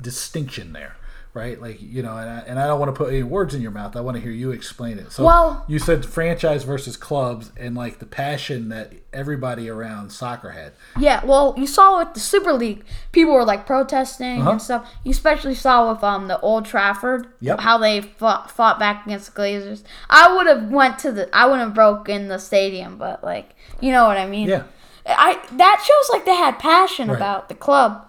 distinction 0.00 0.72
there, 0.72 0.96
right? 1.37 1.61
Like 1.61 1.81
you 1.81 2.03
know, 2.03 2.16
and 2.16 2.29
I, 2.29 2.38
and 2.49 2.59
I 2.59 2.66
don't 2.66 2.81
want 2.81 2.92
to 2.92 2.99
put 2.99 3.12
any 3.12 3.22
words 3.22 3.55
in 3.55 3.62
your 3.62 3.70
mouth. 3.70 3.94
I 3.94 4.01
want 4.01 4.16
to 4.16 4.20
hear 4.20 4.33
you 4.33 4.51
explain 4.51 4.99
it. 4.99 5.12
So 5.12 5.25
Well- 5.25 5.64
you 5.68 5.79
said 5.79 6.05
franchise 6.05 6.64
versus 6.64 6.96
clubs 6.96 7.53
and 7.57 7.77
like 7.77 7.99
the 8.01 8.07
passion 8.07 8.70
that 8.70 8.92
everybody 9.12 9.68
around 9.68 10.11
soccer 10.11 10.51
had. 10.51 10.72
Yeah, 10.99 11.25
well, 11.25 11.55
you 11.57 11.66
saw 11.66 11.99
with 11.99 12.14
the 12.14 12.20
Super 12.20 12.53
League, 12.53 12.85
people 13.12 13.33
were 13.35 13.44
like 13.44 13.66
protesting 13.66 14.40
Uh-huh. 14.40 14.51
and 14.53 14.62
stuff. 14.62 14.90
You 15.05 15.12
especially 15.12 15.55
saw 15.55 15.92
with 15.92 16.03
um 16.03 16.27
the 16.29 16.40
Old 16.40 16.64
Trafford, 16.64 17.29
Yep. 17.40 17.61
how 17.61 17.79
they 17.79 18.01
fought, 18.01 18.51
fought 18.51 18.79
back 18.79 19.07
against 19.07 19.35
the 19.35 19.40
Glazers. 19.40 19.83
I 20.11 20.35
would 20.35 20.46
have 20.46 20.64
went 20.70 20.99
to 21.01 21.12
the, 21.12 21.29
I 21.37 21.44
wouldn't 21.46 21.62
have 21.68 21.75
broke 21.75 22.09
in 22.09 22.29
the 22.29 22.38
stadium, 22.38 22.96
but 22.96 23.22
like, 23.22 23.55
you 23.81 23.92
know 23.92 24.07
what 24.07 24.16
I 24.18 24.27
mean? 24.27 24.49
Yeah. 24.49 24.62
I 25.09 25.38
that 25.53 25.85
shows 25.87 26.11
like 26.12 26.25
they 26.25 26.35
had 26.35 26.59
passion 26.59 27.09
Right. 27.09 27.16
about 27.16 27.49
the 27.49 27.55
club, 27.55 28.05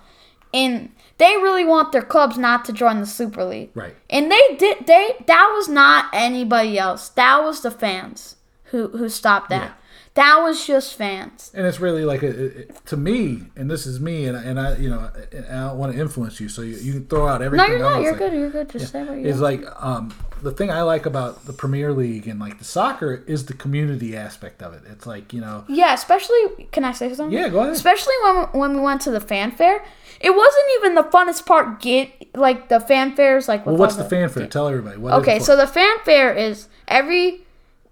and 0.54 0.90
they 1.18 1.36
really 1.38 1.66
want 1.66 1.92
their 1.92 2.02
clubs 2.02 2.38
not 2.38 2.66
to 2.66 2.74
join 2.74 3.00
the 3.00 3.06
Super 3.06 3.44
League. 3.44 3.72
Right. 3.74 3.96
And 4.10 4.32
they 4.32 4.56
did. 4.58 4.86
They 4.86 5.16
that 5.26 5.52
was 5.56 5.68
not 5.68 6.06
anybody 6.14 6.78
else. 6.78 7.10
That 7.10 7.44
was 7.44 7.62
the 7.62 7.72
fans 7.72 8.36
who 8.66 8.90
who 8.90 9.10
stopped 9.10 9.50
that. 9.50 9.64
Yeah. 9.64 9.74
That 10.14 10.42
was 10.42 10.66
just 10.66 10.96
fans. 10.96 11.52
And 11.54 11.68
it's 11.68 11.80
really 11.80 12.04
like 12.04 12.24
a, 12.24 12.46
it, 12.46 12.86
to 12.88 12.98
me, 12.98 13.44
and 13.56 13.70
this 13.70 13.86
is 13.86 14.00
me, 14.00 14.26
and, 14.26 14.36
and 14.36 14.60
I, 14.60 14.76
you 14.78 14.90
know, 14.90 15.12
and 15.32 15.46
I 15.46 15.68
don't 15.68 15.78
want 15.78 15.94
to 15.94 16.02
influence 16.02 16.40
you, 16.40 16.50
so 16.50 16.64
you, 16.64 16.76
you 16.78 16.94
can 16.94 17.06
throw 17.06 17.28
out 17.28 17.44
everything. 17.44 17.68
No, 17.68 17.72
you're 17.72 17.80
not. 17.80 18.02
You're 18.02 18.14
say. 18.14 18.18
good. 18.18 18.34
You're 18.34 18.50
good. 18.50 18.70
Just 18.70 18.92
say 18.92 19.04
what 19.04 19.20
you 19.20 19.28
It's 19.28 19.38
like 19.38 19.64
um, 19.80 20.12
the 20.42 20.52
thing 20.52 20.70
I 20.70 20.82
like 20.82 21.06
about 21.06 21.46
the 21.46 21.54
Premier 21.54 21.92
League 21.92 22.28
and 22.28 22.40
like 22.40 22.58
the 22.60 22.64
soccer 22.64 23.24
is 23.28 23.46
the 23.46 23.54
community 23.54 24.16
aspect 24.16 24.62
of 24.62 24.74
it. 24.74 24.84
It's 24.90 25.06
like 25.06 25.34
you 25.34 25.42
know, 25.42 25.66
Yeah, 25.68 25.94
especially. 25.94 26.68
Can 26.72 26.84
I 26.84 26.92
say 26.92 27.14
something? 27.14 27.38
Yeah, 27.38 27.50
go 27.50 27.60
ahead. 27.60 27.74
Especially 27.74 28.14
when 28.24 28.36
when 28.54 28.74
we 28.76 28.82
went 28.82 29.02
to 29.02 29.12
the 29.12 29.20
fanfare, 29.20 29.84
it 30.20 30.32
wasn't 30.36 30.66
even 30.78 30.96
the 30.96 31.04
funnest 31.04 31.46
part. 31.46 31.80
Get 31.80 32.36
like 32.36 32.70
the 32.70 32.80
fanfares, 32.80 33.48
like. 33.48 33.66
well, 33.66 33.78
what's 33.78 33.96
the 33.96 34.06
fanfare? 34.06 34.48
Tell 34.48 34.68
everybody. 34.68 34.98
What 34.98 35.14
Okay, 35.16 35.40
so 35.40 35.56
the 35.56 35.68
fanfare 35.68 36.34
is 36.34 36.68
every, 36.88 37.42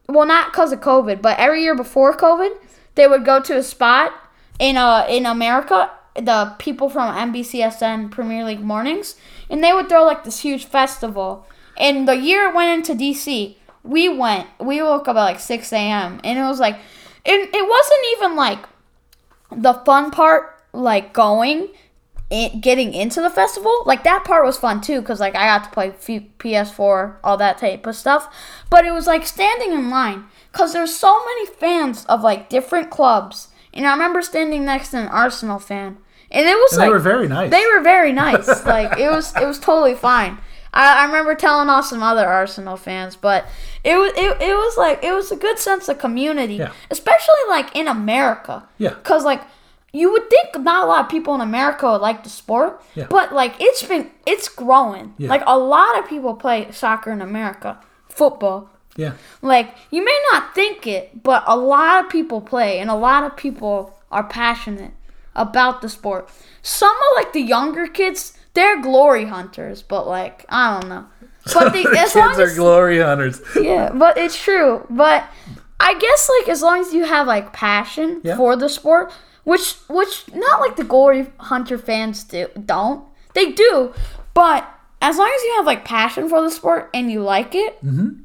well, 0.07 0.25
not 0.25 0.51
because 0.51 0.71
of 0.71 0.81
COVID, 0.81 1.21
but 1.21 1.37
every 1.39 1.61
year 1.63 1.75
before 1.75 2.15
COVID, 2.15 2.51
they 2.95 3.07
would 3.07 3.25
go 3.25 3.39
to 3.41 3.57
a 3.57 3.63
spot 3.63 4.13
in 4.59 4.77
uh 4.77 5.05
in 5.09 5.25
America. 5.25 5.91
The 6.15 6.55
people 6.59 6.89
from 6.89 7.13
NBCSN 7.13 8.09
Premier 8.09 8.45
League 8.45 8.61
mornings, 8.61 9.15
and 9.49 9.61
they 9.61 9.73
would 9.73 9.89
throw 9.89 10.05
like 10.05 10.23
this 10.23 10.39
huge 10.39 10.65
festival. 10.65 11.45
And 11.77 12.07
the 12.07 12.15
year 12.15 12.49
it 12.49 12.55
went 12.55 12.89
into 12.89 13.03
DC, 13.03 13.55
we 13.83 14.09
went. 14.09 14.47
We 14.59 14.81
woke 14.81 15.07
up 15.07 15.15
at 15.15 15.23
like 15.23 15.39
six 15.39 15.71
a.m. 15.73 16.19
and 16.23 16.39
it 16.39 16.43
was 16.43 16.59
like, 16.59 16.77
it 17.25 17.49
it 17.53 17.69
wasn't 17.69 18.05
even 18.17 18.35
like 18.35 18.59
the 19.51 19.73
fun 19.73 20.11
part, 20.11 20.63
like 20.73 21.13
going 21.13 21.69
it, 22.29 22.61
getting 22.61 22.93
into 22.93 23.21
the 23.21 23.29
festival, 23.29 23.83
like 23.85 24.03
that 24.03 24.23
part 24.25 24.45
was 24.45 24.57
fun 24.57 24.81
too, 24.81 25.01
because 25.01 25.19
like 25.19 25.35
I 25.35 25.45
got 25.45 25.65
to 25.65 25.69
play 25.69 25.89
F- 25.89 26.23
PS4, 26.39 27.17
all 27.23 27.37
that 27.37 27.57
type 27.57 27.85
of 27.85 27.95
stuff. 27.95 28.33
But 28.69 28.85
it 28.85 28.91
was 28.91 29.07
like 29.07 29.25
standing 29.25 29.71
in 29.71 29.89
line, 29.89 30.25
because 30.51 30.73
there's 30.73 30.95
so 30.95 31.23
many 31.23 31.45
fans 31.47 32.05
of 32.05 32.21
like 32.21 32.49
different 32.49 32.89
clubs, 32.89 33.49
and 33.73 33.85
I 33.85 33.91
remember 33.91 34.21
standing 34.21 34.65
next 34.65 34.91
to 34.91 34.97
an 34.97 35.07
Arsenal 35.07 35.59
fan, 35.59 35.97
and 36.31 36.47
it 36.47 36.55
was 36.55 36.73
And 36.73 36.79
like 36.79 36.87
they 36.87 36.93
were 36.93 36.99
very 36.99 37.27
nice. 37.27 37.51
They 37.51 37.65
were 37.67 37.81
very 37.81 38.11
nice. 38.11 38.65
like 38.65 38.97
it 38.99 39.11
was, 39.11 39.35
it 39.35 39.45
was 39.45 39.59
totally 39.59 39.95
fine. 39.95 40.39
I, 40.75 41.03
I 41.03 41.05
remember 41.05 41.33
telling 41.35 41.69
off 41.69 41.85
some 41.85 42.03
other 42.03 42.25
Arsenal 42.27 42.77
fans, 42.77 43.15
but 43.15 43.45
it 43.83 43.95
was 43.95 44.11
it, 44.15 44.41
it 44.41 44.53
was 44.53 44.77
like 44.77 45.03
it 45.03 45.13
was 45.13 45.31
a 45.31 45.35
good 45.35 45.57
sense 45.57 45.87
of 45.89 45.97
community, 45.97 46.55
Yeah. 46.55 46.71
especially 46.91 47.43
like 47.49 47.75
in 47.75 47.87
America. 47.87 48.67
Yeah. 48.77 48.89
Because 48.93 49.23
like 49.23 49.41
you 49.93 50.11
would 50.11 50.29
think 50.29 50.59
not 50.61 50.83
a 50.83 50.87
lot 50.87 51.01
of 51.05 51.09
people 51.09 51.33
in 51.35 51.41
America 51.41 51.89
would 51.89 52.01
like 52.01 52.23
the 52.23 52.29
sport, 52.29 52.81
Yeah. 52.95 53.07
but 53.09 53.33
like 53.33 53.53
it's 53.59 53.81
been 53.83 54.11
it's 54.25 54.49
growing. 54.49 55.13
Yeah. 55.17 55.29
Like 55.29 55.43
a 55.47 55.57
lot 55.57 55.97
of 55.97 56.07
people 56.09 56.35
play 56.35 56.69
soccer 56.71 57.11
in 57.11 57.21
America, 57.21 57.79
football. 58.09 58.69
yeah, 58.97 59.13
Like 59.41 59.73
you 59.91 60.03
may 60.03 60.19
not 60.33 60.53
think 60.53 60.85
it, 60.87 61.23
but 61.23 61.43
a 61.47 61.55
lot 61.55 62.03
of 62.03 62.09
people 62.11 62.41
play, 62.41 62.79
and 62.79 62.89
a 62.89 62.95
lot 62.95 63.23
of 63.23 63.35
people 63.37 63.97
are 64.11 64.23
passionate 64.23 64.91
about 65.35 65.81
the 65.81 65.89
sport. 65.89 66.29
Some 66.61 66.95
of 66.95 67.15
like 67.15 67.31
the 67.33 67.41
younger 67.41 67.87
kids, 67.87 68.34
they're 68.55 68.81
glory 68.81 69.25
hunters, 69.25 69.83
but 69.83 70.07
like 70.07 70.45
I 70.49 70.79
don't 70.79 70.89
know. 70.89 71.05
But 71.53 71.73
the, 71.73 71.83
the 71.91 71.99
as 71.99 72.13
kids 72.13 72.15
long 72.15 72.35
are 72.39 72.41
as 72.41 72.55
glory 72.55 72.99
hunters. 72.99 73.39
yeah, 73.55 73.91
but 73.93 74.17
it's 74.17 74.41
true. 74.41 74.85
But 74.89 75.29
I 75.79 75.93
guess 75.99 76.29
like 76.39 76.49
as 76.49 76.61
long 76.63 76.79
as 76.79 76.93
you 76.93 77.05
have 77.05 77.27
like 77.27 77.53
passion 77.53 78.21
Yeah. 78.23 78.35
for 78.37 78.55
the 78.55 78.67
sport, 78.69 79.11
which 79.43 79.75
which 79.87 80.23
not 80.33 80.59
like 80.61 80.75
the 80.75 80.83
glory 80.83 81.27
hunter 81.37 81.77
fans 81.77 82.23
do 82.23 82.47
don't. 82.65 83.05
They 83.33 83.51
do, 83.51 83.93
but 84.33 84.67
as 85.01 85.17
long 85.17 85.31
as 85.35 85.43
you 85.43 85.53
have 85.57 85.65
like 85.65 85.85
passion 85.85 86.29
for 86.29 86.41
the 86.41 86.49
sport 86.49 86.89
and 86.93 87.11
you 87.11 87.21
like 87.21 87.53
it, 87.53 87.77
Mm-hmm. 87.83 88.23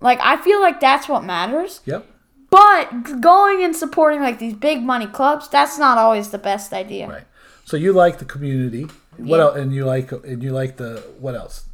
like 0.00 0.18
I 0.20 0.36
feel 0.36 0.60
like 0.60 0.80
that's 0.80 1.08
what 1.08 1.24
matters. 1.24 1.80
Yep. 1.86 2.06
But 2.50 3.20
going 3.22 3.64
and 3.64 3.74
supporting 3.74 4.20
like 4.20 4.38
these 4.38 4.52
big 4.52 4.82
money 4.82 5.06
clubs, 5.06 5.48
that's 5.48 5.78
not 5.78 5.96
always 5.96 6.30
the 6.30 6.38
best 6.38 6.72
idea. 6.74 7.08
Right. 7.08 7.24
So 7.64 7.76
you 7.78 7.92
like 7.94 8.18
the 8.18 8.26
community. 8.26 8.88
What 9.16 9.36
Yeah. 9.38 9.42
else? 9.44 9.56
And 9.56 9.72
you 9.74 9.84
like 9.84 10.12
and 10.12 10.42
you 10.42 10.52
like 10.52 10.76
the 10.76 11.02
what 11.18 11.34
else? 11.34 11.64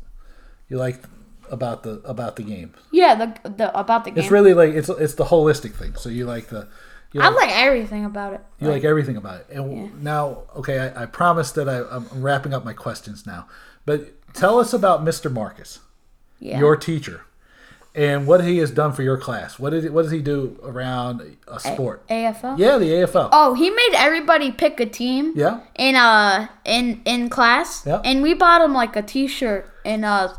You 0.68 0.76
like 0.78 1.03
about 1.51 1.82
the 1.82 2.01
about 2.05 2.36
the 2.36 2.43
game. 2.43 2.74
Yeah, 2.93 3.14
the 3.14 3.49
the 3.49 3.78
about 3.78 4.05
the 4.05 4.11
game. 4.11 4.18
It's 4.22 4.30
really 4.30 4.55
like 4.55 4.70
it's 4.74 4.89
it's 4.89 5.14
the 5.14 5.24
holistic 5.24 5.72
thing. 5.74 5.95
So 5.97 6.09
you 6.09 6.26
like 6.26 6.49
the 6.49 6.68
You 7.12 7.22
I 7.22 7.28
like, 7.28 7.47
like 7.49 7.57
everything 7.57 8.05
about 8.05 8.34
it. 8.34 8.41
you 8.61 8.68
like 8.68 8.84
everything 8.84 9.16
about 9.16 9.41
it. 9.41 9.47
And 9.51 10.03
now, 10.05 10.43
okay, 10.57 10.78
I, 10.78 11.05
I 11.05 11.07
promise 11.07 11.53
that 11.53 11.66
I, 11.68 11.78
I'm 11.91 12.07
wrapping 12.22 12.53
up 12.53 12.64
my 12.66 12.74
questions 12.74 13.26
now. 13.26 13.47
But 13.86 14.01
tell 14.34 14.59
us 14.59 14.74
about 14.74 15.03
Mr. 15.05 15.32
Marcus, 15.32 15.78
Yeah. 16.39 16.59
your 16.59 16.76
teacher, 16.76 17.22
and 17.99 18.29
what 18.29 18.45
he 18.45 18.59
has 18.59 18.71
done 18.71 18.93
for 18.93 19.03
your 19.03 19.19
class. 19.19 19.59
What 19.59 19.71
did 19.71 19.93
what 19.93 20.03
does 20.03 20.13
he 20.13 20.23
do 20.23 20.57
around 20.63 21.37
a 21.49 21.59
sport? 21.59 22.07
AFL. 22.07 22.57
yeah, 22.57 22.79
the 22.79 22.87
AFL. 22.87 23.31
Oh, 23.33 23.55
he 23.55 23.71
made 23.71 23.93
everybody 23.95 24.53
pick 24.53 24.79
a 24.79 24.87
team. 24.87 25.33
Yeah. 25.35 25.61
In 25.75 25.97
uh 25.97 26.47
in 26.65 27.03
in 27.05 27.29
class. 27.29 27.85
Yeah. 27.85 28.01
And 28.05 28.23
we 28.23 28.35
bought 28.35 28.63
him 28.63 28.73
like 28.73 28.95
a 28.95 29.03
T-shirt 29.03 29.69
and 29.85 30.05
uh 30.05 30.33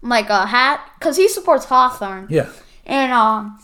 like 0.00 0.30
a 0.30 0.46
hat 0.46 0.90
because 0.98 1.18
he 1.18 1.28
supports 1.28 1.66
Hawthorn. 1.66 2.28
Yeah. 2.30 2.48
And 2.86 3.12
um, 3.12 3.62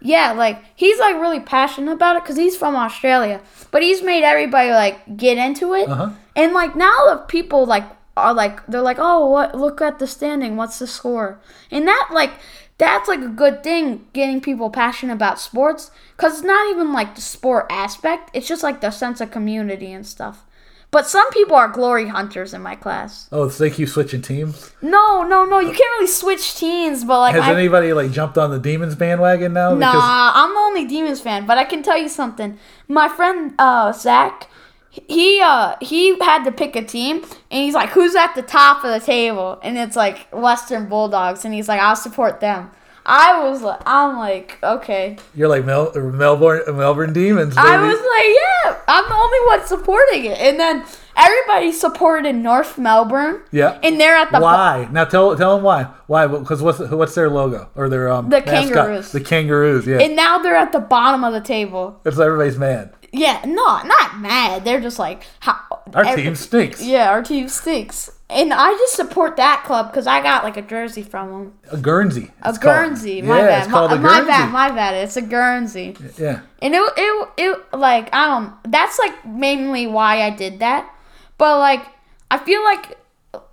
yeah, 0.00 0.32
like 0.32 0.60
he's 0.74 0.98
like 0.98 1.14
really 1.16 1.40
passionate 1.40 1.92
about 1.92 2.16
it 2.16 2.24
because 2.24 2.36
he's 2.36 2.56
from 2.56 2.74
Australia. 2.74 3.40
But 3.70 3.82
he's 3.82 4.02
made 4.02 4.24
everybody 4.24 4.70
like 4.70 5.16
get 5.16 5.38
into 5.38 5.74
it. 5.74 5.88
Uh-huh. 5.88 6.10
And 6.34 6.52
like 6.52 6.74
now 6.74 6.96
the 7.10 7.24
people 7.28 7.64
like 7.64 7.84
are 8.16 8.34
like 8.34 8.66
they're 8.66 8.82
like, 8.82 8.98
oh, 8.98 9.28
what? 9.28 9.54
Look 9.54 9.80
at 9.80 9.98
the 9.98 10.06
standing. 10.06 10.56
What's 10.56 10.78
the 10.78 10.86
score? 10.86 11.40
And 11.70 11.86
that 11.86 12.08
like 12.12 12.32
that's 12.78 13.08
like 13.08 13.20
a 13.20 13.28
good 13.28 13.62
thing 13.62 14.06
getting 14.12 14.40
people 14.40 14.70
passionate 14.70 15.12
about 15.14 15.38
sports 15.38 15.90
because 16.16 16.34
it's 16.34 16.42
not 16.42 16.70
even 16.70 16.92
like 16.92 17.14
the 17.14 17.20
sport 17.20 17.66
aspect. 17.70 18.30
It's 18.34 18.48
just 18.48 18.62
like 18.62 18.80
the 18.80 18.90
sense 18.90 19.20
of 19.20 19.30
community 19.30 19.92
and 19.92 20.06
stuff. 20.06 20.44
But 20.92 21.06
some 21.06 21.30
people 21.30 21.56
are 21.56 21.68
glory 21.68 22.08
hunters 22.08 22.52
in 22.52 22.60
my 22.60 22.74
class. 22.74 23.26
Oh, 23.32 23.48
so 23.48 23.64
they 23.64 23.70
keep 23.70 23.88
switching 23.88 24.20
teams. 24.20 24.72
No, 24.82 25.22
no, 25.22 25.46
no. 25.46 25.58
You 25.58 25.68
can't 25.68 25.78
really 25.78 26.06
switch 26.06 26.54
teams, 26.56 27.02
but 27.02 27.18
like 27.18 27.34
Has 27.34 27.44
I, 27.44 27.54
anybody 27.54 27.94
like 27.94 28.12
jumped 28.12 28.36
on 28.36 28.50
the 28.50 28.58
Demons 28.58 28.94
bandwagon 28.94 29.54
now? 29.54 29.74
Nah, 29.74 30.32
I'm 30.34 30.52
the 30.52 30.60
only 30.60 30.84
Demons 30.86 31.22
fan, 31.22 31.46
but 31.46 31.56
I 31.56 31.64
can 31.64 31.82
tell 31.82 31.96
you 31.96 32.10
something. 32.10 32.58
My 32.88 33.08
friend 33.08 33.54
uh, 33.58 33.92
Zach, 33.92 34.50
he 34.92 35.40
uh, 35.40 35.76
he 35.80 36.18
had 36.20 36.44
to 36.44 36.52
pick 36.52 36.76
a 36.76 36.84
team, 36.84 37.22
and 37.50 37.64
he's 37.64 37.74
like, 37.74 37.88
"Who's 37.90 38.14
at 38.14 38.34
the 38.34 38.42
top 38.42 38.84
of 38.84 38.92
the 38.92 39.04
table?" 39.04 39.58
And 39.62 39.78
it's 39.78 39.96
like 39.96 40.28
Western 40.32 40.88
Bulldogs, 40.88 41.44
and 41.46 41.54
he's 41.54 41.66
like, 41.66 41.80
"I'll 41.80 41.96
support 41.96 42.40
them." 42.40 42.70
I 43.04 43.48
was 43.48 43.62
like, 43.62 43.80
I'm 43.84 44.16
like, 44.16 44.58
okay. 44.62 45.16
you're 45.34 45.48
like 45.48 45.64
Mel- 45.64 45.92
Melbourne 45.92 46.62
Melbourne 46.76 47.12
Demons. 47.12 47.56
Baby. 47.56 47.66
I 47.66 47.82
was 47.82 47.98
like, 47.98 48.76
yeah, 48.78 48.80
I'm 48.86 49.08
the 49.08 49.14
only 49.16 49.38
one 49.46 49.66
supporting 49.66 50.24
it, 50.26 50.38
and 50.38 50.60
then 50.60 50.84
everybody 51.16 51.72
supported 51.72 52.34
North 52.34 52.78
Melbourne. 52.78 53.42
Yeah. 53.50 53.80
and 53.82 54.00
they're 54.00 54.14
at 54.16 54.30
the 54.30 54.38
Why? 54.38 54.88
Now 54.92 55.04
tell 55.04 55.36
tell 55.36 55.56
them 55.56 55.64
why. 55.64 55.84
Why? 56.06 56.26
Because 56.28 56.62
what's 56.62 56.78
what's 56.78 57.14
their 57.16 57.28
logo 57.28 57.68
or 57.74 57.88
their 57.88 58.08
um 58.08 58.28
The 58.28 58.40
mascot? 58.40 58.74
kangaroos. 58.74 59.12
The 59.12 59.20
kangaroos. 59.20 59.86
Yeah. 59.86 59.98
and 59.98 60.14
now 60.14 60.38
they're 60.38 60.54
at 60.54 60.70
the 60.70 60.80
bottom 60.80 61.24
of 61.24 61.32
the 61.32 61.40
table. 61.40 62.00
Why 62.04 62.20
everybody's 62.20 62.58
mad. 62.58 62.94
Yeah, 63.12 63.44
not 63.46 63.86
not 63.86 64.18
mad. 64.20 64.64
They're 64.64 64.80
just 64.80 64.98
like, 64.98 65.24
how, 65.40 65.56
Our 65.94 66.04
every- 66.06 66.22
team 66.22 66.34
stinks. 66.34 66.82
Yeah, 66.82 67.10
our 67.10 67.22
team 67.22 67.48
stinks. 67.48 68.10
And 68.30 68.50
I 68.54 68.72
just 68.72 68.94
support 68.94 69.36
that 69.36 69.64
club 69.66 69.90
because 69.90 70.06
I 70.06 70.22
got 70.22 70.42
like 70.42 70.56
a 70.56 70.62
jersey 70.62 71.02
from 71.02 71.30
them. 71.30 71.52
A 71.70 71.76
Guernsey. 71.76 72.30
A 72.42 72.48
it's 72.48 72.56
called. 72.58 72.74
Guernsey. 72.88 73.20
My 73.20 73.40
yeah, 73.40 73.66
bad. 73.66 73.70
My, 73.70 73.88
Guernsey. 73.98 74.26
bad. 74.26 74.50
My 74.52 74.70
bad. 74.70 74.94
It's 75.04 75.18
a 75.18 75.22
Guernsey. 75.22 75.94
Yeah. 76.16 76.40
And 76.62 76.74
it, 76.74 76.92
it, 76.96 77.28
it, 77.36 77.74
like, 77.78 78.08
I 78.14 78.26
don't, 78.28 78.72
that's 78.72 78.98
like 78.98 79.26
mainly 79.26 79.86
why 79.86 80.22
I 80.22 80.30
did 80.30 80.60
that. 80.60 80.90
But 81.36 81.58
like, 81.58 81.84
I 82.30 82.38
feel 82.38 82.64
like 82.64 82.96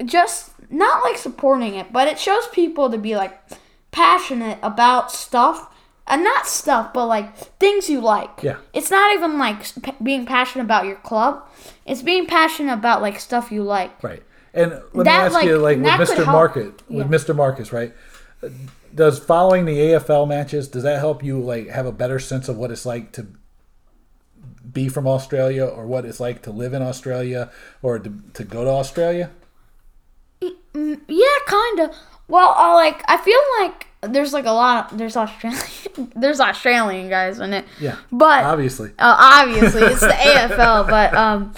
just 0.05 0.51
not 0.71 1.03
like 1.03 1.17
supporting 1.17 1.75
it, 1.75 1.91
but 1.91 2.07
it 2.07 2.17
shows 2.17 2.47
people 2.47 2.89
to 2.89 2.97
be 2.97 3.17
like 3.17 3.37
passionate 3.91 4.59
about 4.63 5.11
stuff. 5.11 5.75
And 6.09 6.23
not 6.23 6.47
stuff, 6.47 6.91
but 6.93 7.05
like 7.05 7.35
things 7.59 7.89
you 7.89 8.01
like. 8.01 8.41
Yeah. 8.41 8.57
It's 8.73 8.89
not 8.89 9.13
even 9.13 9.37
like 9.37 9.61
p- 9.83 9.93
being 10.01 10.25
passionate 10.25 10.63
about 10.63 10.85
your 10.85 10.95
club. 10.95 11.47
It's 11.85 12.01
being 12.01 12.25
passionate 12.25 12.73
about 12.73 13.01
like 13.01 13.19
stuff 13.19 13.51
you 13.51 13.63
like. 13.63 14.03
Right. 14.03 14.23
And 14.53 14.71
let 14.71 14.95
me 14.95 15.03
That, 15.03 15.31
ask 15.31 15.43
you, 15.45 15.57
like, 15.59 15.77
like 15.77 15.99
with 15.99 16.09
Mr. 16.09 16.25
Market, 16.25 16.81
Yeah. 16.89 17.03
with 17.03 17.11
Mr. 17.11 17.35
Marcus, 17.35 17.71
right? 17.71 17.93
Does 18.95 19.19
following 19.19 19.65
the 19.65 19.77
AFL 19.77 20.27
matches 20.27 20.67
does 20.67 20.81
that 20.81 20.97
help 20.97 21.23
you 21.23 21.39
like 21.39 21.67
have 21.67 21.85
a 21.85 21.91
better 21.91 22.17
sense 22.17 22.49
of 22.49 22.57
what 22.57 22.71
it's 22.71 22.85
like 22.87 23.11
to 23.11 23.27
be 24.73 24.89
from 24.89 25.07
Australia, 25.07 25.65
or 25.65 25.85
what 25.85 26.05
it's 26.05 26.19
like 26.19 26.41
to 26.43 26.51
live 26.51 26.73
in 26.73 26.81
Australia, 26.81 27.51
or 27.81 27.99
to, 27.99 28.13
to 28.33 28.43
go 28.43 28.63
to 28.63 28.69
Australia? 28.69 29.29
Yeah, 30.41 31.37
kind 31.47 31.79
of. 31.81 31.95
Well, 32.27 32.49
uh, 32.57 32.73
like 32.73 33.03
I 33.07 33.17
feel 33.17 33.39
like 33.59 33.87
there's 34.01 34.33
like 34.33 34.45
a 34.45 34.51
lot 34.51 34.91
of 34.91 34.97
there's 34.97 35.17
Australian 35.17 35.61
there's 36.15 36.39
Australian 36.39 37.09
guys 37.09 37.39
in 37.39 37.53
it. 37.53 37.65
Yeah. 37.79 37.97
But 38.11 38.45
Obviously. 38.45 38.91
Uh, 38.97 39.15
obviously, 39.19 39.83
it's 39.83 40.01
the 40.01 40.07
AFL, 40.07 40.89
but 40.89 41.13
um, 41.13 41.53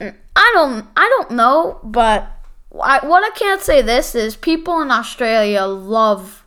I 0.00 0.50
don't, 0.54 0.86
I 0.96 1.08
don't 1.08 1.32
know. 1.32 1.78
But 1.82 2.30
I, 2.82 3.06
what 3.06 3.22
I 3.24 3.30
can't 3.36 3.60
say 3.60 3.82
this 3.82 4.14
is 4.14 4.34
people 4.36 4.80
in 4.80 4.90
Australia 4.90 5.62
love 5.64 6.41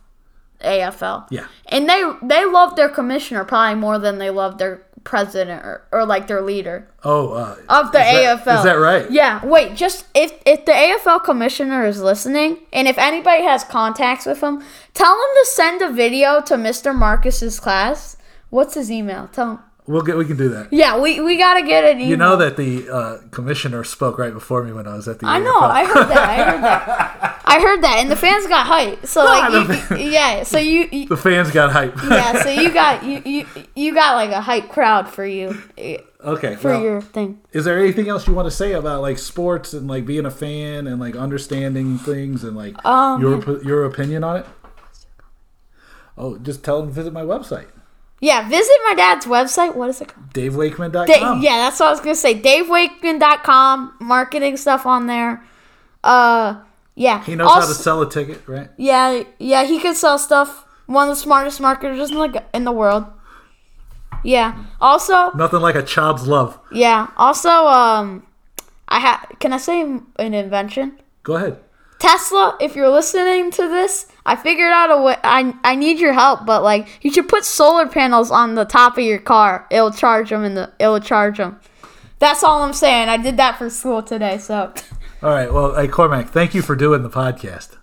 AFL. 0.60 1.26
Yeah. 1.30 1.46
and 1.66 1.88
they 1.88 2.02
they 2.22 2.44
love 2.44 2.76
their 2.76 2.88
commissioner 2.88 3.44
probably 3.44 3.74
more 3.80 3.98
than 3.98 4.18
they 4.18 4.30
love 4.30 4.58
their 4.58 4.82
president 5.04 5.64
or, 5.64 5.82
or 5.92 6.04
like 6.04 6.26
their 6.26 6.42
leader 6.42 6.88
Oh, 7.04 7.30
uh, 7.32 7.56
of 7.68 7.92
the 7.92 8.00
is 8.00 8.06
AFL. 8.26 8.58
Is 8.58 8.64
that 8.64 8.72
right? 8.74 9.08
Yeah. 9.10 9.44
Wait, 9.46 9.76
just 9.76 10.06
if 10.14 10.32
if 10.44 10.64
the 10.64 10.72
AFL 10.72 11.22
commissioner 11.22 11.86
is 11.86 12.00
listening, 12.00 12.58
and 12.72 12.88
if 12.88 12.98
anybody 12.98 13.44
has 13.44 13.62
contacts 13.62 14.26
with 14.26 14.40
him, 14.42 14.62
tell 14.94 15.12
him 15.14 15.30
to 15.40 15.46
send 15.48 15.82
a 15.82 15.92
video 15.92 16.40
to 16.42 16.54
Mr. 16.56 16.92
Marcus's 16.94 17.60
class. 17.60 18.16
What's 18.50 18.74
his 18.74 18.90
email? 18.90 19.28
Tell 19.32 19.50
him. 19.52 19.58
We'll 19.86 20.02
get. 20.02 20.16
We 20.16 20.24
can 20.24 20.36
do 20.36 20.48
that. 20.48 20.72
Yeah, 20.72 20.98
we, 21.00 21.20
we 21.20 21.36
gotta 21.36 21.62
get 21.64 21.84
it. 21.84 21.98
You 21.98 22.16
know 22.16 22.36
that 22.36 22.56
the 22.56 22.88
uh, 22.90 23.18
commissioner 23.30 23.84
spoke 23.84 24.18
right 24.18 24.32
before 24.32 24.64
me 24.64 24.72
when 24.72 24.88
I 24.88 24.94
was 24.96 25.06
at 25.06 25.20
the. 25.20 25.26
I 25.26 25.38
know. 25.38 25.60
I 25.60 25.84
heard 25.84 26.08
that. 26.08 26.28
I 26.28 26.36
heard 26.50 26.62
that. 26.62 27.42
I 27.48 27.60
heard 27.60 27.82
that, 27.82 27.98
and 27.98 28.10
the 28.10 28.16
fans 28.16 28.46
got 28.48 28.66
hype. 28.66 29.06
So 29.06 29.24
like, 29.24 29.90
you, 29.90 29.96
yeah. 30.10 30.42
So 30.42 30.58
you, 30.58 30.88
you 30.90 31.06
the 31.06 31.16
fans 31.16 31.52
got 31.52 31.70
hype. 31.70 31.94
yeah. 32.02 32.42
So 32.42 32.50
you 32.50 32.72
got 32.82 33.04
you, 33.04 33.22
you 33.24 33.46
you 33.76 33.94
got 33.94 34.16
like 34.16 34.30
a 34.30 34.40
hype 34.40 34.68
crowd 34.68 35.08
for 35.08 35.24
you 35.24 35.56
eh, 35.78 35.98
okay. 36.24 36.56
for 36.56 36.72
well, 36.72 36.82
your 36.82 37.00
thing. 37.00 37.40
is 37.52 37.64
there 37.64 37.78
anything 37.78 38.08
else 38.08 38.26
you 38.26 38.34
want 38.34 38.46
to 38.46 38.50
say 38.50 38.72
about 38.72 39.02
like 39.02 39.18
sports 39.18 39.72
and 39.72 39.86
like 39.86 40.04
being 40.04 40.26
a 40.26 40.30
fan 40.32 40.88
and 40.88 41.00
like 41.00 41.14
understanding 41.14 41.96
things 41.98 42.42
and 42.42 42.56
like 42.56 42.74
Um, 42.84 43.20
your 43.20 43.62
your 43.62 43.84
opinion 43.84 44.24
on 44.24 44.38
it? 44.38 44.46
Oh, 46.18 46.38
just 46.38 46.64
tell 46.64 46.80
them 46.80 46.88
to 46.88 46.94
visit 46.94 47.12
my 47.12 47.22
website, 47.22 47.66
Yeah. 48.20 48.48
Visit 48.48 48.76
my 48.84 48.94
dad's 48.94 49.26
website. 49.26 49.74
What 49.74 49.90
is 49.90 50.00
it 50.00 50.08
called? 50.08 50.32
DaveWakeman.com. 50.32 51.06
Da- 51.06 51.40
yeah, 51.40 51.58
that's 51.58 51.78
what 51.80 51.86
I 51.86 51.90
was 51.90 52.00
gonna 52.00 52.14
say. 52.14 52.34
DaveWakeman.com, 52.40 53.94
marketing 54.00 54.56
stuff 54.56 54.86
on 54.86 55.06
there. 55.06 55.42
Uh, 56.04 56.60
yeah. 56.94 57.22
He 57.24 57.34
knows 57.34 57.50
how 57.52 57.60
to 57.60 57.74
sell 57.74 58.00
a 58.02 58.08
ticket, 58.10 58.46
right? 58.46 58.70
Yeah, 58.76 59.22
yeah, 59.38 59.64
he 59.64 59.78
can 59.78 59.94
sell 59.94 60.18
stuff. 60.18 60.64
One 60.86 61.08
of 61.08 61.16
the 61.16 61.20
smartest 61.20 61.60
marketers 61.60 62.10
in 62.10 62.16
the 62.16 62.44
in 62.54 62.64
the 62.64 62.72
world. 62.72 63.04
Yeah. 64.24 64.64
Also, 64.80 65.30
Nothing 65.32 65.60
like 65.60 65.74
a 65.74 65.82
child's 65.82 66.26
love. 66.26 66.58
yeah. 66.72 67.08
Also, 67.16 67.48
um, 67.50 68.26
I 68.88 69.00
ha 69.00 69.26
Can 69.40 69.52
I 69.52 69.58
say 69.58 69.82
an 69.82 70.34
invention? 70.34 70.98
Go 71.22 71.34
ahead. 71.34 71.58
Tesla, 71.98 72.56
if 72.60 72.76
you're 72.76 72.90
listening 72.90 73.50
to 73.52 73.62
this, 73.68 74.06
I 74.24 74.36
figured 74.36 74.70
out 74.72 74.90
a 74.90 75.00
way. 75.02 75.16
I 75.24 75.54
I 75.64 75.74
need 75.76 75.98
your 75.98 76.12
help, 76.12 76.44
but 76.46 76.62
like 76.62 76.86
you 77.02 77.10
should 77.12 77.28
put 77.28 77.44
solar 77.44 77.86
panels 77.86 78.30
on 78.30 78.54
the 78.54 78.64
top 78.64 78.98
of 78.98 79.04
your 79.04 79.18
car. 79.18 79.66
It'll 79.70 79.90
charge 79.92 80.30
them, 80.30 80.44
and 80.44 80.56
the 80.56 80.72
it'll 80.78 81.00
charge 81.00 81.38
them. 81.38 81.58
That's 82.18 82.42
all 82.44 82.62
I'm 82.62 82.72
saying. 82.72 83.08
I 83.08 83.16
did 83.16 83.36
that 83.38 83.58
for 83.58 83.70
school 83.70 84.02
today, 84.02 84.38
so 84.38 84.72
All 85.22 85.30
right. 85.30 85.52
Well, 85.52 85.74
hey 85.74 85.88
Cormac, 85.88 86.28
thank 86.28 86.54
you 86.54 86.62
for 86.62 86.76
doing 86.76 87.02
the 87.02 87.10
podcast. 87.10 87.76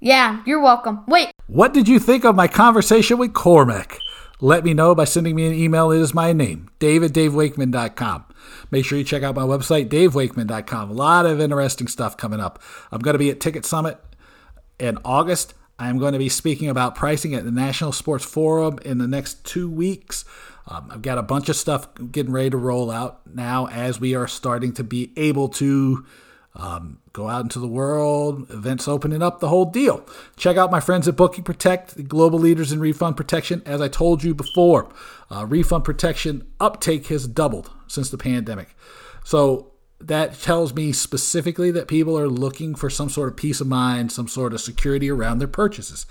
yeah, 0.00 0.42
you're 0.46 0.60
welcome. 0.62 1.04
Wait, 1.06 1.30
What 1.46 1.74
did 1.74 1.88
you 1.88 1.98
think 1.98 2.24
of 2.24 2.34
my 2.34 2.48
conversation 2.48 3.18
with 3.18 3.32
Cormac? 3.34 3.98
Let 4.40 4.64
me 4.64 4.72
know 4.72 4.94
by 4.94 5.04
sending 5.04 5.34
me 5.34 5.46
an 5.46 5.54
email. 5.54 5.90
It 5.90 6.00
is 6.00 6.14
my 6.14 6.32
name, 6.32 6.70
David 6.78 7.12
david@davewakeman.com. 7.12 8.24
Make 8.70 8.84
sure 8.84 8.96
you 8.96 9.04
check 9.04 9.24
out 9.24 9.34
my 9.34 9.42
website, 9.42 9.88
davewakeman.com. 9.88 10.90
A 10.90 10.92
lot 10.92 11.26
of 11.26 11.40
interesting 11.40 11.88
stuff 11.88 12.16
coming 12.16 12.38
up. 12.38 12.62
I'm 12.92 13.00
going 13.00 13.14
to 13.14 13.18
be 13.18 13.30
at 13.30 13.40
Ticket 13.40 13.64
Summit 13.64 13.98
in 14.78 14.98
August. 15.04 15.54
I'm 15.78 15.98
going 15.98 16.12
to 16.12 16.18
be 16.18 16.28
speaking 16.28 16.68
about 16.68 16.94
pricing 16.94 17.34
at 17.34 17.44
the 17.44 17.50
National 17.50 17.92
Sports 17.92 18.24
Forum 18.24 18.78
in 18.84 18.98
the 18.98 19.08
next 19.08 19.44
two 19.44 19.68
weeks. 19.68 20.24
Um, 20.68 20.88
I've 20.92 21.02
got 21.02 21.18
a 21.18 21.22
bunch 21.22 21.48
of 21.48 21.56
stuff 21.56 21.88
getting 22.12 22.32
ready 22.32 22.50
to 22.50 22.56
roll 22.56 22.90
out 22.90 23.20
now 23.26 23.66
as 23.68 23.98
we 23.98 24.14
are 24.14 24.28
starting 24.28 24.72
to 24.74 24.84
be 24.84 25.12
able 25.16 25.48
to 25.50 26.04
um, 26.54 26.98
go 27.12 27.28
out 27.28 27.42
into 27.42 27.58
the 27.58 27.68
world, 27.68 28.50
events 28.50 28.88
opening 28.88 29.22
up, 29.22 29.40
the 29.40 29.48
whole 29.48 29.66
deal. 29.66 30.04
Check 30.36 30.56
out 30.56 30.70
my 30.70 30.80
friends 30.80 31.06
at 31.06 31.16
Booking 31.16 31.44
Protect, 31.44 31.94
the 31.94 32.02
global 32.02 32.38
leaders 32.38 32.72
in 32.72 32.80
refund 32.80 33.16
protection. 33.16 33.62
As 33.64 33.80
I 33.80 33.88
told 33.88 34.24
you 34.24 34.34
before, 34.34 34.88
uh, 35.30 35.46
refund 35.46 35.84
protection 35.84 36.46
uptake 36.58 37.06
has 37.08 37.26
doubled 37.28 37.70
since 37.86 38.10
the 38.10 38.18
pandemic. 38.18 38.74
So 39.24 39.72
that 40.00 40.40
tells 40.40 40.74
me 40.74 40.92
specifically 40.92 41.70
that 41.70 41.88
people 41.88 42.18
are 42.18 42.28
looking 42.28 42.74
for 42.74 42.90
some 42.90 43.08
sort 43.08 43.28
of 43.28 43.36
peace 43.36 43.60
of 43.60 43.66
mind, 43.66 44.10
some 44.10 44.28
sort 44.28 44.52
of 44.52 44.60
security 44.60 45.10
around 45.10 45.38
their 45.38 45.48
purchases. 45.48 46.06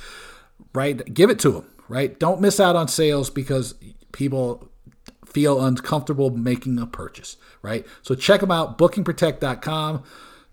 Right? 0.73 1.13
Give 1.13 1.29
it 1.29 1.39
to 1.39 1.51
them. 1.51 1.65
Right? 1.89 2.17
Don't 2.19 2.41
miss 2.41 2.59
out 2.59 2.75
on 2.75 2.87
sales 2.87 3.29
because 3.29 3.75
people 4.11 4.69
feel 5.25 5.63
uncomfortable 5.63 6.29
making 6.31 6.79
a 6.79 6.87
purchase, 6.87 7.37
right? 7.61 7.85
So 8.01 8.15
check 8.15 8.41
them 8.41 8.49
out, 8.49 8.77
bookingprotect.com. 8.77 10.03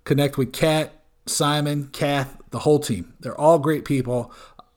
Connect 0.05 0.37
with 0.37 0.53
Kat, 0.53 1.03
Simon, 1.27 1.89
Kath, 1.93 2.37
the 2.51 2.61
whole 2.61 2.79
team. 2.79 3.15
They're 3.21 3.39
all 3.39 3.59
great 3.59 3.85
people. 3.85 4.33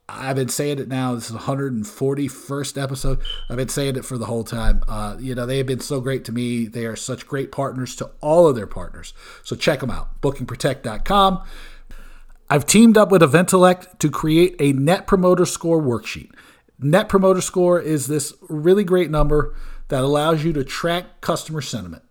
I've 0.09 0.37
been 0.37 0.47
saying 0.47 0.79
it 0.79 0.87
now. 0.87 1.15
This 1.15 1.29
is 1.29 1.35
141st 1.35 2.81
episode. 2.81 3.19
I've 3.49 3.57
been 3.57 3.67
saying 3.67 3.97
it 3.97 4.05
for 4.05 4.17
the 4.17 4.25
whole 4.25 4.45
time. 4.45 4.81
Uh, 4.87 5.17
you 5.19 5.35
know, 5.35 5.45
they 5.45 5.57
have 5.57 5.67
been 5.67 5.81
so 5.81 5.99
great 5.99 6.23
to 6.25 6.31
me. 6.31 6.65
They 6.65 6.85
are 6.85 6.95
such 6.95 7.27
great 7.27 7.51
partners 7.51 7.93
to 7.97 8.11
all 8.21 8.47
of 8.47 8.55
their 8.55 8.67
partners. 8.67 9.13
So 9.43 9.57
check 9.57 9.81
them 9.81 9.91
out. 9.91 10.21
BookingProtect.com. 10.21 11.43
I've 12.49 12.65
teamed 12.65 12.97
up 12.97 13.11
with 13.11 13.21
Eventellect 13.21 13.99
to 13.99 14.09
create 14.09 14.55
a 14.59 14.71
Net 14.71 15.07
Promoter 15.07 15.45
Score 15.45 15.81
worksheet. 15.81 16.31
Net 16.79 17.09
Promoter 17.09 17.41
Score 17.41 17.81
is 17.81 18.07
this 18.07 18.33
really 18.47 18.85
great 18.85 19.11
number 19.11 19.53
that 19.89 20.03
allows 20.03 20.45
you 20.45 20.53
to 20.53 20.63
track 20.63 21.19
customer 21.19 21.59
sentiment. 21.59 22.03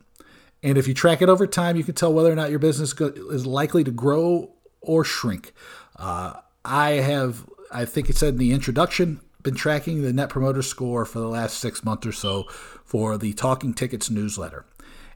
And 0.62 0.78
if 0.78 0.88
you 0.88 0.94
track 0.94 1.22
it 1.22 1.28
over 1.28 1.46
time, 1.46 1.76
you 1.76 1.84
can 1.84 1.94
tell 1.94 2.12
whether 2.12 2.32
or 2.32 2.34
not 2.34 2.50
your 2.50 2.58
business 2.58 2.92
is 3.00 3.46
likely 3.46 3.84
to 3.84 3.90
grow 3.90 4.52
or 4.80 5.04
shrink. 5.04 5.52
Uh, 5.96 6.34
I 6.64 6.92
have 6.92 7.46
I 7.70 7.84
think 7.84 8.08
it 8.08 8.16
said 8.16 8.34
in 8.34 8.38
the 8.38 8.52
introduction, 8.52 9.20
been 9.42 9.54
tracking 9.54 10.02
the 10.02 10.12
Net 10.12 10.28
Promoter 10.28 10.62
Score 10.62 11.04
for 11.04 11.18
the 11.18 11.28
last 11.28 11.58
six 11.58 11.84
months 11.84 12.06
or 12.06 12.12
so 12.12 12.44
for 12.84 13.16
the 13.18 13.32
Talking 13.32 13.74
Tickets 13.74 14.10
newsletter. 14.10 14.64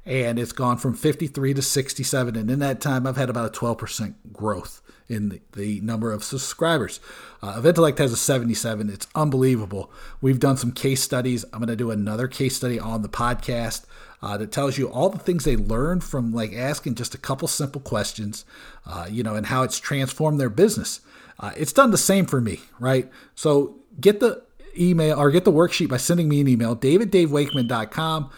And 0.07 0.39
it's 0.39 0.53
gone 0.53 0.79
from 0.79 0.95
53 0.95 1.55
to 1.55 1.63
67. 1.63 2.37
And 2.37 2.51
in 2.51 2.59
that 2.61 2.81
time, 2.81 3.07
I've 3.07 3.17
had 3.17 3.31
about 3.31 3.55
a 3.55 3.59
12% 3.59 4.15
growth 4.33 4.81
in 5.09 5.29
the, 5.29 5.41
the 5.53 5.81
number 5.81 6.13
of 6.13 6.25
subscribers. 6.25 7.01
Uh, 7.43 7.61
Eventellect 7.61 7.99
has 7.99 8.13
a 8.13 8.17
77. 8.17 8.89
It's 8.89 9.09
unbelievable. 9.15 9.91
We've 10.21 10.39
done 10.39 10.57
some 10.57 10.73
case 10.73 11.03
studies. 11.03 11.45
I'm 11.53 11.59
going 11.59 11.69
to 11.69 11.77
do 11.77 11.91
another 11.91 12.29
case 12.29 12.57
study 12.57 12.79
on 12.79 13.03
the 13.03 13.09
podcast 13.09 13.87
uh, 14.23 14.37
that 14.39 14.53
tells 14.53 14.79
you 14.79 14.89
all 14.89 15.09
the 15.09 15.19
things 15.19 15.45
they 15.45 15.57
learned 15.57 16.05
from 16.05 16.33
like 16.33 16.53
asking 16.53 16.95
just 16.95 17.15
a 17.15 17.19
couple 17.19 17.49
simple 17.49 17.81
questions, 17.81 18.45
uh, 18.87 19.07
you 19.11 19.23
know, 19.23 19.35
and 19.35 19.47
how 19.47 19.63
it's 19.63 19.79
transformed 19.79 20.39
their 20.39 20.51
business. 20.51 21.01
Uh, 21.39 21.53
it's 21.57 21.73
done 21.73 21.91
the 21.91 21.99
same 21.99 22.27
for 22.27 22.41
me, 22.41 22.61
right? 22.79 23.11
So 23.35 23.77
get 24.01 24.21
the 24.21 24.43
email 24.79 25.19
or 25.19 25.31
get 25.31 25.45
the 25.45 25.53
worksheet 25.53 25.89
by 25.89 25.97
sending 25.97 26.29
me 26.29 26.41
an 26.41 26.49
email, 26.49 26.77
daviddavewakeman.com. 26.77 28.31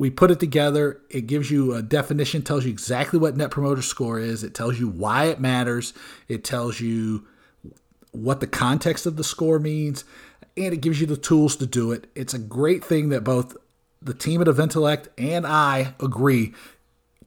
We 0.00 0.08
put 0.08 0.30
it 0.30 0.40
together. 0.40 0.98
It 1.10 1.26
gives 1.26 1.50
you 1.50 1.74
a 1.74 1.82
definition, 1.82 2.40
tells 2.40 2.64
you 2.64 2.70
exactly 2.70 3.18
what 3.18 3.36
Net 3.36 3.50
Promoter 3.50 3.82
Score 3.82 4.18
is. 4.18 4.42
It 4.42 4.54
tells 4.54 4.80
you 4.80 4.88
why 4.88 5.26
it 5.26 5.40
matters. 5.40 5.92
It 6.26 6.42
tells 6.42 6.80
you 6.80 7.26
what 8.10 8.40
the 8.40 8.46
context 8.46 9.04
of 9.04 9.16
the 9.16 9.22
score 9.22 9.58
means, 9.58 10.04
and 10.56 10.72
it 10.72 10.80
gives 10.80 11.02
you 11.02 11.06
the 11.06 11.18
tools 11.18 11.54
to 11.56 11.66
do 11.66 11.92
it. 11.92 12.06
It's 12.14 12.32
a 12.32 12.38
great 12.38 12.82
thing 12.82 13.10
that 13.10 13.24
both 13.24 13.58
the 14.00 14.14
team 14.14 14.40
at 14.40 14.46
Eventellect 14.46 15.08
and 15.18 15.46
I 15.46 15.92
agree 16.00 16.54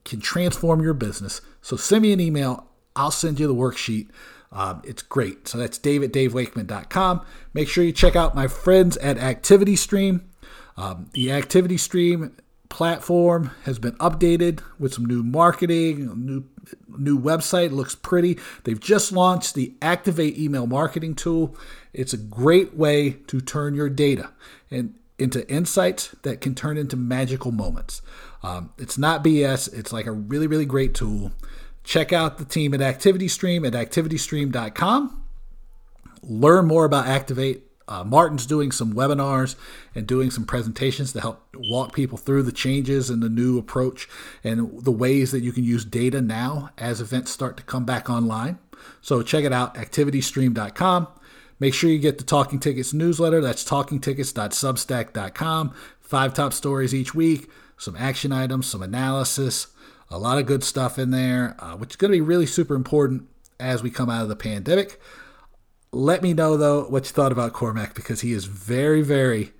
can 0.03 0.19
transform 0.19 0.81
your 0.81 0.95
business. 0.95 1.41
So 1.61 1.77
send 1.77 2.01
me 2.01 2.11
an 2.11 2.19
email. 2.19 2.65
I'll 2.95 3.11
send 3.11 3.39
you 3.39 3.45
the 3.45 3.53
worksheet. 3.53 4.09
Um, 4.51 4.81
it's 4.83 5.03
great. 5.03 5.47
So 5.47 5.59
that's 5.59 5.77
daviddavewakeman.com. 5.77 7.23
Make 7.53 7.69
sure 7.69 7.83
you 7.83 7.91
check 7.91 8.15
out 8.15 8.33
my 8.33 8.47
friends 8.47 8.97
at 8.97 9.19
Activity 9.19 9.75
Stream. 9.75 10.27
Um, 10.75 11.11
the 11.13 11.31
Activity 11.31 11.77
Stream 11.77 12.35
platform 12.73 13.51
has 13.65 13.77
been 13.77 13.91
updated 13.97 14.59
with 14.79 14.95
some 14.95 15.05
new 15.05 15.21
marketing, 15.21 16.11
new 16.25 16.43
new 16.89 17.19
website 17.19 17.71
looks 17.71 17.93
pretty. 17.93 18.39
They've 18.63 18.79
just 18.79 19.11
launched 19.11 19.53
the 19.53 19.75
Activate 19.79 20.39
email 20.39 20.65
marketing 20.65 21.13
tool. 21.13 21.55
It's 21.93 22.13
a 22.13 22.17
great 22.17 22.73
way 22.73 23.11
to 23.27 23.39
turn 23.41 23.75
your 23.75 23.89
data 23.89 24.31
and 24.71 24.95
into 25.19 25.47
insights 25.47 26.15
that 26.23 26.41
can 26.41 26.55
turn 26.55 26.77
into 26.77 26.97
magical 26.97 27.51
moments. 27.51 28.01
Um, 28.41 28.71
it's 28.79 28.97
not 28.97 29.23
BS. 29.23 29.71
It's 29.71 29.93
like 29.93 30.07
a 30.07 30.11
really 30.11 30.47
really 30.47 30.65
great 30.65 30.95
tool. 30.95 31.31
Check 31.83 32.11
out 32.11 32.39
the 32.39 32.45
team 32.45 32.73
at 32.73 32.79
ActivityStream 32.79 33.67
at 33.67 33.73
activitystream.com. 33.73 35.23
Learn 36.23 36.65
more 36.65 36.85
about 36.85 37.05
Activate. 37.05 37.67
Uh, 37.87 38.03
Martin's 38.03 38.45
doing 38.45 38.71
some 38.71 38.93
webinars 38.93 39.55
and 39.93 40.07
doing 40.07 40.31
some 40.31 40.45
presentations 40.45 41.13
to 41.13 41.21
help 41.21 41.45
walk 41.55 41.93
people 41.93 42.17
through 42.17 42.43
the 42.43 42.51
changes 42.51 43.09
and 43.09 43.21
the 43.21 43.29
new 43.29 43.57
approach 43.57 44.07
and 44.43 44.83
the 44.83 44.91
ways 44.91 45.31
that 45.31 45.41
you 45.41 45.51
can 45.51 45.63
use 45.63 45.85
data 45.85 46.21
now 46.21 46.69
as 46.77 47.01
events 47.01 47.31
start 47.31 47.57
to 47.57 47.63
come 47.63 47.85
back 47.85 48.09
online. 48.09 48.57
So 49.01 49.21
check 49.21 49.43
it 49.43 49.53
out, 49.53 49.75
activitystream.com. 49.75 51.07
Make 51.59 51.73
sure 51.73 51.89
you 51.89 51.99
get 51.99 52.17
the 52.17 52.23
Talking 52.23 52.59
Tickets 52.59 52.93
newsletter. 52.93 53.41
That's 53.41 53.63
talkingtickets.substack.com. 53.63 55.73
Five 56.01 56.33
top 56.33 56.53
stories 56.53 56.93
each 56.93 57.15
week, 57.15 57.49
some 57.77 57.95
action 57.95 58.31
items, 58.31 58.67
some 58.67 58.83
analysis, 58.83 59.67
a 60.09 60.17
lot 60.17 60.37
of 60.37 60.45
good 60.45 60.63
stuff 60.63 60.99
in 60.99 61.11
there, 61.11 61.55
uh, 61.59 61.75
which 61.75 61.91
is 61.91 61.95
going 61.95 62.11
to 62.11 62.17
be 62.17 62.21
really 62.21 62.45
super 62.45 62.75
important 62.75 63.27
as 63.59 63.81
we 63.81 63.89
come 63.89 64.09
out 64.09 64.23
of 64.23 64.29
the 64.29 64.35
pandemic. 64.35 64.99
Let 65.93 66.23
me 66.23 66.33
know, 66.33 66.57
though, 66.57 66.85
what 66.85 67.05
you 67.05 67.11
thought 67.11 67.31
about 67.31 67.53
Cormac 67.53 67.93
because 67.93 68.21
he 68.21 68.33
is 68.33 68.45
very, 68.45 69.03
very 69.03 69.53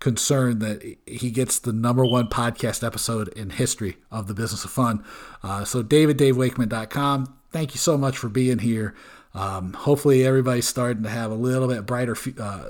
concerned 0.00 0.60
that 0.60 0.82
he 1.06 1.30
gets 1.30 1.58
the 1.58 1.72
number 1.72 2.04
one 2.04 2.28
podcast 2.28 2.86
episode 2.86 3.28
in 3.28 3.50
history 3.50 3.96
of 4.10 4.26
the 4.28 4.34
business 4.34 4.64
of 4.64 4.70
fun. 4.70 5.02
Uh, 5.42 5.64
so, 5.64 5.82
daviddavewakeman.com. 5.82 7.38
Thank 7.50 7.74
you 7.74 7.78
so 7.78 7.96
much 7.96 8.18
for 8.18 8.28
being 8.28 8.58
here. 8.58 8.94
Um, 9.32 9.72
hopefully, 9.72 10.26
everybody's 10.26 10.68
starting 10.68 11.04
to 11.04 11.08
have 11.08 11.30
a 11.30 11.36
little 11.36 11.68
bit 11.68 11.86
brighter 11.86 12.16
uh, 12.38 12.64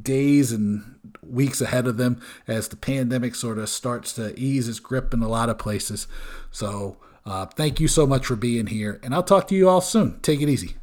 days 0.00 0.50
and 0.50 0.98
weeks 1.22 1.60
ahead 1.60 1.86
of 1.86 1.98
them 1.98 2.22
as 2.48 2.68
the 2.68 2.76
pandemic 2.76 3.34
sort 3.34 3.58
of 3.58 3.68
starts 3.68 4.14
to 4.14 4.38
ease 4.38 4.66
its 4.66 4.80
grip 4.80 5.12
in 5.12 5.22
a 5.22 5.28
lot 5.28 5.50
of 5.50 5.58
places. 5.58 6.06
So, 6.50 6.96
uh, 7.26 7.46
thank 7.46 7.80
you 7.80 7.88
so 7.88 8.06
much 8.06 8.24
for 8.24 8.34
being 8.34 8.68
here, 8.68 8.98
and 9.02 9.14
I'll 9.14 9.22
talk 9.22 9.46
to 9.48 9.54
you 9.54 9.68
all 9.68 9.82
soon. 9.82 10.20
Take 10.20 10.40
it 10.40 10.48
easy. 10.48 10.76